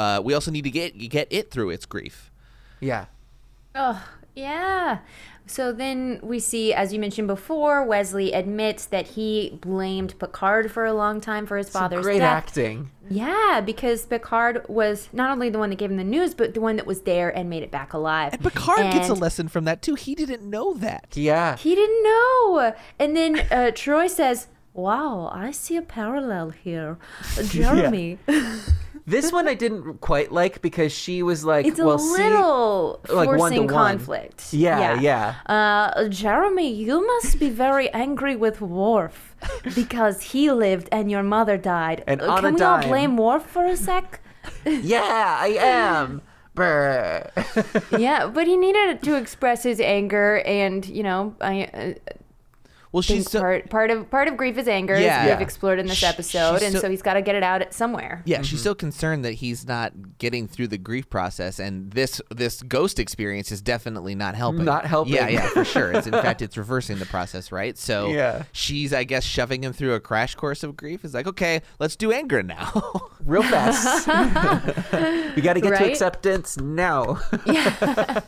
uh, 0.00 0.20
we 0.24 0.32
also 0.32 0.50
need 0.50 0.62
to 0.64 0.70
get 0.70 0.96
get 1.10 1.28
it 1.30 1.50
through 1.50 1.70
its 1.70 1.84
grief. 1.86 2.30
Yeah. 2.80 3.06
Oh, 3.74 4.04
yeah. 4.34 4.98
So 5.46 5.72
then 5.72 6.20
we 6.22 6.40
see, 6.40 6.74
as 6.74 6.92
you 6.92 6.98
mentioned 6.98 7.26
before, 7.26 7.82
Wesley 7.82 8.32
admits 8.32 8.84
that 8.86 9.08
he 9.08 9.58
blamed 9.62 10.18
Picard 10.18 10.70
for 10.70 10.84
a 10.84 10.92
long 10.92 11.22
time 11.22 11.46
for 11.46 11.56
his 11.56 11.68
Some 11.70 11.80
father's 11.82 12.04
great 12.04 12.18
death. 12.18 12.44
acting. 12.48 12.90
Yeah, 13.08 13.62
because 13.64 14.04
Picard 14.04 14.66
was 14.68 15.08
not 15.14 15.30
only 15.30 15.48
the 15.48 15.58
one 15.58 15.70
that 15.70 15.76
gave 15.76 15.90
him 15.90 15.96
the 15.96 16.04
news, 16.04 16.34
but 16.34 16.52
the 16.52 16.60
one 16.60 16.76
that 16.76 16.86
was 16.86 17.00
there 17.02 17.30
and 17.34 17.48
made 17.48 17.62
it 17.62 17.70
back 17.70 17.94
alive. 17.94 18.34
And 18.34 18.42
Picard 18.42 18.92
gets 18.92 19.08
a 19.08 19.14
lesson 19.14 19.48
from 19.48 19.64
that 19.64 19.80
too. 19.80 19.94
He 19.94 20.14
didn't 20.14 20.42
know 20.42 20.74
that. 20.74 21.08
Yeah. 21.14 21.56
He 21.56 21.74
didn't 21.74 22.02
know. 22.02 22.74
And 22.98 23.16
then 23.16 23.38
uh, 23.50 23.70
Troi 23.74 24.08
says, 24.10 24.48
Wow, 24.74 25.30
I 25.32 25.50
see 25.50 25.76
a 25.76 25.82
parallel 25.82 26.50
here. 26.50 26.98
Jeremy. 27.48 28.18
This 29.08 29.32
one 29.32 29.48
I 29.48 29.54
didn't 29.54 30.00
quite 30.00 30.30
like 30.30 30.60
because 30.60 30.92
she 30.92 31.22
was 31.22 31.42
like, 31.44 31.64
It's 31.66 31.78
a 31.78 31.86
well, 31.86 31.98
see, 31.98 32.22
little 32.22 33.00
like 33.08 33.26
forcing 33.26 33.66
conflict. 33.66 34.52
Yeah, 34.52 35.00
yeah. 35.00 35.36
Uh, 35.46 36.08
Jeremy, 36.08 36.70
you 36.72 37.06
must 37.06 37.40
be 37.40 37.48
very 37.48 37.88
angry 37.90 38.36
with 38.36 38.60
Worf 38.60 39.34
because 39.74 40.20
he 40.32 40.50
lived 40.50 40.88
and 40.92 41.10
your 41.10 41.22
mother 41.22 41.56
died. 41.56 42.04
And 42.06 42.20
Uh, 42.20 42.36
Can 42.36 42.44
a 42.44 42.52
we 42.52 42.60
all 42.60 42.82
blame 42.82 43.16
Worf 43.16 43.44
for 43.46 43.64
a 43.64 43.76
sec? 43.76 44.20
yeah, 44.66 45.38
I 45.40 45.56
am. 45.58 46.22
Yeah, 47.96 48.26
but 48.26 48.46
he 48.48 48.56
needed 48.56 49.00
to 49.04 49.14
express 49.14 49.62
his 49.62 49.80
anger, 49.80 50.40
and 50.44 50.84
you 50.86 51.04
know, 51.04 51.36
I 51.40 51.64
uh, 51.64 52.12
Well, 52.90 53.02
she's 53.02 53.30
so, 53.30 53.40
part 53.40 53.68
part 53.70 53.90
of 53.90 54.10
part 54.10 54.28
of 54.28 54.36
grief 54.36 54.56
is 54.56 54.66
anger, 54.66 54.98
Yeah. 54.98 55.18
as 55.18 55.22
we've 55.24 55.38
Yeah. 55.38 55.40
explored 55.40 55.78
in 55.78 55.86
this 55.86 55.98
Sh- 55.98 56.04
episode, 56.04 56.54
she's 56.60 56.62
and 56.68 56.74
so- 56.74 56.80
so, 56.80 56.90
he's 56.90 57.02
got 57.02 57.14
to 57.14 57.22
get 57.22 57.34
it 57.34 57.42
out 57.42 57.74
somewhere. 57.74 58.22
yeah, 58.24 58.40
she's 58.42 58.62
so 58.62 58.74
concerned 58.74 59.24
that 59.24 59.34
he's 59.34 59.66
not 59.66 59.92
getting 60.18 60.48
through 60.48 60.68
the 60.68 60.78
grief 60.78 61.10
process, 61.10 61.58
and 61.58 61.90
this 61.92 62.20
this 62.34 62.62
ghost 62.62 62.98
experience 62.98 63.52
is 63.52 63.60
definitely 63.60 64.14
not 64.14 64.34
helping. 64.34 64.64
Not 64.64 64.86
helping. 64.86 65.14
Yeah, 65.14 65.28
yeah, 65.28 65.48
for 65.48 65.64
sure. 65.64 65.92
It's 65.92 66.06
in 66.06 66.12
fact, 66.24 66.40
it's 66.40 66.56
reversing 66.56 66.98
the 66.98 67.06
process, 67.06 67.52
right? 67.52 67.76
So 67.76 68.08
Yeah. 68.08 68.44
she's, 68.52 68.92
I 68.94 69.04
guess, 69.04 69.22
shoving 69.24 69.62
him 69.64 69.72
through 69.74 69.92
a 69.94 70.00
crash 70.00 70.34
course 70.34 70.62
of 70.62 70.76
grief. 70.76 71.04
Is 71.04 71.12
like, 71.12 71.26
okay, 71.26 71.60
let's 71.78 71.94
do 71.96 72.10
anger 72.10 72.42
now. 72.42 73.10
Real 73.24 73.42
fast. 73.42 74.06
we 75.36 75.42
got 75.42 75.54
to 75.54 75.60
get 75.60 75.76
to 75.78 75.84
acceptance 75.90 76.56
now. 76.58 77.20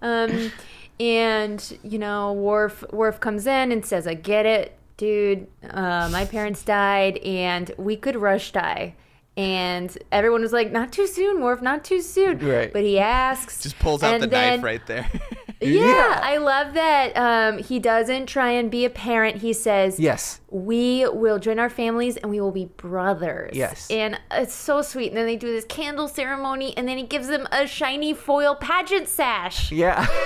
Um, 0.00 0.52
and 1.00 1.78
you 1.82 1.98
know, 1.98 2.32
Worf 2.32 2.84
Worf 2.92 3.20
comes 3.20 3.46
in 3.46 3.72
and 3.72 3.84
says, 3.84 4.06
"I 4.06 4.14
get 4.14 4.46
it, 4.46 4.76
dude. 4.96 5.46
Uh, 5.68 6.08
my 6.10 6.24
parents 6.24 6.62
died, 6.64 7.18
and 7.18 7.70
we 7.78 7.96
could 7.96 8.16
rush 8.16 8.52
die." 8.52 8.94
And 9.36 9.96
everyone 10.10 10.40
was 10.42 10.52
like, 10.52 10.72
"Not 10.72 10.92
too 10.92 11.06
soon, 11.06 11.40
Worf. 11.40 11.62
Not 11.62 11.84
too 11.84 12.00
soon." 12.02 12.38
Right. 12.38 12.72
But 12.72 12.82
he 12.82 12.98
asks, 12.98 13.62
Just 13.62 13.78
pulls 13.78 14.02
out 14.02 14.20
the 14.20 14.26
then- 14.26 14.56
knife 14.60 14.64
right 14.64 14.86
there. 14.86 15.08
Yeah, 15.60 15.70
Yeah. 15.86 16.20
I 16.22 16.36
love 16.36 16.74
that. 16.74 17.16
Um, 17.16 17.58
he 17.58 17.80
doesn't 17.80 18.26
try 18.26 18.50
and 18.52 18.70
be 18.70 18.84
a 18.84 18.90
parent. 18.90 19.38
He 19.38 19.52
says, 19.52 19.98
yes. 19.98 20.40
we 20.50 21.04
will 21.08 21.40
join 21.40 21.58
our 21.58 21.68
families 21.68 22.16
and 22.16 22.30
we 22.30 22.40
will 22.40 22.52
be 22.52 22.66
brothers. 22.66 23.50
Yes. 23.56 23.90
And 23.90 24.20
it's 24.30 24.54
so 24.54 24.82
sweet. 24.82 25.08
And 25.08 25.16
then 25.16 25.26
they 25.26 25.34
do 25.34 25.50
this 25.50 25.64
candle 25.64 26.06
ceremony 26.06 26.76
and 26.76 26.86
then 26.86 26.96
he 26.96 27.02
gives 27.02 27.26
them 27.26 27.48
a 27.50 27.66
shiny 27.66 28.14
foil 28.14 28.54
pageant 28.54 29.08
sash. 29.08 29.72
Yeah. 29.72 30.06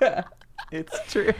it's 0.70 1.12
true. 1.12 1.32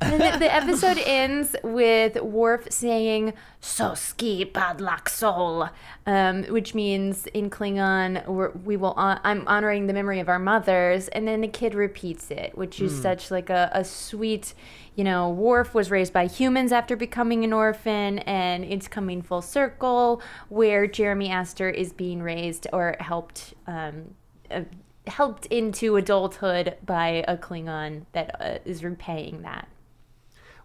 And 0.00 0.20
the, 0.20 0.38
the 0.38 0.54
episode 0.54 0.98
ends 0.98 1.56
with 1.62 2.20
Worf 2.20 2.70
saying, 2.70 3.34
Soski 3.60 4.50
padlak 4.50 5.08
sol, 5.08 5.68
um, 6.06 6.44
which 6.44 6.74
means 6.74 7.26
in 7.28 7.50
Klingon, 7.50 8.26
we're, 8.26 8.50
we 8.50 8.76
will, 8.76 8.94
hon- 8.94 9.20
I'm 9.24 9.46
honoring 9.48 9.86
the 9.86 9.92
memory 9.92 10.20
of 10.20 10.28
our 10.28 10.38
mothers. 10.38 11.08
And 11.08 11.26
then 11.26 11.40
the 11.40 11.48
kid 11.48 11.74
repeats 11.74 12.30
it, 12.30 12.56
which 12.56 12.80
is 12.80 13.00
such 13.02 13.30
like 13.30 13.50
a, 13.50 13.70
a 13.72 13.84
sweet, 13.84 14.54
you 14.94 15.04
know, 15.04 15.28
Worf 15.28 15.74
was 15.74 15.90
raised 15.90 16.12
by 16.12 16.26
humans 16.26 16.72
after 16.72 16.96
becoming 16.96 17.44
an 17.44 17.52
orphan, 17.52 18.20
and 18.20 18.64
it's 18.64 18.88
coming 18.88 19.22
full 19.22 19.42
circle 19.42 20.22
where 20.48 20.86
Jeremy 20.86 21.30
Aster 21.30 21.68
is 21.68 21.92
being 21.92 22.22
raised 22.22 22.66
or 22.72 22.96
helped. 23.00 23.54
Um, 23.66 24.14
uh, 24.50 24.62
helped 25.08 25.46
into 25.46 25.96
adulthood 25.96 26.76
by 26.84 27.24
a 27.26 27.36
Klingon 27.36 28.04
that 28.12 28.40
uh, 28.40 28.58
is 28.64 28.84
repaying 28.84 29.42
that. 29.42 29.68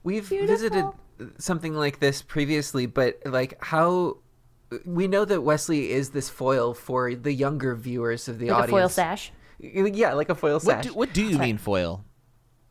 We've 0.03 0.27
Beautiful. 0.27 0.55
visited 0.55 0.85
something 1.37 1.73
like 1.73 1.99
this 1.99 2.21
previously, 2.21 2.85
but 2.85 3.19
like 3.25 3.57
how 3.63 4.17
we 4.85 5.07
know 5.07 5.25
that 5.25 5.41
Wesley 5.41 5.91
is 5.91 6.09
this 6.09 6.29
foil 6.29 6.73
for 6.73 7.15
the 7.15 7.31
younger 7.31 7.75
viewers 7.75 8.27
of 8.27 8.39
the 8.39 8.47
Like 8.47 8.51
a 8.51 8.63
audience. 8.63 8.71
foil 8.71 8.89
sash. 8.89 9.31
Yeah, 9.59 10.13
like 10.13 10.29
a 10.29 10.35
foil 10.35 10.55
what, 10.55 10.63
sash. 10.63 10.85
do, 10.85 10.93
what 10.93 11.13
do 11.13 11.23
you 11.23 11.37
mean 11.37 11.57
foil? 11.57 12.03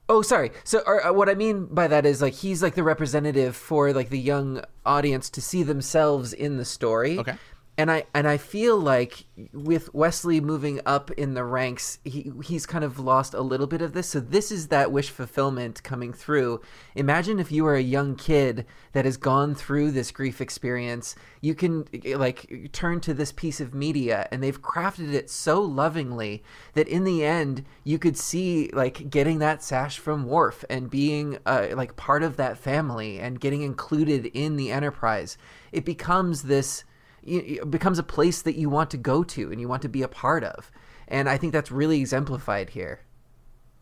Oh, 0.09 0.21
sorry. 0.21 0.51
So, 0.65 0.83
or, 0.85 1.07
uh, 1.07 1.13
what 1.13 1.31
I 1.31 1.35
mean 1.35 1.67
by 1.67 1.89
that 1.89 2.05
is 2.05 2.21
like 2.21 2.35
he's 2.35 2.63
like 2.63 2.75
the 2.75 2.83
representative 2.83 3.57
for 3.57 3.93
like 3.93 4.11
the 4.11 4.19
young 4.19 4.63
audience 4.85 5.31
to 5.31 5.41
see 5.41 5.63
themselves 5.63 6.33
in 6.33 6.59
the 6.59 6.65
story. 6.65 7.19
Okay. 7.19 7.37
And 7.79 7.91
I 7.91 8.05
and 8.13 8.29
I 8.29 8.37
feel 8.37 8.77
like 8.77 9.25
with 9.55 9.95
Wesley 9.95 10.43
moving 10.43 10.81
up 10.85 11.11
in 11.13 11.33
the 11.33 11.43
ranks, 11.45 12.01
he 12.05 12.31
he's 12.45 12.67
kind 12.67 12.85
of 12.85 12.99
lost 12.99 13.33
a 13.33 13.41
little 13.41 13.67
bit 13.67 13.81
of 13.81 13.95
this. 13.95 14.11
So 14.11 14.21
this 14.21 14.53
is 14.53 14.69
that 14.69 14.93
wish 14.93 15.09
fulfillment 15.09 15.83
coming 15.83 16.13
through. 16.13 16.61
Imagine 16.95 17.41
if 17.41 17.51
you 17.51 17.65
were 17.65 17.75
a 17.75 17.83
young 17.83 18.15
kid 18.15 18.67
that 18.93 19.07
has 19.07 19.17
gone 19.17 19.55
through 19.55 19.93
this 19.93 20.11
grief 20.11 20.43
experience. 20.43 21.15
You 21.41 21.55
can 21.55 21.89
like 22.05 22.71
turn 22.73 23.01
to 23.01 23.15
this 23.15 23.33
piece 23.33 23.59
of 23.59 23.73
media, 23.73 24.29
and 24.31 24.43
they've 24.43 24.61
crafted 24.61 25.15
it 25.15 25.31
so 25.31 25.63
lovingly 25.63 26.43
that 26.75 26.89
in 26.89 27.05
the 27.05 27.25
end 27.25 27.65
you 27.85 27.99
could 27.99 28.19
see 28.19 28.69
like 28.75 29.09
getting 29.09 29.39
that 29.39 29.63
sash 29.63 29.99
from 29.99 30.27
Worf 30.27 30.63
and 30.69 30.91
being 30.91 31.39
uh, 31.47 31.69
like 31.73 31.97
part 31.97 32.23
of 32.23 32.37
that 32.37 32.59
family 32.59 33.19
and 33.19 33.41
getting 33.41 33.63
included 33.63 34.27
in 34.35 34.57
the 34.57 34.71
Enterprise. 34.71 35.39
It 35.73 35.87
becomes 35.87 36.43
this 36.43 36.85
it 37.25 37.71
becomes 37.71 37.99
a 37.99 38.03
place 38.03 38.43
that 38.43 38.57
you 38.57 38.69
want 38.69 38.91
to 38.91 38.97
go 38.97 39.23
to 39.25 39.51
and 39.51 39.61
you 39.61 39.69
want 39.69 39.83
to 39.83 39.89
be 39.89 40.03
a 40.03 40.09
part 40.09 40.45
of. 40.45 40.71
And 41.09 41.29
I 41.29 41.37
think 41.37 41.53
that's 41.53 41.71
really 41.71 42.01
exemplified 42.01 42.71
here. 42.71 43.01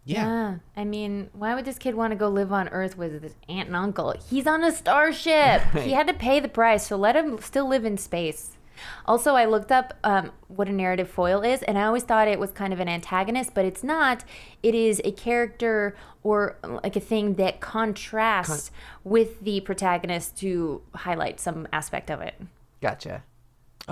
Yeah. 0.04 0.56
I 0.76 0.84
mean, 0.84 1.30
why 1.32 1.54
would 1.54 1.64
this 1.64 1.78
kid 1.78 1.94
want 1.94 2.12
to 2.12 2.16
go 2.16 2.28
live 2.28 2.52
on 2.52 2.68
Earth 2.68 2.96
with 2.96 3.22
his 3.22 3.34
aunt 3.48 3.68
and 3.68 3.76
uncle? 3.76 4.14
He's 4.28 4.46
on 4.46 4.64
a 4.64 4.72
starship. 4.72 5.62
He 5.80 5.92
had 5.92 6.06
to 6.06 6.14
pay 6.14 6.40
the 6.40 6.48
price, 6.48 6.86
so 6.86 6.96
let 6.96 7.16
him 7.16 7.38
still 7.38 7.68
live 7.68 7.84
in 7.84 7.96
space. 7.96 8.56
Also, 9.06 9.34
I 9.34 9.44
looked 9.44 9.70
up 9.70 9.94
um, 10.04 10.32
what 10.48 10.68
a 10.68 10.72
narrative 10.72 11.08
foil 11.08 11.42
is, 11.42 11.62
and 11.62 11.78
I 11.78 11.84
always 11.84 12.02
thought 12.02 12.28
it 12.28 12.38
was 12.38 12.50
kind 12.50 12.72
of 12.72 12.80
an 12.80 12.88
antagonist, 12.88 13.54
but 13.54 13.64
it's 13.64 13.84
not. 13.84 14.24
It 14.62 14.74
is 14.74 15.00
a 15.04 15.12
character 15.12 15.94
or 16.22 16.56
like 16.62 16.96
a 16.96 17.00
thing 17.00 17.34
that 17.34 17.60
contrasts 17.60 18.70
with 19.04 19.40
the 19.40 19.60
protagonist 19.60 20.38
to 20.38 20.82
highlight 20.94 21.40
some 21.40 21.68
aspect 21.72 22.10
of 22.10 22.20
it. 22.20 22.34
Gotcha. 22.80 23.22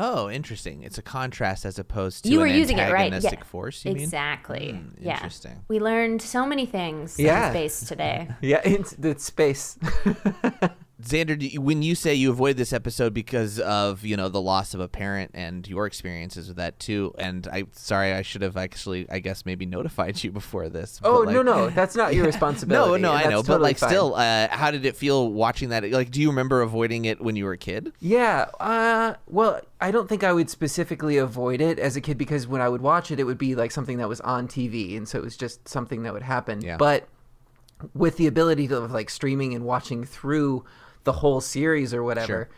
Oh, 0.01 0.30
interesting. 0.30 0.84
It's 0.84 0.96
a 0.96 1.03
contrast 1.03 1.64
as 1.64 1.78
opposed 1.78 2.24
to 2.24 2.30
you 2.30 2.38
were 2.38 2.46
an 2.46 2.55
using 2.55 2.78
it 2.78 2.92
right. 2.92 3.12
Yeah. 3.12 3.42
force. 3.42 3.84
You 3.84 3.94
mean? 3.94 4.05
exactly. 4.05 4.72
Hmm, 4.72 4.90
yeah. 5.05 5.14
interesting. 5.14 5.64
We 5.66 5.80
learned 5.80 6.22
so 6.22 6.46
many 6.46 6.66
things 6.66 7.18
Yeah. 7.18 7.49
in 7.49 7.53
space 7.53 7.80
today. 7.80 8.28
Yeah, 8.40 8.61
it's, 8.64 8.92
it's 9.03 9.24
space. 9.24 9.76
Xander, 11.01 11.40
you- 11.40 11.61
when 11.61 11.82
you 11.82 11.94
say 11.94 12.12
you 12.12 12.28
avoid 12.28 12.57
this 12.57 12.72
episode 12.72 13.14
because 13.14 13.61
of 13.61 14.05
you 14.05 14.16
know 14.16 14.28
the 14.28 14.40
loss 14.40 14.74
of 14.74 14.80
a 14.80 14.88
parent 14.88 15.30
and 15.32 15.66
your 15.68 15.86
experiences 15.86 16.49
with 16.49 16.57
that 16.57 16.80
too, 16.80 17.14
and 17.18 17.46
I 17.53 17.64
sorry 17.72 18.12
I 18.12 18.22
should 18.22 18.42
have 18.42 18.57
actually 18.57 19.07
I 19.09 19.20
guess 19.20 19.46
maybe 19.46 19.64
notified 19.64 20.22
you 20.24 20.32
before 20.32 20.68
this. 20.68 21.01
oh, 21.05 21.24
but, 21.24 21.32
no, 21.34 21.42
no. 21.42 21.70
That's 21.70 21.94
not 21.94 22.14
your 22.14 22.26
responsibility. 22.32 23.01
no, 23.01 23.12
no 23.12 23.14
I 23.16 23.28
know, 23.30 23.44
but 23.44 23.61
like 23.61 23.78
fine. 23.78 23.90
still, 23.90 24.16
uh, 24.16 24.49
how 24.49 24.72
did 24.72 24.84
it 24.84 24.96
feel 24.96 25.30
watching 25.32 25.68
that? 25.68 25.88
Like, 25.88 26.11
do 26.11 26.20
you 26.20 26.30
remember 26.30 26.62
avoiding 26.62 27.05
it 27.05 27.20
when 27.20 27.36
you 27.36 27.44
were 27.44 27.53
a 27.53 27.59
kid? 27.59 27.92
Yeah. 28.01 28.46
Uh, 28.59 29.14
well, 29.28 29.61
I 29.80 29.92
don't 29.92 30.09
think 30.09 30.24
I 30.24 30.32
would 30.32 30.51
specifically 30.51 31.16
avoid 31.16 31.61
it 31.61 31.78
as 31.78 31.94
a 31.94 32.01
kid 32.01 32.18
because 32.18 32.49
when 32.49 32.61
I 32.61 32.68
would 32.68 32.82
watch 32.82 33.12
it, 33.12 33.20
it 33.20 33.24
would 33.24 33.38
be 33.38 33.55
like 33.55 33.70
something 33.70 33.99
that 33.99 34.09
was 34.09 34.20
on 34.22 34.49
TV, 34.49 34.96
and 34.96 35.09
so 35.09 35.18
it 35.18 35.24
was 35.24 35.36
just 35.36 35.68
something 35.68 36.03
that 36.03 36.12
would 36.12 36.22
happen. 36.24 36.61
Yeah. 36.61 36.76
But 36.76 37.07
with 37.94 38.16
the 38.16 38.26
ability 38.26 38.66
to 38.66 38.80
like 38.80 39.09
streaming 39.11 39.55
and 39.55 39.64
watching 39.64 40.03
through 40.05 40.64
the 41.11 41.18
whole 41.22 41.40
series 41.40 41.90
or 41.96 42.02
whatever, 42.09 42.26
Sure. 42.26 42.48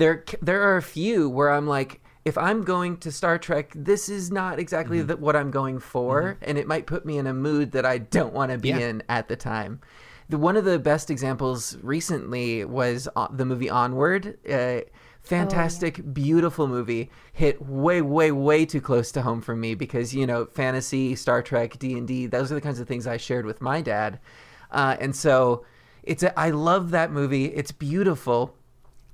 there 0.00 0.16
there 0.48 0.62
are 0.68 0.76
a 0.76 0.82
few 0.98 1.28
where 1.36 1.50
I'm 1.56 1.66
like, 1.78 2.00
if 2.24 2.36
I'm 2.38 2.60
going 2.62 2.92
to 3.04 3.10
Star 3.10 3.36
Trek, 3.46 3.66
this 3.74 4.08
is 4.08 4.24
not 4.30 4.58
exactly 4.58 4.98
Mm-hmm. 4.98 5.06
the, 5.08 5.16
what 5.26 5.34
I'm 5.40 5.50
going 5.50 5.78
for, 5.80 6.36
and 6.48 6.54
it 6.60 6.66
might 6.72 6.86
put 6.86 7.04
me 7.04 7.14
in 7.18 7.26
a 7.26 7.34
mood 7.34 7.66
that 7.72 7.86
I 7.94 7.98
don't 7.98 8.32
want 8.38 8.50
to 8.52 8.58
be 8.58 8.68
Yeah. 8.70 8.78
in 8.88 9.02
at 9.08 9.24
the 9.28 9.36
time. 9.36 9.80
The 10.28 10.38
one 10.38 10.56
of 10.60 10.64
the 10.64 10.78
best 10.78 11.10
examples 11.10 11.76
recently 11.82 12.64
was 12.64 13.08
uh, 13.16 13.28
the 13.38 13.44
movie 13.44 13.68
Onward. 13.82 14.38
Uh, 14.48 14.80
fantastic, 15.22 15.94
beautiful 16.14 16.66
movie. 16.68 17.10
Hit 17.32 17.56
way, 17.66 18.00
way, 18.02 18.30
way 18.32 18.64
too 18.66 18.80
close 18.80 19.12
to 19.12 19.22
home 19.22 19.40
for 19.40 19.54
me 19.56 19.74
because 19.74 20.14
you 20.14 20.26
know 20.26 20.46
fantasy, 20.46 21.14
Star 21.16 21.42
Trek, 21.42 21.78
D 21.78 21.98
and 21.98 22.06
D. 22.06 22.26
Those 22.26 22.50
are 22.50 22.54
the 22.54 22.60
kinds 22.68 22.80
of 22.80 22.88
things 22.88 23.06
I 23.06 23.16
shared 23.18 23.46
with 23.46 23.60
my 23.60 23.80
dad, 23.82 24.18
uh, 24.70 24.96
and 25.00 25.14
so 25.14 25.64
it's. 26.02 26.22
A, 26.22 26.38
I 26.38 26.50
love 26.50 26.90
that 26.90 27.10
movie. 27.12 27.46
It's 27.46 27.72
beautiful. 27.72 28.56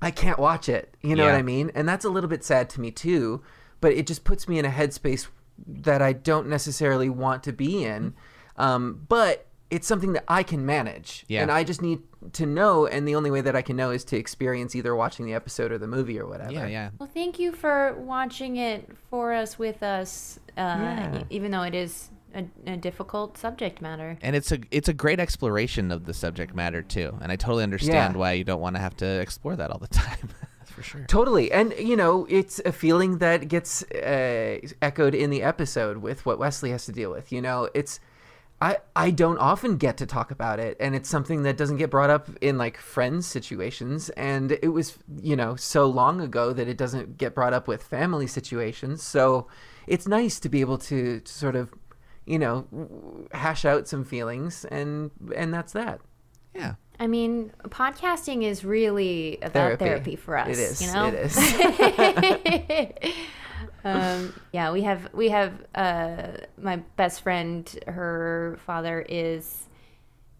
I 0.01 0.11
can't 0.11 0.39
watch 0.39 0.69
it. 0.69 0.95
You 1.01 1.15
know 1.15 1.25
what 1.25 1.35
I 1.35 1.41
mean? 1.41 1.71
And 1.75 1.87
that's 1.87 2.05
a 2.05 2.09
little 2.09 2.29
bit 2.29 2.43
sad 2.43 2.69
to 2.71 2.81
me 2.81 2.89
too. 2.91 3.41
But 3.81 3.93
it 3.93 4.07
just 4.07 4.23
puts 4.23 4.47
me 4.47 4.57
in 4.59 4.65
a 4.65 4.69
headspace 4.69 5.27
that 5.67 6.01
I 6.01 6.13
don't 6.13 6.47
necessarily 6.47 7.09
want 7.09 7.43
to 7.43 7.51
be 7.53 7.83
in. 7.83 8.13
Um, 8.57 9.05
but 9.07 9.47
it's 9.69 9.87
something 9.87 10.13
that 10.13 10.23
I 10.27 10.41
can 10.43 10.65
manage. 10.65 11.25
Yeah. 11.27 11.41
And 11.41 11.51
I 11.51 11.63
just 11.63 11.81
need 11.81 11.99
to 12.33 12.45
know. 12.45 12.87
And 12.87 13.07
the 13.07 13.15
only 13.15 13.29
way 13.29 13.41
that 13.41 13.55
I 13.55 13.61
can 13.61 13.75
know 13.75 13.91
is 13.91 14.03
to 14.05 14.17
experience 14.17 14.75
either 14.75 14.95
watching 14.95 15.25
the 15.25 15.33
episode 15.33 15.71
or 15.71 15.77
the 15.77 15.87
movie 15.87 16.19
or 16.19 16.27
whatever. 16.27 16.51
Yeah, 16.51 16.67
yeah. 16.67 16.89
Well, 16.97 17.09
thank 17.13 17.37
you 17.39 17.51
for 17.51 17.93
watching 17.99 18.57
it 18.57 18.89
for 19.09 19.33
us, 19.33 19.59
with 19.59 19.83
us, 19.83 20.39
uh, 20.57 20.61
Yeah. 20.61 21.23
even 21.29 21.51
though 21.51 21.63
it 21.63 21.75
is 21.75 22.09
a, 22.33 22.45
a 22.67 22.77
difficult 22.77 23.37
subject 23.37 23.81
matter. 23.81 24.17
And 24.21 24.35
it's 24.35 24.51
a 24.51 24.59
it's 24.71 24.87
a 24.89 24.93
great 24.93 25.19
exploration 25.19 25.91
of 25.91 26.05
the 26.05 26.13
subject 26.13 26.53
matter 26.55 26.81
too, 26.81 27.17
and 27.21 27.31
I 27.31 27.35
totally 27.35 27.63
understand 27.63 28.13
Yeah. 28.15 28.19
why 28.19 28.33
you 28.33 28.43
don't 28.43 28.61
want 28.61 28.75
to 28.75 28.81
have 28.81 28.95
to 28.97 29.05
explore 29.19 29.55
that 29.55 29.71
all 29.71 29.79
the 29.79 29.87
time. 30.05 30.29
That's 30.59 30.71
for 30.75 30.83
sure. 30.83 31.05
Totally. 31.07 31.51
And, 31.51 31.73
you 31.79 31.95
know, 31.95 32.25
it's 32.29 32.59
a 32.65 32.71
feeling 32.71 33.17
that 33.19 33.47
gets 33.47 33.83
uh, 33.83 34.59
echoed 34.81 35.15
in 35.15 35.29
the 35.29 35.41
episode 35.43 35.97
with 35.97 36.25
what 36.25 36.37
Wesley 36.39 36.71
has 36.71 36.85
to 36.85 36.91
deal 36.91 37.11
with. 37.11 37.31
You 37.31 37.41
know, 37.41 37.69
it's. 37.73 37.99
I, 38.61 38.79
I 38.93 39.11
don't 39.11 39.37
often 39.37 39.77
get 39.77 39.95
to 39.99 40.05
talk 40.05 40.31
about 40.31 40.59
it 40.59 40.75
and 40.81 40.93
it's 40.93 41.07
something 41.07 41.43
that 41.43 41.55
doesn't 41.55 41.77
get 41.77 41.89
brought 41.89 42.09
up 42.09 42.27
in 42.41 42.57
like 42.57 42.75
friends 42.75 43.25
situations 43.25 44.09
and 44.17 44.51
it 44.51 44.67
was 44.73 44.97
you 45.21 45.37
know 45.37 45.55
so 45.55 45.85
long 45.85 46.19
ago 46.19 46.51
that 46.51 46.67
it 46.67 46.75
doesn't 46.77 47.17
get 47.17 47.33
brought 47.33 47.53
up 47.53 47.69
with 47.69 47.81
family 47.81 48.27
situations 48.27 49.01
so 49.01 49.47
it's 49.87 50.09
nice 50.09 50.41
to 50.41 50.49
be 50.49 50.59
able 50.59 50.77
to, 50.77 51.21
to 51.21 51.31
sort 51.31 51.55
of, 51.55 51.73
you 52.29 52.37
know, 52.37 52.67
hash 53.31 53.65
out 53.65 53.87
some 53.87 54.05
feelings, 54.05 54.63
and 54.65 55.09
and 55.35 55.51
that's 55.53 55.73
that. 55.73 55.99
Yeah. 56.53 56.75
I 56.99 57.07
mean, 57.07 57.51
podcasting 57.69 58.43
is 58.43 58.63
really 58.65 59.37
about 59.41 59.53
Therapy. 59.79 59.85
therapy, 59.85 60.15
for 60.15 60.37
us. 60.37 60.49
It 60.49 60.59
is. 60.59 60.81
You 60.81 60.91
know? 60.93 61.07
It 61.07 61.13
is. 61.15 63.13
um, 63.83 64.33
yeah, 64.51 64.71
we 64.71 64.81
have 64.83 65.09
we 65.13 65.29
have 65.29 65.53
uh, 65.75 66.27
my 66.61 66.77
best 66.97 67.21
friend. 67.21 67.67
Her 67.87 68.59
father 68.65 69.05
is 69.07 69.63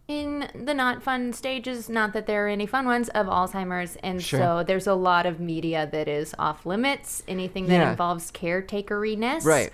in 0.07 0.49
the 0.53 0.73
not 0.73 1.01
fun 1.01 1.33
stages. 1.33 1.89
Not 1.89 2.13
that 2.13 2.27
there 2.27 2.45
are 2.45 2.49
any 2.49 2.65
fun 2.65 2.85
ones 2.85 3.09
of 3.09 3.27
Alzheimer's, 3.27 3.95
and 4.03 4.21
Sure. 4.21 4.39
so 4.39 4.63
there's 4.63 4.87
a 4.87 4.95
lot 4.95 5.25
of 5.25 5.39
media 5.39 5.87
that 5.91 6.07
is 6.07 6.35
off 6.37 6.65
limits. 6.65 7.23
Anything 7.27 7.67
that 7.67 7.75
Yeah. 7.75 7.91
involves 7.91 8.31
caretakeriness, 8.31 9.45
Right. 9.45 9.71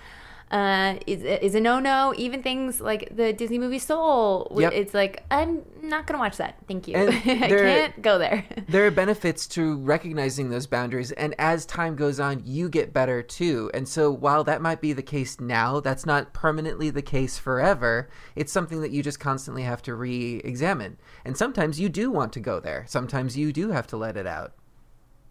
Uh, 0.51 0.99
is, 1.07 1.23
is 1.23 1.55
a 1.55 1.59
no 1.59 1.79
no. 1.79 2.13
Even 2.17 2.43
things 2.43 2.79
like 2.79 3.09
the 3.15 3.33
Disney 3.33 3.57
movie 3.57 3.79
Soul. 3.79 4.55
Yep. 4.55 4.73
It's 4.73 4.93
like 4.93 5.23
I'm 5.31 5.63
not 5.81 6.05
gonna 6.05 6.19
watch 6.19 6.37
that. 6.37 6.57
Thank 6.67 6.87
you. 6.87 6.95
And 6.95 7.09
I 7.43 7.47
there- 7.49 7.65
can't 7.65 8.01
go 8.01 8.17
there. 8.19 8.45
there 8.69 8.85
are 8.85 8.91
benefits 8.91 9.47
to 9.47 9.77
recognizing 9.77 10.49
those 10.49 10.67
boundaries 10.67 11.11
and 11.13 11.33
as 11.39 11.65
time 11.65 11.95
goes 11.95 12.19
on 12.19 12.41
you 12.45 12.69
get 12.69 12.93
better 12.93 13.21
too 13.23 13.69
and 13.73 13.87
so 13.87 14.11
while 14.11 14.43
that 14.43 14.61
might 14.61 14.81
be 14.81 14.93
the 14.93 15.01
case 15.03 15.39
now 15.39 15.79
that's 15.79 16.05
not 16.05 16.33
permanently 16.33 16.89
the 16.89 17.01
case 17.01 17.37
forever 17.37 18.09
it's 18.35 18.51
something 18.51 18.81
that 18.81 18.91
you 18.91 19.03
just 19.03 19.19
constantly 19.19 19.63
have 19.63 19.81
to 19.81 19.93
re-examine 19.95 20.97
and 21.23 21.37
sometimes 21.37 21.79
you 21.79 21.89
do 21.89 22.09
want 22.11 22.33
to 22.33 22.39
go 22.39 22.59
there 22.59 22.85
sometimes 22.87 23.37
you 23.37 23.51
do 23.53 23.69
have 23.71 23.85
to 23.87 23.97
let 23.97 24.17
it 24.17 24.25
out 24.27 24.53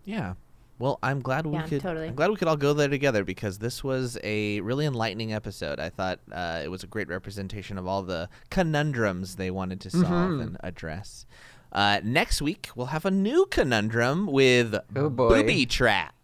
Yeah. 0.04 0.34
Well, 0.78 0.98
I'm 1.02 1.20
glad 1.20 1.46
we 1.46 1.54
Yeah, 1.54 1.66
could. 1.66 1.80
totally. 1.82 2.08
I'm 2.08 2.14
glad 2.16 2.30
we 2.30 2.36
could 2.36 2.48
all 2.48 2.56
go 2.56 2.72
there 2.74 2.88
together 2.88 3.24
because 3.24 3.58
this 3.58 3.84
was 3.84 4.18
a 4.24 4.60
really 4.60 4.86
enlightening 4.86 5.32
episode. 5.32 5.78
I 5.78 5.88
thought 5.88 6.18
uh, 6.32 6.60
it 6.64 6.68
was 6.68 6.82
a 6.82 6.86
great 6.88 7.08
representation 7.08 7.78
of 7.78 7.86
all 7.86 8.02
the 8.02 8.28
conundrums 8.50 9.36
they 9.36 9.50
wanted 9.50 9.80
to 9.82 9.90
solve 9.90 10.04
Mm-hmm. 10.04 10.40
and 10.40 10.56
address. 10.64 11.26
Uh, 11.72 12.00
next 12.04 12.42
week 12.42 12.70
we'll 12.74 12.86
have 12.86 13.04
a 13.04 13.10
new 13.10 13.46
conundrum 13.46 14.26
with 14.26 14.74
Oh, 14.96 15.08
booby 15.10 15.64
trap. 15.66 16.14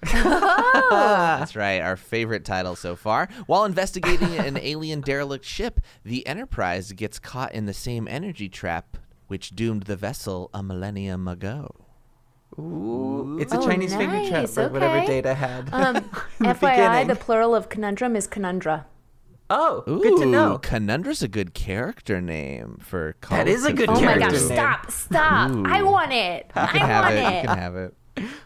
That's 0.00 1.56
right, 1.56 1.80
our 1.80 1.96
favorite 1.96 2.44
title 2.44 2.76
so 2.76 2.94
far. 2.96 3.28
While 3.46 3.64
investigating 3.64 4.36
an 4.38 4.56
alien 4.62 5.00
derelict 5.00 5.44
ship, 5.44 5.80
the 6.04 6.26
Enterprise 6.26 6.92
gets 6.92 7.18
caught 7.18 7.52
in 7.52 7.66
the 7.66 7.74
same 7.74 8.06
energy 8.08 8.48
trap 8.48 8.96
which 9.26 9.50
doomed 9.50 9.82
the 9.82 9.96
vessel 9.96 10.48
a 10.54 10.62
millennium 10.62 11.28
ago. 11.28 11.74
Ooh, 12.58 13.38
it's 13.40 13.52
a 13.52 13.58
Oh, 13.58 13.66
chinese 13.66 13.94
finger 13.94 14.16
trap 14.28 14.42
nice, 14.42 14.54
for 14.54 14.68
whatever 14.68 14.98
okay. 14.98 15.06
data 15.06 15.34
had 15.34 15.68
Um, 15.72 15.96
in 15.96 16.02
the 16.02 16.08
FYI, 16.54 16.60
beginning. 16.60 17.06
the 17.08 17.16
plural 17.16 17.54
of 17.54 17.68
conundrum 17.68 18.16
is 18.16 18.26
conundra. 18.26 18.84
oh 19.50 19.82
good 19.86 20.16
to 20.18 20.24
Ooh, 20.24 20.30
know 20.30 20.58
Conundra's 20.58 21.22
a 21.22 21.28
good 21.28 21.54
character 21.54 22.20
name 22.20 22.78
for. 22.82 23.14
That 23.30 23.44
Call 23.44 23.46
is 23.46 23.64
a 23.64 23.72
good 23.72 23.88
character. 23.88 23.94
name. 23.94 24.04
Oh 24.04 24.06
my 24.06 24.18
character 24.18 24.38
gosh! 24.40 24.48
name. 24.48 24.58
Stop! 24.58 24.90
Stop! 24.90 25.50
I 25.66 25.82
want 25.82 26.12
it. 26.12 26.50
You 26.54 26.62
I 26.62 26.66
can 26.66 26.80
have 26.80 27.04
want 27.04 27.14
it. 27.14 27.18
it. 27.18 27.42
You 27.42 27.48
can 27.48 27.58
have 27.58 27.76
it. 27.76 27.94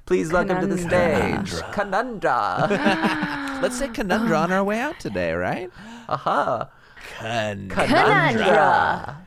please 0.04 0.30
welcome 0.30 0.60
to 0.60 0.66
the 0.66 0.76
stage 0.76 1.50
conundra 1.72 2.68
Let's 3.62 3.78
say 3.78 3.88
Conundra 3.88 4.40
on 4.42 4.52
our 4.52 4.62
way 4.62 4.78
out 4.78 5.00
today, 5.00 5.32
right? 5.32 5.70
aha 6.10 6.68
Conundra. 7.18 7.68
conundra 7.86 9.26